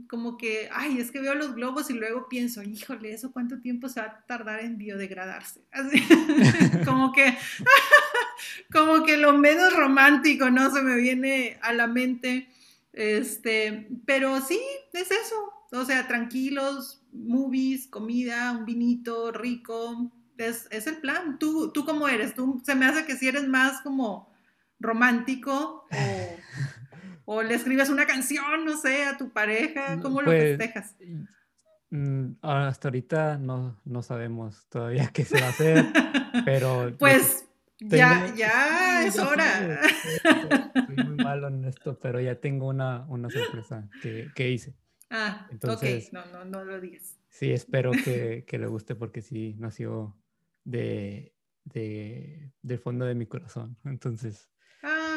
como 0.09 0.37
que, 0.37 0.69
ay, 0.73 0.99
es 0.99 1.11
que 1.11 1.21
veo 1.21 1.35
los 1.35 1.55
globos 1.55 1.91
y 1.91 1.95
luego 1.95 2.29
pienso, 2.29 2.63
híjole, 2.63 3.13
¿eso 3.13 3.33
cuánto 3.33 3.61
tiempo 3.61 3.89
se 3.89 4.01
va 4.01 4.07
a 4.07 4.27
tardar 4.27 4.61
en 4.61 4.79
biodegradarse? 4.79 5.63
Así, 5.73 6.03
como 6.85 7.13
que, 7.13 7.37
como 8.73 9.05
que 9.05 9.17
lo 9.17 9.33
menos 9.33 9.75
romántico, 9.75 10.51
¿no? 10.51 10.71
Se 10.73 10.83
me 10.83 10.97
viene 10.97 11.59
a 11.63 11.73
la 11.73 11.87
mente, 11.87 12.49
este, 12.93 13.89
pero 14.07 14.41
sí, 14.41 14.61
es 14.93 15.11
eso, 15.11 15.53
o 15.73 15.85
sea, 15.85 16.07
tranquilos, 16.07 17.03
movies, 17.13 17.87
comida, 17.87 18.53
un 18.53 18.65
vinito 18.65 19.33
rico, 19.33 20.13
es, 20.39 20.67
es 20.71 20.87
el 20.87 20.99
plan. 20.99 21.39
¿Tú, 21.39 21.71
¿Tú 21.73 21.85
cómo 21.85 22.09
eres? 22.09 22.35
¿Tú, 22.35 22.63
se 22.65 22.75
me 22.75 22.87
hace 22.87 23.05
que 23.05 23.17
si 23.17 23.29
eres 23.29 23.47
más 23.49 23.81
como 23.83 24.33
romántico 24.81 25.87
o 25.91 25.91
o 27.25 27.43
le 27.43 27.55
escribes 27.55 27.89
una 27.89 28.07
canción, 28.07 28.65
no 28.65 28.77
sé, 28.77 29.05
a 29.05 29.17
tu 29.17 29.31
pareja, 29.31 29.99
¿cómo 30.01 30.21
lo 30.21 30.27
pues, 30.27 30.57
festejas? 30.57 30.95
Mm, 31.91 32.33
hasta 32.43 32.89
ahorita 32.89 33.39
no, 33.39 33.81
no 33.85 34.03
sabemos 34.03 34.67
todavía 34.69 35.09
qué 35.13 35.25
se 35.25 35.41
va 35.41 35.47
a 35.47 35.51
hacer, 35.51 35.85
pero... 36.45 36.93
pues 36.99 37.47
ya, 37.79 38.35
ya 38.37 39.07
es 39.07 39.19
hora. 39.19 39.81
Estoy 40.75 40.97
muy 40.97 41.25
malo 41.25 41.49
en 41.49 41.65
esto, 41.65 41.99
pero 41.99 42.21
ya 42.21 42.41
tengo 42.41 42.69
una, 42.69 43.05
una 43.09 43.31
sorpresa 43.31 43.89
que, 44.03 44.29
que 44.35 44.51
hice. 44.51 44.75
Ah, 45.11 45.47
Entonces, 45.51 46.09
ok, 46.09 46.13
no, 46.13 46.27
no, 46.27 46.45
no 46.45 46.65
lo 46.65 46.81
digas. 46.81 47.17
Sí, 47.29 47.53
espero 47.53 47.93
que, 47.93 48.45
que 48.47 48.59
le 48.59 48.67
guste 48.67 48.95
porque 48.95 49.23
sí 49.23 49.55
nació 49.59 50.17
de, 50.65 51.35
de, 51.65 52.53
del 52.63 52.79
fondo 52.79 53.05
de 53.05 53.15
mi 53.15 53.27
corazón. 53.27 53.77
Entonces... 53.85 54.51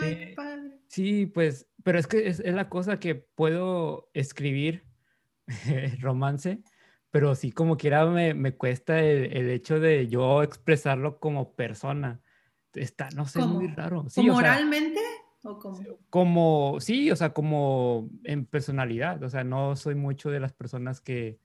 Ay, 0.01 0.11
eh, 0.11 0.33
padre. 0.35 0.79
Sí, 0.87 1.25
pues, 1.25 1.67
pero 1.83 1.99
es 1.99 2.07
que 2.07 2.27
es, 2.27 2.39
es 2.39 2.53
la 2.53 2.69
cosa 2.69 2.99
que 2.99 3.15
puedo 3.15 4.09
escribir 4.13 4.83
romance, 6.01 6.61
pero 7.11 7.35
sí 7.35 7.51
como 7.51 7.77
quiera 7.77 8.05
me, 8.05 8.33
me 8.33 8.55
cuesta 8.55 8.99
el, 8.99 9.35
el, 9.35 9.49
hecho 9.49 9.79
de 9.79 10.07
yo 10.07 10.43
expresarlo 10.43 11.19
como 11.19 11.53
persona. 11.55 12.21
Está, 12.73 13.09
no 13.11 13.25
sé, 13.25 13.39
muy 13.39 13.67
raro. 13.67 14.05
Sí, 14.09 14.29
¿Moralmente? 14.29 14.99
¿O 15.43 15.57
como? 15.59 15.79
como, 16.09 16.77
sí, 16.79 17.09
o 17.11 17.15
sea, 17.15 17.33
como 17.33 18.09
en 18.23 18.45
personalidad. 18.45 19.23
O 19.23 19.29
sea, 19.29 19.43
no 19.43 19.75
soy 19.75 19.95
mucho 19.95 20.29
de 20.29 20.39
las 20.39 20.53
personas 20.53 20.99
que, 21.01 21.39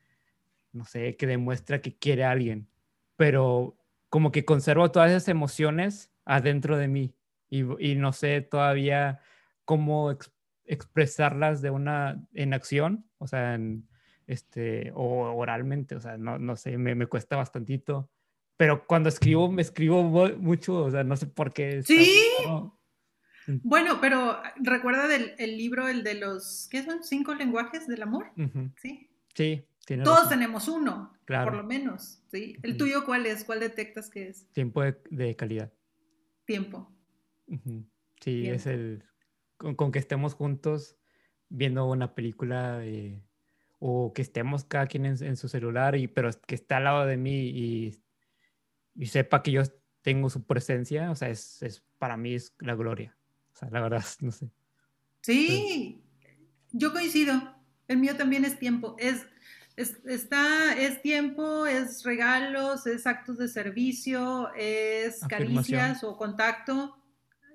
no 0.72 0.84
sé, 0.84 1.16
que 1.16 1.26
demuestra 1.26 1.80
que 1.80 1.96
quiere 1.96 2.24
a 2.24 2.30
alguien, 2.30 2.68
pero 3.16 3.76
como 4.08 4.32
que 4.32 4.44
conservo 4.44 4.90
todas 4.90 5.10
esas 5.10 5.28
emociones 5.28 6.10
adentro 6.24 6.76
de 6.76 6.88
mí 6.88 7.14
y, 7.52 7.90
y 7.92 7.94
no 7.96 8.12
sé 8.12 8.40
todavía 8.40 9.20
cómo 9.64 10.16
expresarlas 10.64 11.60
de 11.62 11.70
una 11.70 12.24
en 12.32 12.54
acción, 12.54 13.04
o 13.18 13.26
sea, 13.26 13.54
en, 13.54 13.88
este, 14.26 14.92
o 14.94 15.32
oralmente, 15.34 15.94
o 15.94 16.00
sea, 16.00 16.16
no, 16.16 16.38
no 16.38 16.56
sé, 16.56 16.78
me, 16.78 16.94
me 16.94 17.06
cuesta 17.06 17.36
bastantito. 17.36 18.10
Pero 18.56 18.86
cuando 18.86 19.08
escribo, 19.08 19.50
me 19.50 19.62
escribo 19.62 20.02
mucho, 20.02 20.84
o 20.84 20.90
sea, 20.90 21.04
no 21.04 21.16
sé 21.16 21.26
por 21.26 21.52
qué. 21.52 21.82
Sí. 21.82 22.22
Bueno, 23.62 23.98
pero 24.00 24.40
recuerda 24.56 25.08
del 25.08 25.34
el 25.38 25.56
libro, 25.56 25.88
el 25.88 26.04
de 26.04 26.14
los, 26.14 26.68
¿qué 26.70 26.84
son? 26.84 27.02
Cinco 27.02 27.34
lenguajes 27.34 27.86
del 27.88 28.02
amor. 28.02 28.30
Sí. 28.76 29.10
Sí. 29.34 29.66
Todos 30.04 30.28
tenemos 30.28 30.68
uno, 30.68 31.12
claro. 31.24 31.50
por 31.50 31.56
lo 31.56 31.64
menos. 31.64 32.22
¿sí? 32.30 32.56
¿El 32.62 32.76
tuyo 32.76 33.04
cuál 33.04 33.26
es? 33.26 33.44
¿Cuál 33.44 33.60
detectas 33.60 34.08
que 34.08 34.28
es? 34.28 34.46
Tiempo 34.52 34.82
de, 34.82 35.36
calidad. 35.36 35.72
Tiempo. 36.44 36.90
Sí, 38.20 38.48
es 38.48 38.66
el, 38.66 39.04
con, 39.56 39.92
que 39.92 39.98
estemos 39.98 40.34
juntos 40.34 40.96
viendo 41.48 41.86
una 41.86 42.14
película 42.14 42.78
de 42.78 43.22
o 43.84 44.12
que 44.12 44.22
estemos 44.22 44.64
cada 44.64 44.86
quien 44.86 45.06
en, 45.06 45.36
su 45.36 45.48
celular, 45.48 45.96
y, 45.96 46.06
pero 46.06 46.30
que 46.46 46.54
está 46.54 46.76
al 46.76 46.84
lado 46.84 47.04
de 47.04 47.16
mí 47.16 47.48
y, 47.48 48.00
y, 48.94 49.06
sepa 49.06 49.42
que 49.42 49.50
yo 49.50 49.62
tengo 50.02 50.30
su 50.30 50.44
presencia, 50.44 51.10
o 51.10 51.16
sea, 51.16 51.30
es, 51.30 51.60
es, 51.62 51.82
para 51.98 52.16
mí 52.16 52.34
es 52.34 52.54
la 52.60 52.76
gloria. 52.76 53.16
O 53.52 53.56
sea, 53.56 53.70
la 53.70 53.80
verdad, 53.80 54.04
no 54.20 54.30
sé. 54.30 54.50
Sí, 55.20 56.00
yo 56.70 56.92
coincido. 56.92 57.56
El 57.88 57.98
mío 57.98 58.16
también 58.16 58.44
es 58.44 58.56
tiempo. 58.56 58.94
Es, 59.00 59.26
es, 59.74 59.96
está, 60.06 60.74
es 60.74 61.02
tiempo, 61.02 61.66
es 61.66 62.04
regalos, 62.04 62.86
es 62.86 63.06
actos 63.06 63.38
de 63.38 63.48
servicio, 63.48 64.52
es 64.54 65.20
caricias 65.28 66.04
o 66.04 66.16
contacto. 66.16 67.01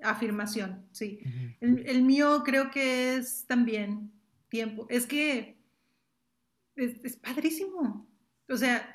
Afirmación, 0.04 0.86
sí. 0.92 1.20
el, 1.60 1.88
el 1.88 2.04
mío 2.04 2.44
creo 2.46 2.70
que 2.70 3.16
es 3.16 3.46
también 3.48 4.12
tiempo. 4.50 4.86
Es 4.90 5.06
que 5.06 5.58
es, 6.78 7.18
padrísimo. 7.18 8.08
O 8.50 8.56
sea, 8.56 8.92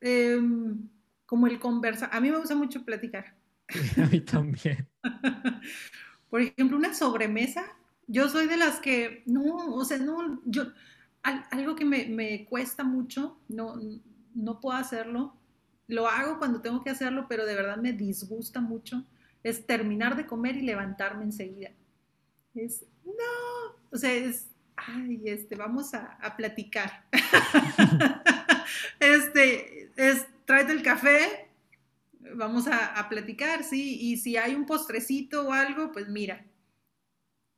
em, 0.00 0.88
como 1.26 1.46
el 1.46 1.58
conversar. 1.58 2.10
A 2.12 2.20
mí 2.20 2.30
me 2.30 2.38
gusta 2.38 2.54
mucho 2.54 2.84
platicar. 2.84 3.36
a 3.96 4.06
mí 4.06 4.20
también. 4.20 4.88
Por 6.30 6.40
ejemplo, 6.40 6.76
una 6.76 6.94
sobremesa. 6.94 7.64
Yo 8.06 8.28
soy 8.28 8.48
de 8.48 8.56
las 8.56 8.80
que, 8.80 9.22
no, 9.26 9.74
o 9.74 9.84
sea, 9.84 9.98
no, 9.98 10.42
yo, 10.44 10.64
algo 11.22 11.76
que 11.76 11.84
me, 11.84 12.44
cuesta 12.46 12.82
mucho, 12.82 13.38
no, 13.48 13.76
no 14.34 14.60
puedo 14.60 14.76
hacerlo. 14.76 15.36
Lo 15.86 16.08
hago 16.08 16.38
cuando 16.38 16.60
tengo 16.60 16.82
que 16.82 16.90
hacerlo, 16.90 17.26
pero 17.28 17.46
de 17.46 17.54
verdad 17.54 17.76
me 17.76 17.92
disgusta 17.92 18.60
mucho. 18.60 19.06
Es 19.42 19.66
terminar 19.66 20.16
de 20.16 20.26
comer 20.26 20.56
y 20.56 20.62
levantarme 20.62 21.24
enseguida. 21.24 21.70
Es, 22.54 22.84
no, 23.04 23.78
o 23.90 23.96
sea, 23.96 24.12
es, 24.12 24.48
ay, 24.76 25.22
este, 25.24 25.56
vamos 25.56 25.94
a, 25.94 26.18
platicar. 26.36 27.04
este, 29.00 29.90
es, 29.96 30.26
tráete 30.44 30.72
el 30.72 30.82
café, 30.82 31.50
vamos 32.34 32.66
a, 32.66 33.08
platicar, 33.08 33.64
sí, 33.64 33.98
y 34.00 34.16
si 34.16 34.36
hay 34.36 34.54
un 34.54 34.66
postrecito 34.66 35.48
o 35.48 35.52
algo, 35.52 35.92
pues 35.92 36.08
mira, 36.08 36.46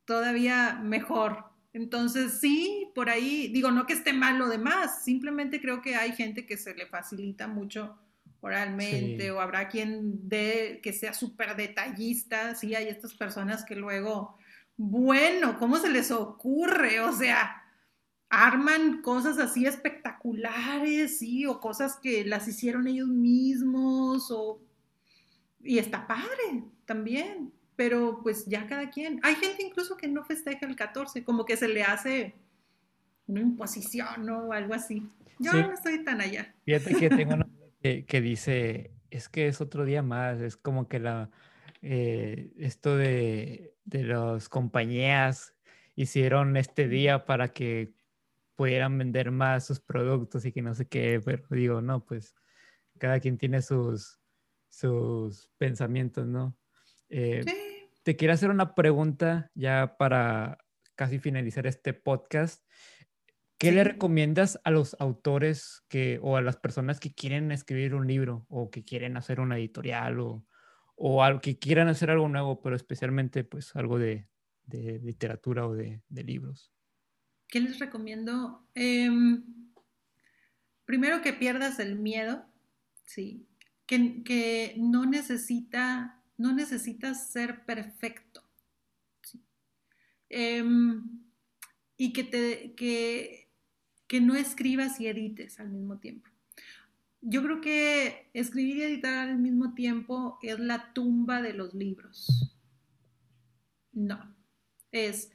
todavía 0.05 0.81
mejor. 0.83 1.51
Entonces, 1.73 2.39
sí, 2.41 2.91
por 2.95 3.09
ahí, 3.09 3.49
digo, 3.49 3.71
no 3.71 3.87
que 3.87 3.95
esté 3.95 4.13
mal 4.13 4.39
lo 4.39 4.49
demás, 4.49 5.05
simplemente 5.05 5.61
creo 5.61 5.81
que 5.81 5.97
hay 5.97 6.13
gente 6.13 6.47
que 6.47 6.57
se 6.57 6.75
le 6.75 6.87
facilita 6.87 7.49
mucho 7.49 7.99
oralmente 8.43 9.31
o 9.31 9.41
habrá 9.41 9.69
quien 9.69 10.29
dé 10.29 10.81
que 10.83 10.93
sea 10.93 11.15
súper 11.15 11.57
detallista, 11.57 12.55
sí, 12.55 12.75
hay 12.75 12.89
estas 12.89 13.15
personas 13.15 13.65
que 13.65 13.77
luego 13.77 14.37
bueno, 14.77 15.59
¿cómo 15.59 15.79
se 15.79 15.89
les 15.89 16.11
ocurre? 16.11 17.01
O 17.01 17.13
sea, 17.13 17.63
arman 18.29 19.03
cosas 19.03 19.39
así 19.39 19.67
espectaculares, 19.67 21.19
sí, 21.19 21.47
o 21.47 21.61
cosas 21.61 21.97
que 21.97 22.25
las 22.25 22.49
hicieron 22.49 22.89
ellos 22.89 23.09
mismos, 23.09 24.31
o... 24.31 24.61
Y 25.63 25.79
está 25.79 26.07
padre 26.07 26.65
también, 26.85 27.53
pero 27.77 28.21
pues 28.23 28.47
ya 28.47 28.67
cada 28.67 28.91
quien. 28.91 29.21
Hay 29.23 29.37
gente 29.37 29.63
incluso 29.63 29.97
que 29.97 30.09
no 30.09 30.25
festeja 30.25 30.67
el 30.67 30.75
14, 30.75 31.23
como 31.23 31.45
que 31.45 31.57
se 31.57 31.69
le 31.69 31.85
hace 31.85 32.35
una 33.29 33.41
imposición 33.41 34.29
o 34.29 34.53
algo 34.53 34.75
así. 34.75 35.07
Yo 35.39 35.53
no 35.53 35.73
estoy 35.73 36.03
tan 36.03 36.21
allá. 36.21 36.53
Fíjate 36.65 36.95
que 36.95 37.09
tengo 37.09 37.35
una 37.35 37.47
que, 37.83 38.07
que 38.07 38.21
dice, 38.21 38.93
es 39.11 39.29
que 39.29 39.49
es 39.49 39.61
otro 39.61 39.85
día 39.85 40.03
más, 40.03 40.41
es 40.41 40.57
como 40.57 40.89
que 40.89 41.01
la 41.01 41.31
eh, 41.83 42.53
esto 42.59 42.97
de, 42.97 43.75
de 43.85 44.05
las 44.05 44.49
compañías 44.49 45.55
hicieron 45.97 46.57
este 46.57 46.87
día 46.89 47.27
para 47.27 47.49
que 47.49 47.93
pudieran 48.55 48.97
vender 48.97 49.33
más 49.33 49.67
sus 49.67 49.81
productos 49.81 50.45
y 50.45 50.53
que 50.53 50.63
no 50.63 50.75
sé 50.75 50.87
qué, 50.87 51.21
pero 51.25 51.45
digo, 51.51 51.83
no, 51.83 52.05
pues 52.05 52.37
cada 52.99 53.19
quien 53.19 53.37
tiene 53.37 53.63
sus, 53.63 54.21
sus 54.69 55.51
pensamientos, 55.59 56.27
¿no? 56.27 56.57
Eh, 57.09 57.45
te 58.05 58.17
quiero 58.17 58.35
hacer 58.35 58.51
una 58.51 58.75
pregunta 58.75 59.51
ya 59.55 59.97
para 59.99 60.59
casi 60.95 61.19
finalizar 61.19 61.67
este 61.67 61.93
podcast. 61.93 62.65
¿Qué 63.63 63.71
le 63.71 63.85
recomiendas 63.85 64.59
a 64.65 64.73
los 64.73 64.97
autores 64.99 65.85
que, 65.89 66.19
o 66.21 66.37
a 66.37 66.43
las 66.43 66.57
personas 66.57 66.99
que 66.99 67.15
quieren 67.15 67.53
escribir 67.53 67.95
un 67.95 68.09
libro 68.09 68.45
o 68.49 68.73
que 68.73 68.83
quieren 68.83 69.17
hacer 69.17 69.39
una 69.39 69.57
editorial 69.57 70.19
o, 70.19 70.45
o 70.97 71.23
al 71.23 71.41
que 71.41 71.61
quieran 71.61 71.87
hacer 71.87 72.11
algo 72.11 72.29
nuevo, 72.29 72.61
pero 72.61 72.75
especialmente 72.75 73.45
pues 73.45 73.77
algo 73.77 74.01
de, 74.01 74.29
literatura 74.67 75.65
o 75.69 75.75
de, 75.75 76.03
libros. 76.09 76.73
¿Qué 77.47 77.61
les 77.61 77.79
recomiendo? 77.79 78.67
Em, 78.75 79.45
primero 80.85 81.23
que 81.23 81.33
pierdas 81.33 81.79
el 81.79 81.95
miedo, 81.95 82.45
sí, 83.05 83.47
que, 83.87 84.75
no 84.77 85.07
necesita, 85.07 86.21
no 86.37 86.53
necesitas 86.53 87.31
ser 87.31 87.65
perfecto, 87.65 88.43
em, 90.29 91.23
y 91.97 92.13
que, 92.13 92.25
te, 92.25 92.75
que, 92.75 93.42
que 94.13 94.21
no 94.21 94.35
escribas 94.35 95.01
y 95.01 95.07
edites 95.07 95.59
al 95.59 95.71
mismo 95.71 95.97
tiempo. 95.97 96.29
Yo 97.23 97.43
creo 97.43 97.63
que 97.63 98.29
escribir 98.35 98.77
y 98.77 98.83
editar 98.83 99.27
al 99.27 99.39
mismo 99.39 99.73
tiempo 99.73 100.39
es 100.43 100.59
la 100.59 100.93
tumba 100.93 101.41
de 101.41 101.55
los 101.55 101.73
libros. 101.73 102.55
No, 103.91 104.37
es 104.91 105.31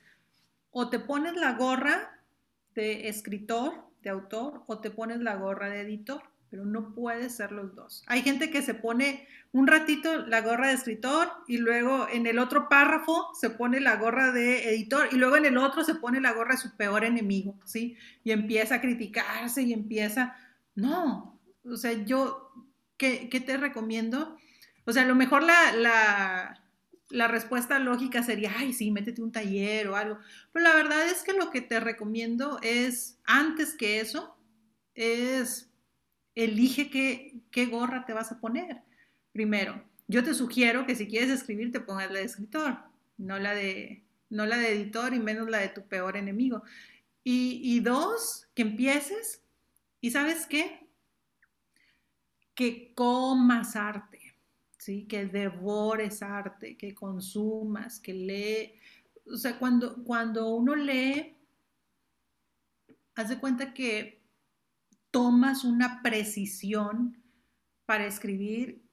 o 0.70 0.92
te 0.92 1.00
pones 1.00 1.34
la 1.38 1.54
gorra 1.54 2.22
de 2.76 3.08
escritor, 3.08 3.74
de 4.04 4.12
autor, 4.12 4.64
o 4.68 4.78
te 4.80 4.92
pones 4.92 5.22
la 5.22 5.38
gorra 5.38 5.72
de 5.72 5.82
editor, 5.82 6.22
pero 6.50 6.66
no 6.66 6.94
puede 6.94 7.30
ser 7.30 7.52
los 7.52 7.76
dos. 7.76 8.04
Hay 8.08 8.22
gente 8.22 8.50
que 8.50 8.62
se 8.62 8.74
pone 8.74 9.28
un 9.52 9.68
ratito 9.68 10.26
la 10.26 10.42
gorra 10.42 10.68
de 10.68 10.74
escritor 10.74 11.30
y 11.48 11.58
luego 11.58 12.08
en 12.10 12.28
el 12.28 12.40
otro 12.40 12.70
párrafo 12.70 13.30
se 13.34 13.50
pone 13.50 13.80
la 13.80 13.96
gorra 13.96 14.32
de 14.32 14.70
editor 14.70 15.10
y 15.12 15.16
luego 15.16 15.38
en 15.38 15.46
el 15.46 15.58
otro 15.58 15.84
se 15.84 15.96
pone 15.96 16.22
la 16.22 16.34
gorra 16.34 16.56
de 16.56 16.62
su 16.62 16.76
peor 16.76 17.04
enemigo, 17.04 17.58
¿sí? 17.66 17.98
Y 18.24 18.32
empieza 18.32 18.76
a 18.76 18.82
criticarse 18.82 19.62
y 19.64 19.74
empieza, 19.74 20.36
no, 20.76 21.38
o 21.70 21.78
sea, 21.78 21.94
yo, 21.94 22.52
¿qué, 22.98 23.28
te 23.46 23.58
recomiendo? 23.58 24.38
O 24.86 24.94
sea, 24.94 25.04
a 25.04 25.08
lo 25.08 25.16
mejor 25.16 25.44
la, 25.44 26.62
respuesta 27.28 27.80
lógica 27.80 28.24
sería, 28.24 28.54
ay, 28.58 28.74
sí, 28.74 28.92
métete 28.92 29.22
un 29.22 29.32
taller 29.32 29.88
o 29.88 29.96
algo. 29.96 30.20
Pero 30.52 30.64
la 30.64 30.76
verdad 30.76 31.08
es 31.08 31.24
que 31.24 31.34
lo 31.34 31.50
que 31.50 31.62
te 31.62 31.80
recomiendo 31.80 32.60
es, 32.62 33.20
antes 33.26 33.76
que 33.76 34.00
eso, 34.00 34.38
es, 34.96 35.70
elige 36.38 36.90
qué, 36.90 37.42
qué 37.50 37.66
gorra 37.66 38.06
te 38.06 38.14
vas 38.14 38.32
a 38.32 38.40
poner. 38.40 38.84
Primero, 39.32 39.84
yo 40.08 40.24
te 40.24 40.34
sugiero 40.34 40.86
que 40.86 40.96
si 40.96 41.08
quieres 41.08 41.30
escribir 41.30 41.72
te 41.72 41.80
pongas 41.80 42.12
la 42.12 42.20
de 42.20 42.26
escritor, 42.26 42.78
no 43.18 43.40
la 43.40 43.54
de, 43.54 44.04
no 44.30 44.46
la 44.46 44.58
de 44.58 44.72
editor 44.72 45.14
y 45.14 45.20
menos 45.20 45.50
la 45.50 45.58
de 45.58 45.70
tu 45.70 45.88
peor 45.88 46.16
enemigo. 46.16 46.62
Y, 47.24 47.60
y 47.64 47.80
dos, 47.80 48.48
que 48.54 48.62
empieces 48.62 49.42
y 50.00 50.12
sabes 50.12 50.46
qué? 50.46 50.88
Que 52.54 52.94
comas 52.94 53.76
arte, 53.76 54.36
¿sí? 54.78 55.08
Que 55.08 55.26
devores 55.26 56.22
arte, 56.22 56.78
que 56.78 56.94
consumas, 56.94 58.00
que 58.00 58.14
lee. 58.14 58.74
O 59.32 59.38
sea, 59.38 59.58
cuando, 59.58 60.04
cuando 60.04 60.50
uno 60.50 60.76
lee, 60.76 61.36
haz 63.16 63.30
de 63.30 63.40
cuenta 63.40 63.74
que 63.74 64.17
tomas 65.18 65.64
una 65.64 66.04
precisión 66.04 67.18
para 67.88 68.06
escribir 68.06 68.88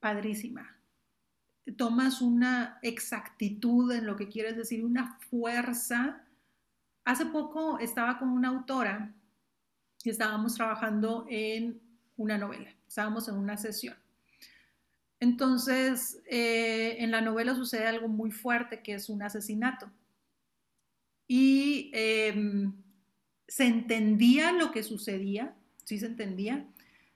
padrísima. 0.00 0.78
Tomas 1.78 2.20
una 2.20 2.78
exactitud 2.82 3.90
en 3.90 4.04
lo 4.04 4.16
que 4.16 4.28
quieres 4.28 4.54
decir, 4.54 4.84
una 4.84 5.18
fuerza. 5.30 6.22
Hace 7.06 7.24
poco 7.24 7.78
estaba 7.78 8.18
con 8.18 8.28
una 8.28 8.48
autora 8.48 9.14
y 10.04 10.10
estábamos 10.10 10.56
trabajando 10.56 11.24
en 11.30 11.80
una 12.18 12.36
novela, 12.36 12.68
estábamos 12.86 13.26
en 13.28 13.36
una 13.36 13.56
sesión. 13.56 13.96
Entonces, 15.20 16.22
eh, 16.26 16.96
en 16.98 17.10
la 17.10 17.22
novela 17.22 17.54
sucede 17.54 17.86
algo 17.86 18.08
muy 18.08 18.30
fuerte, 18.30 18.82
que 18.82 18.92
es 18.92 19.08
un 19.08 19.22
asesinato. 19.22 19.90
Y 21.26 21.90
em, 21.94 22.74
se 23.48 23.64
entendía 23.64 24.52
lo 24.52 24.70
que 24.70 24.82
sucedía, 24.82 25.54
sí 25.84 25.98
se 25.98 26.06
entendía, 26.06 26.66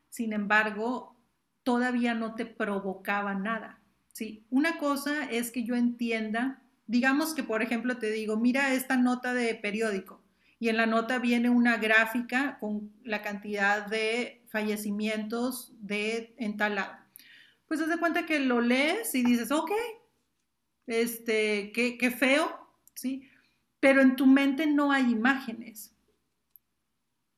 sin 0.09 0.33
embargo, 0.33 1.17
todavía 1.63 2.15
no 2.15 2.35
te 2.35 2.47
provocaba 2.47 3.35
nada. 3.35 3.81
¿sí? 4.13 4.45
Una 4.51 4.79
cosa 4.79 5.31
es 5.31 5.51
que 5.51 5.65
yo 5.65 5.77
entienda, 5.77 6.63
digamos 6.87 7.35
que 7.35 7.43
por 7.43 7.63
ejemplo 7.63 7.99
te 7.99 8.11
digo, 8.11 8.37
mira 8.37 8.75
esta 8.75 8.97
nota 8.97 9.35
de 9.35 9.55
periódico 9.55 10.23
y 10.59 10.69
en 10.69 10.77
la 10.77 10.87
nota 10.87 11.19
viene 11.19 11.49
una 11.49 11.79
gráfica 11.79 12.59
con 12.59 12.93
la 13.03 13.23
cantidad 13.23 13.87
de 13.87 14.43
fallecimientos 14.49 15.73
de 15.81 16.35
en 16.37 16.57
tal 16.57 16.75
lado. 16.75 16.95
Pues 17.67 17.81
haz 17.81 17.89
de 17.89 17.99
cuenta 17.99 18.27
que 18.27 18.41
lo 18.41 18.61
lees 18.61 19.15
y 19.15 19.23
dices, 19.23 19.53
ok, 19.53 19.71
este, 20.87 21.73
qué, 21.73 21.97
qué 21.97 22.11
feo, 22.11 22.51
¿sí? 22.95 23.31
Pero 23.79 24.03
en 24.03 24.17
tu 24.17 24.27
mente 24.27 24.67
no 24.67 24.93
hay 24.93 25.11
imágenes. 25.11 25.95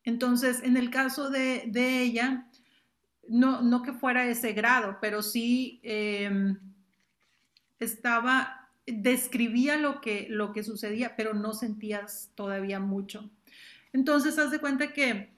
Entonces, 0.03 0.61
en 0.63 0.77
el 0.77 0.89
caso 0.89 1.29
de, 1.29 1.71
ella, 1.75 2.47
no, 3.27 3.61
no 3.61 3.81
que 3.81 3.93
fuera 3.93 4.27
ese 4.27 4.51
grado, 4.53 4.97
pero 4.99 5.21
sí 5.23 5.79
em, 5.83 6.59
estaba, 7.79 8.69
describía 8.85 9.77
lo 9.77 10.01
que, 10.01 10.27
lo 10.29 10.51
que 10.51 10.63
sucedía, 10.63 11.15
pero 11.15 11.33
no 11.33 11.53
sentías 11.53 12.31
todavía 12.35 12.79
mucho. 12.79 13.29
Entonces, 13.93 14.37
haz 14.39 14.51
de 14.51 14.59
cuenta 14.59 14.91
que 14.91 15.29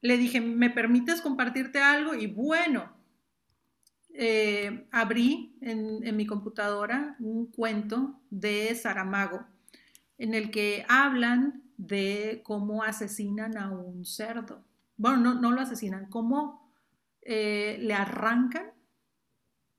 le 0.00 0.16
dije, 0.16 0.40
¿me 0.40 0.70
permites 0.70 1.20
compartirte 1.20 1.80
algo? 1.80 2.14
Y 2.14 2.28
bueno, 2.28 2.90
eh, 4.14 4.86
abrí 4.90 5.54
en, 5.60 6.06
en, 6.06 6.16
mi 6.16 6.24
computadora 6.24 7.16
un 7.18 7.46
cuento 7.46 8.18
de 8.30 8.74
Saramago, 8.74 9.44
en 10.16 10.34
el 10.34 10.50
que 10.50 10.86
hablan 10.88 11.67
de 11.78 12.42
cómo 12.44 12.82
asesinan 12.82 13.56
a 13.56 13.70
un 13.70 14.04
cerdo. 14.04 14.64
Bueno, 14.96 15.16
no, 15.18 15.40
no 15.40 15.52
lo 15.52 15.60
asesinan, 15.60 16.10
cómo 16.10 16.70
eh, 17.22 17.78
le 17.80 17.94
arrancan, 17.94 18.72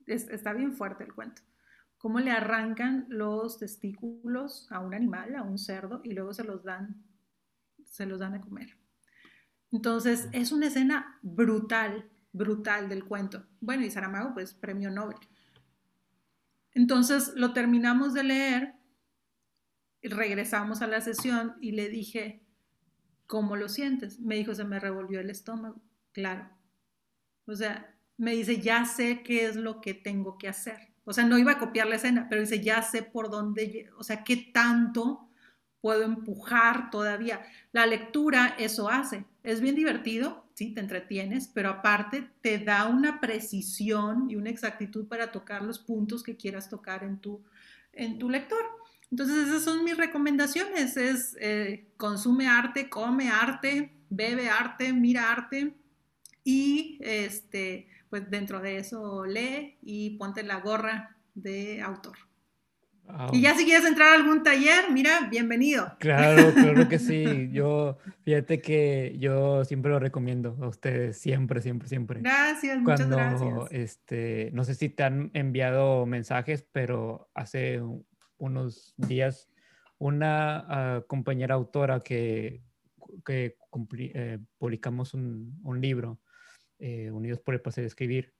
está 0.06 0.52
bien 0.54 0.72
fuerte 0.72 1.04
el 1.04 1.14
cuento, 1.14 1.42
cómo 1.98 2.18
le 2.18 2.30
arrancan 2.30 3.06
los 3.08 3.58
testículos 3.58 4.66
a 4.72 4.80
un 4.80 4.94
animal, 4.94 5.36
a 5.36 5.42
un 5.42 5.58
cerdo, 5.58 6.00
y 6.02 6.14
luego 6.14 6.32
se 6.32 6.42
los 6.42 6.64
dan, 6.64 7.04
se 7.84 8.06
los 8.06 8.18
dan 8.18 8.34
a 8.34 8.40
comer. 8.40 8.78
Entonces, 9.70 10.28
es 10.32 10.52
una 10.52 10.68
escena 10.68 11.18
brutal, 11.22 12.08
brutal 12.32 12.88
del 12.88 13.04
cuento. 13.04 13.46
Bueno, 13.60 13.84
y 13.84 13.90
Saramago, 13.90 14.32
pues 14.32 14.54
premio 14.54 14.90
Nobel. 14.90 15.18
Entonces, 16.72 17.34
lo 17.36 17.52
terminamos 17.52 18.14
de 18.14 18.24
leer, 18.24 18.79
regresamos 20.02 20.82
a 20.82 20.86
la 20.86 21.00
sesión 21.00 21.56
y 21.60 21.72
le 21.72 21.88
dije, 21.88 22.42
¿cómo 23.26 23.56
lo 23.56 23.68
sientes? 23.68 24.20
Me 24.20 24.36
dijo, 24.36 24.54
se 24.54 24.64
me 24.64 24.80
revolvió 24.80 25.20
el 25.20 25.30
estómago. 25.30 25.80
Claro, 26.12 26.48
o 27.46 27.54
sea, 27.54 27.94
me 28.16 28.32
dice, 28.32 28.60
ya 28.60 28.84
sé 28.84 29.22
qué 29.22 29.46
es 29.46 29.56
lo 29.56 29.80
que 29.80 29.94
tengo 29.94 30.38
que 30.38 30.48
hacer. 30.48 30.90
O 31.04 31.12
sea, 31.12 31.24
no 31.24 31.38
iba 31.38 31.52
a 31.52 31.58
copiar 31.58 31.86
la 31.86 31.96
escena, 31.96 32.26
pero 32.28 32.40
dice, 32.40 32.60
ya 32.60 32.82
sé 32.82 33.02
por 33.02 33.30
dónde, 33.30 33.90
o 33.98 34.04
sea, 34.04 34.22
qué 34.22 34.36
tanto 34.36 35.28
puedo 35.80 36.02
empujar 36.02 36.90
todavía. 36.90 37.40
La 37.72 37.86
lectura 37.86 38.54
eso 38.58 38.88
hace. 38.88 39.24
Es 39.42 39.60
bien 39.60 39.74
divertido, 39.74 40.46
sí, 40.54 40.74
te 40.74 40.80
entretienes, 40.80 41.48
pero 41.48 41.70
aparte 41.70 42.30
te 42.42 42.58
da 42.58 42.86
una 42.86 43.20
precisión 43.20 44.30
y 44.30 44.36
una 44.36 44.50
exactitud 44.50 45.08
para 45.08 45.32
tocar 45.32 45.62
los 45.62 45.78
puntos 45.78 46.22
que 46.22 46.36
quieras 46.36 46.68
tocar 46.68 47.02
en 47.02 47.18
tu, 47.18 47.42
en 47.92 48.18
tu 48.18 48.28
lector. 48.28 48.64
Entonces 49.10 49.48
esas 49.48 49.62
son 49.64 49.84
mis 49.84 49.96
recomendaciones, 49.96 50.96
es 50.96 51.36
eh, 51.40 51.88
consume 51.96 52.46
arte, 52.46 52.88
come 52.88 53.28
arte, 53.28 53.92
bebe 54.08 54.48
arte, 54.48 54.92
mira 54.92 55.32
arte, 55.32 55.74
y 56.44 56.98
este, 57.00 57.88
pues 58.08 58.30
dentro 58.30 58.60
de 58.60 58.78
eso 58.78 59.24
lee 59.24 59.78
y 59.82 60.10
ponte 60.10 60.42
la 60.42 60.60
gorra 60.60 61.16
de 61.34 61.80
autor. 61.82 62.16
Y 63.32 63.40
ya 63.40 63.54
si 63.54 63.64
quieres 63.64 63.84
entrar 63.86 64.10
a 64.10 64.14
algún 64.14 64.42
taller, 64.42 64.84
mira, 64.92 65.28
bienvenido. 65.30 65.96
Claro, 65.98 66.52
claro 66.54 66.88
que 66.88 66.98
sí. 66.98 67.48
Yo, 67.52 67.98
fíjate 68.22 68.60
que 68.60 69.16
yo 69.18 69.64
siempre 69.64 69.90
lo 69.90 69.98
recomiendo 69.98 70.56
a 70.60 70.68
ustedes, 70.68 71.18
siempre, 71.18 71.60
siempre, 71.60 71.88
siempre. 71.88 72.20
Gracias, 72.20 72.78
muchas 72.78 73.08
gracias. 73.08 73.72
Este, 73.72 74.50
no 74.52 74.64
sé 74.64 74.74
si 74.74 74.88
te 74.88 75.02
han 75.02 75.30
enviado 75.34 76.06
mensajes, 76.06 76.64
pero 76.70 77.28
hace 77.34 77.80
unos 78.40 78.94
días 78.96 79.48
una 79.98 80.64
ah, 80.68 81.04
compañera 81.06 81.54
autora 81.54 82.00
que, 82.00 82.62
que 83.24 83.56
eh, 83.98 84.38
publicamos 84.58 85.14
un, 85.14 85.60
un 85.62 85.80
libro 85.80 86.20
eh, 86.78 87.10
Unidos 87.10 87.40
por 87.40 87.54
el 87.54 87.60
placer 87.60 87.82
de 87.82 87.88
escribir, 87.88 88.34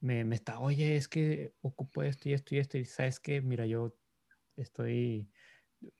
me, 0.00 0.24
me, 0.24 0.34
está, 0.34 0.58
oye, 0.58 0.96
es 0.96 1.08
que 1.08 1.52
ocupo 1.60 2.02
esto 2.02 2.30
y 2.30 2.32
esto 2.32 2.54
y 2.54 2.58
esto, 2.58 2.78
y 2.78 2.86
sabes 2.86 3.20
que, 3.20 3.42
mira, 3.42 3.66
yo 3.66 3.94
estoy, 4.56 5.30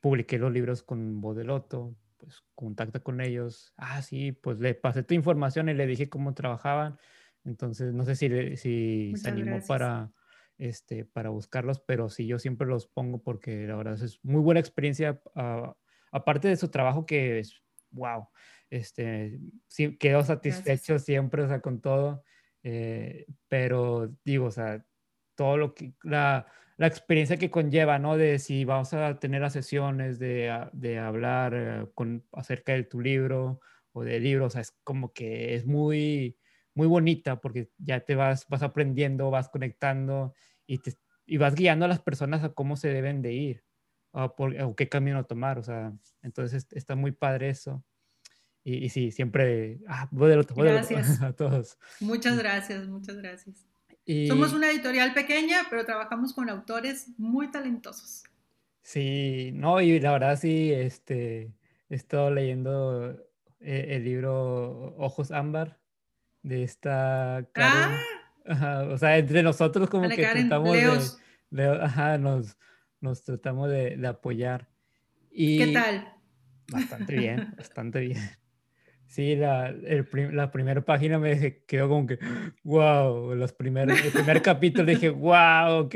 publiqué 0.00 0.38
los 0.38 0.50
libros 0.50 0.82
con 0.82 1.20
Bodeloto, 1.20 1.94
pues 2.16 2.42
contacta 2.54 3.00
con 3.00 3.20
ellos, 3.20 3.74
ah, 3.76 4.00
sí, 4.00 4.32
pues 4.32 4.58
le 4.58 4.74
pasé 4.74 5.02
tu 5.02 5.12
información 5.12 5.68
y 5.68 5.74
le 5.74 5.86
dije 5.86 6.08
cómo 6.08 6.32
trabajaban, 6.32 6.98
entonces 7.44 7.92
no 7.92 8.06
sé 8.06 8.16
si, 8.16 8.56
si 8.56 9.12
se 9.16 9.28
animó 9.28 9.60
para, 9.68 10.10
este, 10.68 11.04
para 11.04 11.30
buscarlos, 11.30 11.80
pero 11.80 12.08
sí, 12.08 12.26
yo 12.26 12.38
siempre 12.38 12.68
los 12.68 12.86
pongo 12.86 13.20
porque 13.20 13.66
la 13.66 13.74
verdad 13.74 14.00
es 14.00 14.20
muy 14.22 14.40
buena 14.40 14.60
experiencia, 14.60 15.20
uh, 15.34 15.72
aparte 16.12 16.46
de 16.46 16.56
su 16.56 16.68
trabajo 16.68 17.04
que 17.04 17.40
es, 17.40 17.60
wow, 17.90 18.28
este, 18.70 19.40
sí, 19.66 19.96
quedo 19.98 20.22
satisfecho 20.22 21.00
siempre, 21.00 21.42
o 21.42 21.48
sea, 21.48 21.60
con 21.60 21.80
todo, 21.80 22.22
eh, 22.62 23.26
pero 23.48 24.14
digo, 24.24 24.46
o 24.46 24.50
sea, 24.52 24.84
todo 25.34 25.56
lo 25.56 25.74
que, 25.74 25.94
la, 26.04 26.46
la, 26.76 26.86
experiencia 26.86 27.38
que 27.38 27.50
conlleva, 27.50 27.98
¿no? 27.98 28.16
De 28.16 28.38
si 28.38 28.64
vamos 28.64 28.94
a 28.94 29.18
tener 29.18 29.40
las 29.40 29.54
sesiones, 29.54 30.20
de, 30.20 30.68
de 30.72 30.98
hablar 31.00 31.54
eh, 31.56 31.86
con, 31.94 32.24
acerca 32.32 32.72
de 32.72 32.84
tu 32.84 33.00
libro 33.00 33.60
o 33.92 34.04
de 34.04 34.20
libros, 34.20 34.46
o 34.46 34.50
sea, 34.50 34.60
es 34.60 34.78
como 34.84 35.12
que 35.12 35.56
es 35.56 35.66
muy, 35.66 36.38
muy 36.74 36.86
bonita 36.86 37.40
porque 37.40 37.70
ya 37.78 38.00
te 38.00 38.14
vas, 38.14 38.46
vas 38.48 38.62
aprendiendo, 38.62 39.30
vas 39.30 39.48
conectando 39.48 40.34
y, 40.66 40.78
te, 40.78 40.94
y 41.26 41.36
vas 41.36 41.54
guiando 41.54 41.84
a 41.84 41.88
las 41.88 42.00
personas 42.00 42.42
a 42.44 42.52
cómo 42.52 42.76
se 42.76 42.88
deben 42.88 43.22
de 43.22 43.32
ir 43.32 43.64
o, 44.12 44.34
por, 44.34 44.60
o 44.60 44.74
qué 44.76 44.88
camino 44.88 45.24
tomar, 45.24 45.58
o 45.58 45.62
sea, 45.62 45.92
entonces 46.22 46.66
está 46.72 46.96
muy 46.96 47.12
padre 47.12 47.50
eso. 47.50 47.84
Y, 48.64 48.90
sí, 48.90 49.10
siempre, 49.10 49.80
ah, 49.88 50.08
gracias. 50.12 51.20
a 51.22 51.32
todos. 51.32 51.78
Muchas 51.98 52.38
gracias, 52.38 52.86
muchas 52.86 53.16
gracias. 53.16 53.66
Somos 54.28 54.52
una 54.52 54.70
editorial 54.70 55.14
pequeña, 55.14 55.58
pero 55.70 55.84
trabajamos 55.84 56.32
con 56.32 56.48
autores 56.48 57.08
muy 57.18 57.50
talentosos. 57.50 58.24
Sí, 58.82 59.50
no, 59.54 59.80
y 59.80 60.00
la 60.00 60.12
verdad 60.12 60.38
sí, 60.38 60.72
este, 60.72 61.52
he 61.88 61.94
estado 61.94 62.30
leyendo 62.30 63.12
eh, 63.60 63.86
el, 63.90 64.04
libro 64.04 64.94
Ojos 64.96 65.30
Ámbar 65.30 65.78
de 66.42 66.64
esta 66.64 67.46
Karen. 67.52 67.94
Ah. 67.94 68.00
O 68.46 68.98
sea, 68.98 69.18
entre 69.18 69.42
nosotros 69.42 69.88
como 69.88 70.08
que 70.08 70.16
tratamos 70.16 71.18
de, 71.50 71.66
ajá, 71.66 72.18
nos, 72.18 72.56
nos 73.00 73.22
tratamos 73.22 73.70
de, 73.70 73.96
de 73.96 74.06
apoyar. 74.06 74.68
Y 75.30 75.58
¿Qué 75.58 75.72
tal? 75.72 76.14
Bastante 76.70 77.16
bien, 77.16 77.54
bastante 77.56 78.00
bien. 78.00 78.18
Sí, 79.06 79.36
la, 79.36 79.68
el 79.68 80.08
la 80.32 80.50
primera 80.50 80.80
página 80.82 81.18
me 81.18 81.64
quedó 81.66 81.88
como 81.88 82.06
que, 82.06 82.18
wow, 82.62 83.34
los 83.34 83.52
primeros, 83.52 84.02
el 84.02 84.10
primer 84.10 84.40
capítulo 84.42 84.86
dije, 84.86 85.10
wow, 85.10 85.84
ok. 85.84 85.94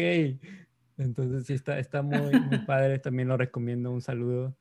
Entonces 0.99 1.47
sí, 1.47 1.55
está, 1.55 1.79
está 1.79 2.03
muy, 2.03 2.39
muy 2.41 2.59
padre, 2.67 2.99
también 2.99 3.29
lo 3.29 3.39
recomiendo, 3.39 3.91
un 3.91 4.03
saludo. 4.03 4.57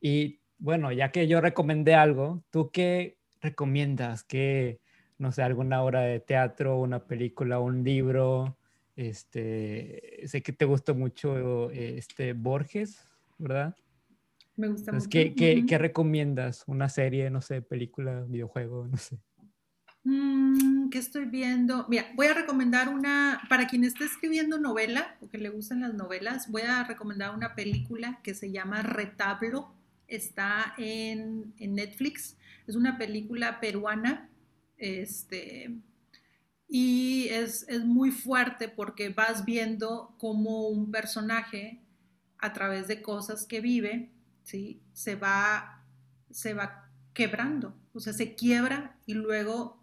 Y 0.00 0.40
bueno, 0.58 0.90
ya 0.90 1.12
que 1.12 1.28
yo 1.28 1.40
recomendé 1.40 1.94
algo, 1.94 2.44
¿tú 2.50 2.70
qué 2.72 3.18
recomiendas? 3.40 4.24
¿Qué, 4.24 4.80
no 5.22 5.30
sé, 5.30 5.42
alguna 5.42 5.82
obra 5.84 6.00
de 6.00 6.18
teatro, 6.18 6.80
una 6.80 7.04
película, 7.04 7.60
un 7.60 7.84
libro? 7.84 8.58
Este, 8.96 10.20
sé 10.26 10.42
que 10.42 10.52
te 10.52 10.64
gusta 10.64 10.94
mucho 10.94 11.70
este 11.70 12.32
Borges, 12.32 13.06
¿verdad? 13.38 13.76
Me 14.56 14.66
gusta 14.66 14.90
mucho. 14.90 15.08
¿qué, 15.08 15.64
qué, 15.66 15.78
recomiendas? 15.78 16.64
¿Una 16.66 16.88
serie, 16.88 17.30
no 17.30 17.40
sé, 17.40 17.62
película, 17.62 18.24
videojuego, 18.28 18.88
no 18.88 18.96
sé? 18.96 19.16
Mm, 20.02 20.88
¿Qué 20.90 20.98
estoy 20.98 21.26
viendo? 21.26 21.86
Mira, 21.88 22.06
voy 22.16 22.26
a 22.26 22.34
recomendar 22.34 22.88
una, 22.88 23.42
para 23.48 23.68
quien 23.68 23.84
esté 23.84 24.04
escribiendo 24.04 24.58
novela 24.58 25.16
o 25.20 25.28
que 25.28 25.38
le 25.38 25.50
gusten 25.50 25.82
las 25.82 25.94
novelas, 25.94 26.50
voy 26.50 26.62
a 26.62 26.82
recomendar 26.82 27.32
una 27.32 27.54
película 27.54 28.18
que 28.24 28.34
se 28.34 28.50
llama 28.50 28.82
Retablo. 28.82 29.72
Está 30.08 30.74
en, 30.78 31.54
en 31.60 31.76
Netflix. 31.76 32.36
Es 32.66 32.74
una 32.74 32.98
película 32.98 33.60
peruana. 33.60 34.28
Este, 34.82 35.78
y 36.66 37.28
es, 37.28 37.64
es, 37.68 37.84
muy 37.84 38.10
fuerte 38.10 38.68
porque 38.68 39.10
vas 39.10 39.44
viendo 39.44 40.16
cómo 40.18 40.66
un 40.66 40.90
personaje, 40.90 41.80
a 42.38 42.52
través 42.52 42.88
de 42.88 43.00
cosas 43.00 43.46
que 43.46 43.60
vive, 43.60 44.10
¿sí? 44.42 44.82
se, 44.92 45.14
va, 45.14 45.84
se 46.32 46.54
va 46.54 46.90
quebrando, 47.14 47.76
o 47.94 48.00
sea, 48.00 48.12
se 48.12 48.34
quiebra 48.34 48.98
y 49.06 49.14
luego 49.14 49.80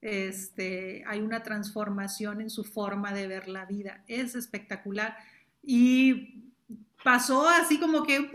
este, 0.00 1.04
hay 1.06 1.20
una 1.20 1.44
transformación 1.44 2.40
en 2.40 2.50
su 2.50 2.64
forma 2.64 3.12
de 3.12 3.28
ver 3.28 3.46
la 3.46 3.64
vida. 3.64 4.02
Es 4.08 4.34
espectacular. 4.34 5.16
Y 5.62 6.50
pasó 7.04 7.48
así 7.48 7.78
como 7.78 8.02
que 8.02 8.28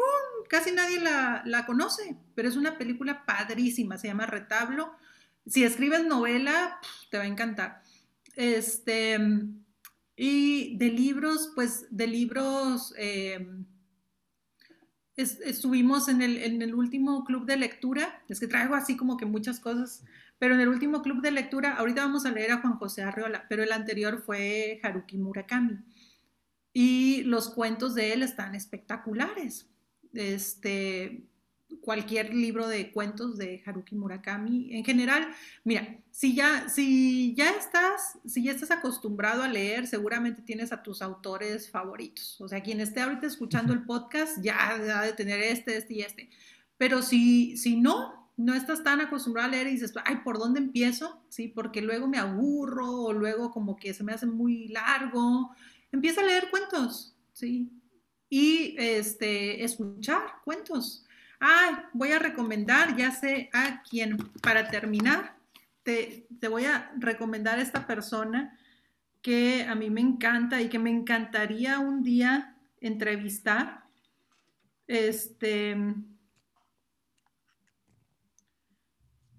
casi 0.47 0.71
nadie 0.71 1.01
la, 1.01 1.43
la, 1.45 1.65
conoce, 1.65 2.15
pero 2.33 2.47
es 2.47 2.55
una 2.55 2.77
película 2.77 3.25
padrísima, 3.25 3.97
se 3.97 4.07
llama 4.07 4.25
Retablo. 4.25 4.95
Si 5.47 5.63
escribes 5.63 6.05
novela, 6.05 6.79
te 7.09 7.17
va 7.17 7.23
a 7.23 7.27
encantar. 7.27 7.81
Este, 8.35 9.17
y 10.15 10.77
de 10.77 10.89
libros, 10.89 11.51
pues 11.55 11.87
de 11.89 12.07
libros... 12.07 12.93
Eh, 12.97 13.45
estuvimos 15.17 16.09
en 16.09 16.21
el, 16.21 16.37
en 16.37 16.61
el, 16.61 16.75
último 16.75 17.23
club 17.25 17.47
de 17.47 17.57
lectura, 17.57 18.21
es 18.29 18.39
que 18.39 18.47
traigo 18.47 18.75
así 18.75 18.95
como 18.95 19.17
que 19.17 19.25
muchas 19.25 19.59
cosas, 19.59 20.03
pero 20.37 20.53
en 20.53 20.61
el 20.61 20.67
último 20.67 21.01
club 21.01 21.21
de 21.21 21.31
lectura, 21.31 21.73
ahorita 21.73 22.03
vamos 22.03 22.25
a 22.25 22.31
leer 22.31 22.51
a 22.51 22.61
Juan 22.61 22.77
José 22.77 23.01
Arriola, 23.01 23.47
pero 23.49 23.63
el 23.63 23.71
anterior 23.71 24.21
fue 24.23 24.79
Haruki 24.83 25.17
Murakami. 25.17 25.79
Y 26.71 27.23
los 27.23 27.49
cuentos 27.49 27.95
de 27.95 28.13
él 28.13 28.21
están 28.21 28.53
espectaculares. 28.53 29.67
Este, 30.13 31.27
cualquier 31.81 32.33
libro 32.33 32.67
de 32.67 32.91
cuentos 32.91 33.37
de 33.37 33.61
Haruki 33.65 33.95
Murakami. 33.95 34.75
En 34.75 34.83
general, 34.83 35.27
mira, 35.63 35.99
si 36.11 36.35
ya, 36.35 36.69
si 36.69 37.33
ya 37.35 37.51
estás, 37.51 38.19
si 38.25 38.43
ya 38.43 38.51
estás 38.51 38.71
acostumbrado 38.71 39.43
a 39.43 39.47
leer, 39.47 39.87
seguramente 39.87 40.41
tienes 40.41 40.71
a 40.71 40.83
tus 40.83 41.01
autores 41.01 41.69
favoritos. 41.69 42.39
O 42.41 42.47
sea, 42.47 42.61
quien 42.61 42.79
esté 42.79 43.01
ahorita 43.01 43.27
escuchando 43.27 43.73
el 43.73 43.85
podcast 43.85 44.37
ya 44.41 44.69
ha 44.69 45.05
de 45.05 45.13
tener 45.13 45.39
este, 45.41 45.77
este 45.77 45.93
y 45.93 46.01
este. 46.01 46.29
Pero 46.77 47.01
si, 47.01 47.57
si 47.57 47.75
no, 47.75 48.31
no 48.37 48.53
estás 48.53 48.83
tan 48.83 49.01
acostumbrado 49.01 49.47
a 49.47 49.51
leer 49.51 49.67
y 49.67 49.71
dices, 49.71 49.93
ay, 50.05 50.17
¿por 50.23 50.37
dónde 50.37 50.59
empiezo? 50.59 51.21
Sí, 51.29 51.47
porque 51.47 51.81
luego 51.81 52.07
me 52.07 52.17
aburro 52.17 52.91
o 52.91 53.13
luego 53.13 53.51
como 53.51 53.75
que 53.77 53.93
se 53.93 54.03
me 54.03 54.13
hace 54.13 54.25
muy 54.25 54.67
largo. 54.67 55.51
Empieza 55.91 56.21
a 56.21 56.25
leer 56.25 56.49
cuentos, 56.49 57.15
sí. 57.33 57.71
Y 58.29 58.75
este, 58.77 59.63
escuchar 59.63 60.21
cuentos 60.43 61.06
Ah, 61.39 61.89
voy 61.93 62.11
a 62.11 62.19
recomendar, 62.19 62.95
ya 62.95 63.11
sé 63.11 63.49
a 63.53 63.83
quién, 63.83 64.17
para 64.41 64.69
terminar, 64.69 65.37
te, 65.83 66.27
voy 66.49 66.65
a 66.65 66.91
recomendar 66.97 67.59
a 67.59 67.61
esta 67.61 67.85
persona 67.87 68.57
que 69.21 69.63
a 69.63 69.75
mí 69.75 69.89
me 69.89 70.01
encanta 70.01 70.61
y 70.61 70.67
que 70.69 70.79
me 70.79 70.89
encantaría 70.89 71.79
un 71.79 72.03
día 72.03 72.57
entrevistar. 72.81 73.85
Este, 74.87 75.77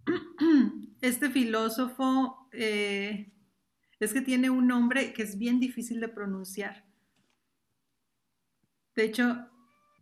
este 1.00 1.30
filósofo 1.30 2.48
eh, 2.52 3.32
es 3.98 4.12
que 4.12 4.20
tiene 4.20 4.50
un 4.50 4.66
nombre 4.68 5.12
que 5.12 5.22
es 5.22 5.36
bien 5.36 5.58
difícil 5.58 6.00
de 6.00 6.08
pronunciar. 6.08 6.84
De 8.94 9.04
hecho, 9.04 9.48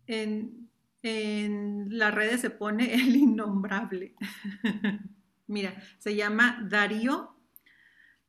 en, 0.05 0.66
en 1.07 1.97
las 1.97 2.13
redes 2.13 2.41
se 2.41 2.49
pone 2.49 2.93
el 2.93 3.15
innombrable. 3.15 4.15
Mira, 5.47 5.81
se 5.99 6.15
llama 6.15 6.65
Darío. 6.69 7.35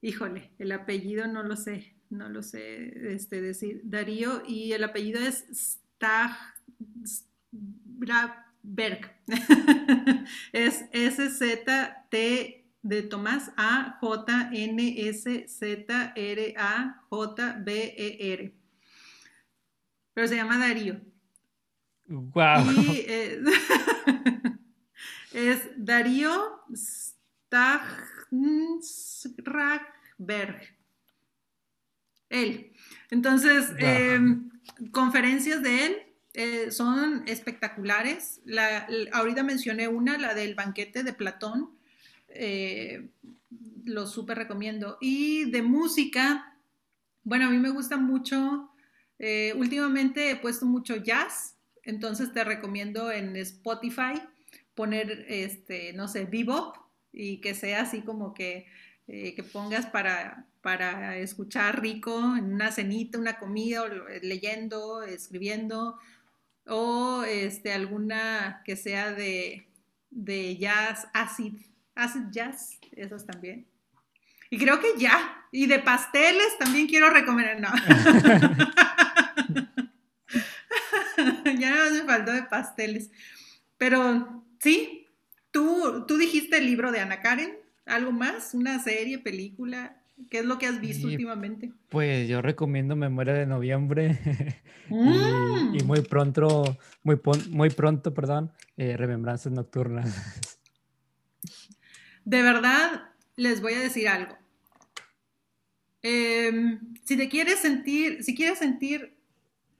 Híjole, 0.00 0.52
el 0.58 0.70
apellido 0.72 1.26
no 1.26 1.42
lo 1.42 1.56
sé, 1.56 1.96
no 2.10 2.28
lo 2.28 2.42
sé 2.42 3.12
este, 3.12 3.42
decir. 3.42 3.80
Darío 3.84 4.42
y 4.46 4.72
el 4.72 4.84
apellido 4.84 5.20
es 5.20 5.44
Stagberg. 5.52 6.30
es 10.52 10.84
S-Z-T 10.92 12.64
de 12.82 13.02
Tomás 13.02 13.52
A 13.56 13.98
J 14.00 14.50
N 14.52 15.08
S 15.08 15.46
Z 15.48 16.12
R 16.14 16.54
A 16.56 17.02
J 17.10 17.56
B 17.64 17.94
E 17.96 18.32
R. 18.32 18.54
Pero 20.14 20.28
se 20.28 20.36
llama 20.36 20.58
Darío. 20.58 21.00
Wow. 22.08 22.70
Y 22.70 23.04
eh, 23.06 23.42
es 25.32 25.68
Darío 25.76 26.62
Stagsberg. 26.74 27.98
Él. 32.30 32.72
Entonces, 33.10 33.72
em, 33.78 34.50
conferencias 34.90 35.62
de 35.62 35.86
él 35.86 35.96
eh, 36.34 36.70
son 36.70 37.22
espectaculares. 37.26 38.42
La, 38.44 38.86
ahorita 39.12 39.42
mencioné 39.42 39.88
una, 39.88 40.18
la 40.18 40.34
del 40.34 40.54
banquete 40.54 41.02
de 41.02 41.14
Platón. 41.14 41.70
Eh, 42.28 43.08
lo 43.84 44.06
súper 44.06 44.36
recomiendo. 44.36 44.98
Y 45.00 45.50
de 45.50 45.62
música, 45.62 46.54
bueno, 47.22 47.46
a 47.46 47.50
mí 47.50 47.58
me 47.58 47.70
gusta 47.70 47.96
mucho. 47.96 48.70
últimamente 49.54 50.30
he 50.30 50.36
puesto 50.36 50.66
mucho 50.66 50.96
jazz. 50.96 51.57
Entonces 51.88 52.34
te 52.34 52.44
recomiendo 52.44 53.10
en 53.10 53.34
Spotify 53.36 54.20
poner, 54.74 55.24
este, 55.26 55.94
no 55.94 56.06
sé, 56.06 56.26
bebop 56.26 56.76
y 57.14 57.40
que 57.40 57.54
sea 57.54 57.80
así 57.80 58.02
como 58.02 58.34
que, 58.34 58.66
eh, 59.06 59.34
que 59.34 59.42
pongas 59.42 59.86
para, 59.86 60.44
para 60.60 61.16
escuchar 61.16 61.80
rico 61.80 62.36
en 62.36 62.52
una 62.52 62.72
cenita, 62.72 63.18
una 63.18 63.38
comida, 63.38 63.84
leyendo, 64.20 65.02
escribiendo, 65.02 65.98
o 66.66 67.24
este, 67.24 67.72
alguna 67.72 68.60
que 68.66 68.76
sea 68.76 69.12
de, 69.12 69.66
de 70.10 70.58
jazz, 70.58 71.08
acid, 71.14 71.54
acid 71.94 72.24
jazz, 72.30 72.78
esos 72.92 73.24
también. 73.24 73.66
Y 74.50 74.58
creo 74.58 74.78
que 74.78 74.88
ya. 74.98 75.46
Y 75.52 75.66
de 75.66 75.78
pasteles 75.78 76.58
también 76.58 76.86
quiero 76.86 77.08
recomendar. 77.08 77.58
No. 77.58 77.70
ya 81.58 81.90
no 81.90 81.90
me 81.94 82.02
faltó 82.02 82.32
de 82.32 82.42
pasteles. 82.44 83.10
Pero 83.76 84.44
sí, 84.60 85.06
tú, 85.50 86.04
tú 86.06 86.18
dijiste 86.18 86.58
el 86.58 86.66
libro 86.66 86.92
de 86.92 87.00
Ana 87.00 87.20
Karen. 87.20 87.56
¿Algo 87.86 88.12
más? 88.12 88.52
¿Una 88.52 88.78
serie, 88.82 89.18
película? 89.18 89.98
¿Qué 90.30 90.40
es 90.40 90.44
lo 90.44 90.58
que 90.58 90.66
has 90.66 90.80
visto 90.80 91.06
últimamente? 91.06 91.72
Pues 91.88 92.28
yo 92.28 92.42
recomiendo 92.42 92.96
Memoria 92.96 93.32
de 93.34 93.46
Noviembre 93.46 94.18
mm. 94.88 95.76
y, 95.76 95.82
muy 95.84 96.02
pronto, 96.02 96.76
muy, 97.02 97.18
muy 97.50 97.70
pronto, 97.70 98.12
perdón, 98.12 98.52
eh, 98.76 98.96
Remembranzas 98.96 99.52
Nocturnas. 99.52 100.12
De 102.24 102.42
verdad, 102.42 103.10
les 103.36 103.62
voy 103.62 103.72
a 103.72 103.80
decir 103.80 104.08
algo. 104.08 104.36
Em, 106.02 106.94
si 107.04 107.16
te 107.16 107.28
quieres 107.28 107.60
sentir, 107.60 108.22
si 108.22 108.34
quieres 108.34 108.58
sentir 108.58 109.16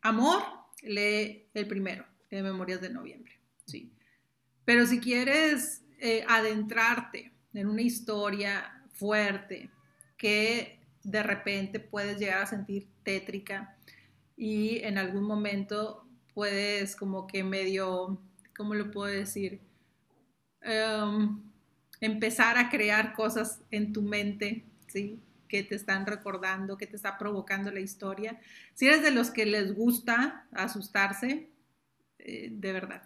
amor, 0.01 0.43
lee 0.83 1.47
el 1.55 1.67
primero, 1.67 2.05
de 2.31 2.43
Memorias 2.43 2.81
de 2.81 2.91
Noviembre. 2.91 3.33
Sí. 3.67 3.93
Pero 4.65 4.87
si 4.87 5.01
quieres 5.01 5.83
eh, 5.99 6.25
adentrarte 6.29 7.33
en 7.55 7.69
una 7.69 7.83
historia 7.83 8.85
fuerte 8.93 9.71
que 10.17 10.81
de 11.03 11.23
repente 11.23 11.81
puedes 11.81 12.19
llegar 12.19 12.43
a 12.43 12.47
sentir 12.47 12.89
tétrica 13.03 13.77
y 14.37 14.79
en 14.79 14.99
algún 14.99 15.25
momento 15.25 16.07
puedes 16.35 16.95
como 16.95 17.27
que 17.27 17.43
medio, 17.43 18.21
¿cómo 18.57 18.75
lo 18.75 18.91
puedo 18.91 19.13
decir? 19.13 19.61
Em, 20.61 21.41
empezar 22.01 22.59
a 22.59 22.69
crear 22.69 23.15
cosas 23.15 23.61
en 23.71 23.93
tu 23.93 24.03
mente, 24.03 24.65
¿sí? 24.87 25.19
Que 25.49 25.63
te 25.63 25.75
están 25.75 26.07
recordando, 26.07 26.77
que 26.77 26.87
te 26.87 26.97
está 26.97 27.19
provocando 27.19 27.71
la 27.71 27.81
historia. 27.81 28.41
Si 28.75 28.87
eres 28.87 29.03
de 29.03 29.11
los 29.11 29.31
que 29.31 29.47
les 29.47 29.75
gusta 29.75 30.47
asustarse, 30.53 31.51
eh, 32.19 32.49
de 32.53 32.73
verdad, 32.73 33.03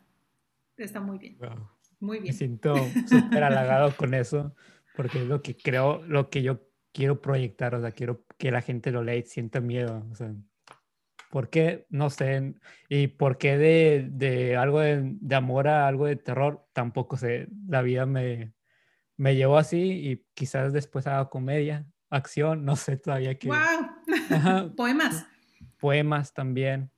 está 0.76 1.00
muy 1.00 1.18
bien. 1.18 1.38
Muy 2.00 2.18
bien. 2.18 2.32
Me 2.32 2.38
siento 2.38 2.74
súper 3.08 3.44
halagado 3.44 3.96
con 3.96 4.14
eso, 4.14 4.54
porque 4.96 5.22
es 5.22 5.28
lo 5.28 5.42
que 5.42 5.56
creo, 5.56 6.02
lo 6.02 6.30
que 6.30 6.42
yo 6.42 6.68
quiero 6.92 7.20
proyectar, 7.20 7.74
o 7.74 7.80
sea, 7.80 7.92
quiero 7.92 8.24
que 8.36 8.50
la 8.50 8.60
gente 8.60 8.90
lo 8.90 9.02
lea 9.02 9.16
y 9.16 9.22
sienta 9.22 9.60
miedo, 9.60 10.06
o 10.10 10.14
sea, 10.14 10.34
¿por 11.30 11.48
qué? 11.48 11.86
No 11.88 12.10
sé, 12.10 12.54
y 12.88 13.06
por 13.06 13.38
qué 13.38 13.56
de, 13.56 14.08
de 14.10 14.56
algo 14.56 14.80
de, 14.80 15.16
de, 15.20 15.34
amor 15.34 15.68
a 15.68 15.88
algo 15.88 16.06
de 16.06 16.16
terror, 16.16 16.66
tampoco 16.72 17.16
sé, 17.16 17.48
la 17.68 17.80
vida 17.82 18.04
me, 18.04 18.52
me 19.16 19.36
llevó 19.36 19.56
así 19.56 20.10
y 20.10 20.26
quizás 20.34 20.72
después 20.72 21.06
haga 21.06 21.30
comedia, 21.30 21.86
acción, 22.12 22.64
no 22.64 22.76
sé 22.76 22.96
todavía 22.96 23.38
qué. 23.38 23.48
¡Wow! 23.48 24.74
Poemas. 24.76 25.26
Poemas 25.78 26.32
también. 26.32 26.90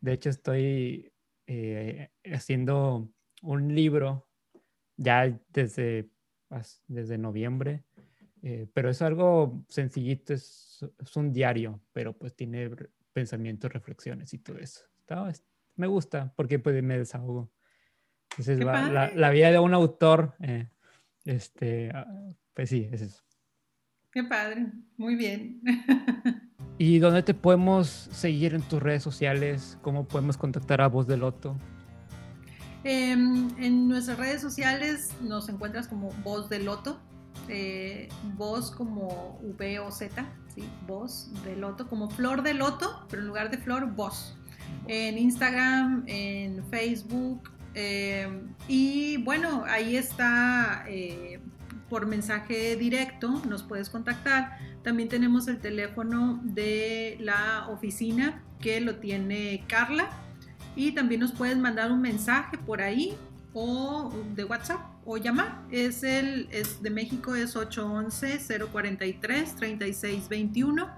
De 0.00 0.12
hecho, 0.12 0.30
estoy 0.30 1.12
eh, 1.46 2.10
haciendo 2.32 3.08
un 3.42 3.74
libro 3.74 4.28
ya 4.96 5.38
desde, 5.48 6.10
desde 6.88 7.18
noviembre, 7.18 7.84
eh, 8.42 8.66
pero 8.72 8.90
es 8.90 9.00
algo 9.02 9.64
sencillito, 9.68 10.34
es, 10.34 10.84
es, 10.98 11.16
un 11.16 11.32
diario, 11.32 11.80
pero 11.92 12.12
pues 12.12 12.34
tiene 12.34 12.70
pensamientos, 13.12 13.72
reflexiones 13.72 14.32
y 14.34 14.38
todo 14.38 14.58
eso. 14.58 14.84
me 15.76 15.86
gusta 15.86 16.32
porque 16.36 16.58
pues 16.58 16.82
me 16.82 16.98
desahogo. 16.98 17.50
Entonces, 18.30 18.60
la, 18.60 19.10
la, 19.14 19.30
vida 19.30 19.50
de 19.50 19.58
un 19.58 19.74
autor, 19.74 20.34
eh, 20.40 20.68
este, 21.24 21.90
ah, 21.92 22.06
pues 22.54 22.70
sí, 22.70 22.88
es 22.92 23.02
eso. 23.02 23.24
Qué 24.12 24.24
padre, 24.24 24.66
muy 24.96 25.14
bien. 25.14 25.60
¿Y 26.78 26.98
dónde 26.98 27.22
te 27.22 27.32
podemos 27.32 27.86
seguir 28.10 28.54
en 28.54 28.62
tus 28.62 28.82
redes 28.82 29.02
sociales? 29.02 29.78
¿Cómo 29.82 30.08
podemos 30.08 30.36
contactar 30.36 30.80
a 30.80 30.88
Voz 30.88 31.06
del 31.06 31.20
Loto? 31.20 31.56
Em, 32.82 33.50
en 33.58 33.86
nuestras 33.86 34.18
redes 34.18 34.40
sociales 34.40 35.10
nos 35.22 35.48
encuentras 35.48 35.86
como 35.86 36.10
Voz 36.24 36.48
del 36.48 36.64
Loto, 36.64 36.98
eh, 37.48 38.08
voz 38.36 38.70
como 38.70 39.38
V 39.42 39.78
o 39.80 39.90
Z, 39.92 40.26
¿sí? 40.54 40.64
Voz 40.86 41.30
de 41.44 41.54
Loto, 41.56 41.86
como 41.86 42.10
Flor 42.10 42.42
de 42.42 42.54
Loto, 42.54 43.06
pero 43.08 43.22
en 43.22 43.28
lugar 43.28 43.50
de 43.50 43.58
flor, 43.58 43.94
voz. 43.94 44.36
En 44.88 45.18
Instagram, 45.18 46.04
en 46.06 46.64
Facebook, 46.70 47.50
em, 47.74 48.54
y 48.66 49.18
bueno, 49.18 49.64
ahí 49.66 49.96
está 49.96 50.84
eh, 50.88 51.39
por 51.90 52.06
mensaje 52.06 52.76
directo, 52.76 53.42
nos 53.46 53.64
puedes 53.64 53.90
contactar. 53.90 54.56
También 54.82 55.10
tenemos 55.10 55.48
el 55.48 55.58
teléfono 55.58 56.40
de 56.42 57.18
la 57.20 57.66
oficina 57.68 58.42
que 58.60 58.80
lo 58.80 58.96
tiene 58.96 59.64
Carla 59.68 60.08
y 60.76 60.92
también 60.92 61.20
nos 61.20 61.32
puedes 61.32 61.58
mandar 61.58 61.90
un 61.90 62.00
mensaje 62.00 62.56
por 62.56 62.80
ahí 62.80 63.14
o 63.52 64.10
de 64.34 64.44
WhatsApp 64.44 64.80
o 65.04 65.16
llamar. 65.16 65.62
Es 65.70 66.04
el 66.04 66.48
es 66.52 66.80
de 66.80 66.90
México 66.90 67.34
es 67.34 67.56
811 67.56 68.38
043 68.72 69.56
3621. 69.56 70.88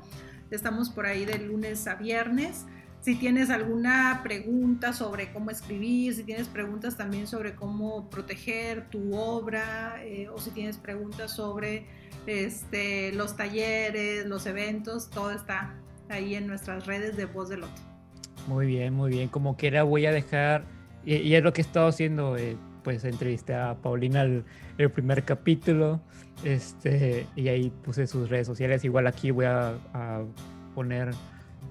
Estamos 0.51 0.91
por 0.91 1.07
ahí 1.07 1.25
de 1.25 1.39
lunes 1.39 1.87
a 1.87 1.95
viernes. 1.95 2.67
Si 3.03 3.17
tienes 3.17 3.51
alguna 3.51 4.21
pregunta 4.23 4.93
sobre 4.93 5.33
cómo 5.33 5.51
escribir, 5.51 6.15
si 6.15 6.23
tienes 6.23 6.47
preguntas 6.47 6.97
también 6.97 7.27
sobre 7.27 7.57
cómo 7.57 8.09
proteger 8.09 8.89
tu 8.91 9.17
obra, 9.17 9.97
eh, 10.05 10.29
o 10.29 10.39
si 10.39 10.53
tienes 10.53 10.79
preguntas 10.79 11.33
sobre 11.33 11.87
este, 12.29 13.11
los 13.11 13.37
talleres, 13.37 14.27
los 14.27 14.47
eventos, 14.47 15.11
todo 15.11 15.33
está 15.33 15.75
ahí 16.11 16.37
en 16.37 16.47
nuestras 16.47 16.87
redes 16.87 17.17
de 17.17 17.25
Voz 17.25 17.49
del 17.49 17.63
Loto. 17.63 17.73
Muy 18.47 18.67
bien, 18.67 18.95
muy 18.95 19.11
bien. 19.11 19.29
Como 19.29 19.57
quiera 19.57 19.83
voy 19.83 20.07
a 20.07 20.13
dejar, 20.13 20.65
y, 21.05 21.35
es 21.35 21.43
lo 21.43 21.53
que 21.53 21.63
he 21.63 21.65
estado 21.65 21.89
haciendo, 21.89 22.37
eh, 22.37 22.57
pues 22.85 23.03
entrevisté 23.03 23.57
a 23.57 23.75
Paulina 23.83 24.23
el, 24.23 24.45
primer 24.93 25.25
capítulo, 25.25 26.01
este, 26.45 27.27
y 27.35 27.49
ahí 27.49 27.73
puse 27.83 28.07
sus 28.07 28.31
redes 28.31 28.47
sociales. 28.47 28.85
Igual 28.85 29.09
aquí 29.09 29.33
voy 29.33 29.47
a 29.47 29.75
poner 30.77 31.13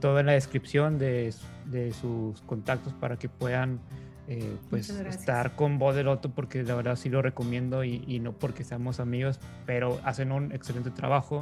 todo 0.02 0.20
en 0.20 0.26
la 0.26 0.34
descripción 0.34 0.98
de, 0.98 1.34
de 1.66 1.94
sus 1.94 2.42
contactos 2.42 2.92
para 2.94 3.18
que 3.18 3.30
puedan 3.30 3.80
eh, 4.28 4.58
pues 4.70 4.90
estar 4.90 5.56
con 5.56 5.80
Voz 5.80 5.96
del 5.96 6.06
Loto 6.06 6.30
porque 6.30 6.64
la 6.64 6.76
verdad 6.76 6.98
sí 6.98 7.10
lo 7.10 7.22
recomiendo 7.22 7.86
y, 7.86 8.04
y, 8.08 8.20
no 8.20 8.34
porque 8.34 8.64
seamos 8.64 9.00
amigos, 9.00 9.40
pero 9.66 10.00
hacen 10.04 10.32
un 10.34 10.52
excelente 10.52 10.92
trabajo. 10.92 11.40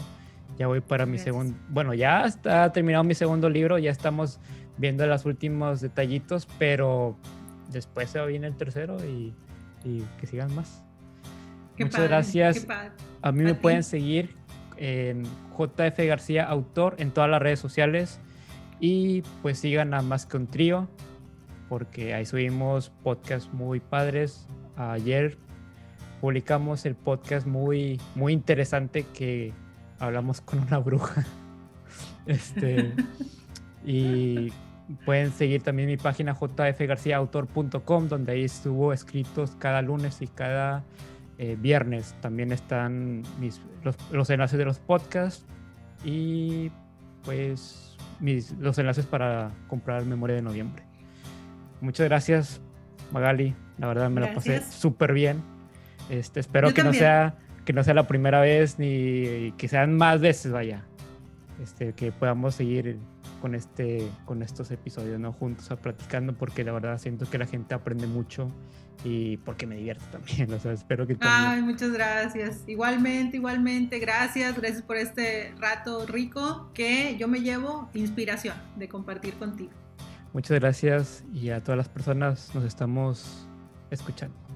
Ya 0.57 0.67
voy 0.67 0.81
para 0.81 1.05
mi 1.05 1.17
segundo, 1.17 1.57
bueno, 1.69 1.93
ya 1.93 2.25
está 2.25 2.71
terminado 2.71 3.03
mi 3.03 3.15
segundo 3.15 3.49
libro, 3.49 3.77
ya 3.77 3.91
estamos 3.91 4.39
viendo 4.77 5.05
los 5.05 5.25
últimos 5.25 5.81
detallitos, 5.81 6.47
pero 6.57 7.15
después 7.71 8.09
se 8.09 8.19
va 8.19 8.25
bien 8.25 8.43
el 8.43 8.55
tercero 8.55 8.97
y, 9.05 9.33
y 9.83 10.03
que 10.19 10.27
sigan 10.27 10.53
más. 10.55 10.83
Muchas 11.77 12.07
gracias. 12.07 12.67
A 13.21 13.31
mí 13.31 13.43
me 13.43 13.55
pueden 13.55 13.83
seguir 13.83 14.35
en 14.77 15.23
JF 15.57 15.97
García 16.07 16.45
Autor 16.45 16.95
en 16.97 17.11
todas 17.11 17.29
las 17.29 17.41
redes 17.41 17.59
sociales. 17.59 18.19
Y 18.79 19.23
pues 19.41 19.59
sigan 19.59 19.93
a 19.93 20.01
Más 20.01 20.25
que 20.25 20.37
un 20.37 20.47
trío, 20.47 20.87
porque 21.67 22.13
ahí 22.13 22.25
subimos 22.25 22.89
podcasts 23.03 23.51
muy 23.53 23.79
padres. 23.79 24.47
Ayer 24.77 25.37
publicamos 26.21 26.85
el 26.85 26.95
podcast 26.95 27.45
muy, 27.45 27.99
muy 28.15 28.33
interesante 28.33 29.05
que 29.13 29.53
hablamos 29.99 30.41
con 30.41 30.59
una 30.59 30.77
bruja. 30.79 31.25
Este, 32.25 32.93
y 33.83 34.51
pueden 35.03 35.31
seguir 35.31 35.63
también 35.63 35.87
mi 35.87 35.97
página 35.97 36.35
jfgarciaautor.com, 36.35 38.07
donde 38.07 38.33
ahí 38.33 38.47
subo 38.47 38.93
escritos 38.93 39.55
cada 39.57 39.81
lunes 39.81 40.21
y 40.21 40.27
cada 40.27 40.83
eh, 41.39 41.57
viernes. 41.59 42.13
También 42.21 42.51
están 42.51 43.23
mis, 43.39 43.59
los, 43.83 43.95
los 44.11 44.29
enlaces 44.29 44.59
de 44.59 44.65
los 44.65 44.77
podcasts. 44.77 45.43
Y 46.03 46.71
pues 47.23 47.88
los 48.59 48.77
enlaces 48.77 49.05
para 49.05 49.51
comprar 49.67 50.05
Memoria 50.05 50.35
de 50.35 50.41
Noviembre. 50.41 50.83
Muchas 51.81 52.07
gracias, 52.07 52.61
Magali. 53.11 53.55
La 53.77 53.87
verdad 53.87 54.09
me 54.09 54.21
la 54.21 54.33
pasé 54.33 54.61
súper 54.61 55.13
bien. 55.13 55.41
Este, 56.09 56.39
espero 56.39 56.73
que 56.73 56.83
no, 56.83 56.93
sea, 56.93 57.37
que 57.65 57.73
no 57.73 57.83
sea 57.83 57.93
la 57.93 58.07
primera 58.07 58.41
vez 58.41 58.79
ni 58.79 59.53
que 59.57 59.67
sean 59.67 59.95
más 59.95 60.19
veces, 60.19 60.51
vaya. 60.51 60.85
Este, 61.61 61.93
que 61.93 62.11
podamos 62.11 62.55
seguir 62.55 62.97
con, 63.41 63.55
este, 63.55 64.07
con 64.25 64.41
estos 64.41 64.71
episodios, 64.71 65.19
¿no? 65.19 65.33
Juntos 65.33 65.71
a 65.71 65.75
platicando, 65.75 66.33
porque 66.33 66.63
la 66.63 66.71
verdad 66.71 66.97
siento 66.97 67.29
que 67.29 67.37
la 67.37 67.45
gente 67.45 67.75
aprende 67.75 68.07
mucho 68.07 68.51
y 69.03 69.37
porque 69.37 69.65
me 69.65 69.75
divierto 69.75 70.05
también. 70.11 70.51
O 70.59 70.59
sea, 70.59 70.73
espero 70.73 71.07
que 71.07 71.15
también. 71.15 71.51
Ay, 71.51 71.61
muchas 71.61 71.91
gracias. 71.91 72.63
Igualmente, 72.67 73.37
igualmente, 73.37 73.99
gracias. 73.99 74.55
Gracias 74.55 74.81
por 74.81 74.97
este 74.97 75.53
rato 75.59 76.05
rico 76.05 76.69
que 76.73 77.15
yo 77.17 77.27
me 77.27 77.41
llevo 77.41 77.89
inspiración 77.93 78.55
de 78.75 78.89
compartir 78.89 79.35
contigo. 79.35 79.71
Muchas 80.33 80.59
gracias 80.59 81.23
y 81.33 81.49
a 81.49 81.63
todas 81.63 81.77
las 81.77 81.89
personas 81.89 82.53
nos 82.53 82.63
estamos 82.63 83.47
escuchando. 83.89 84.48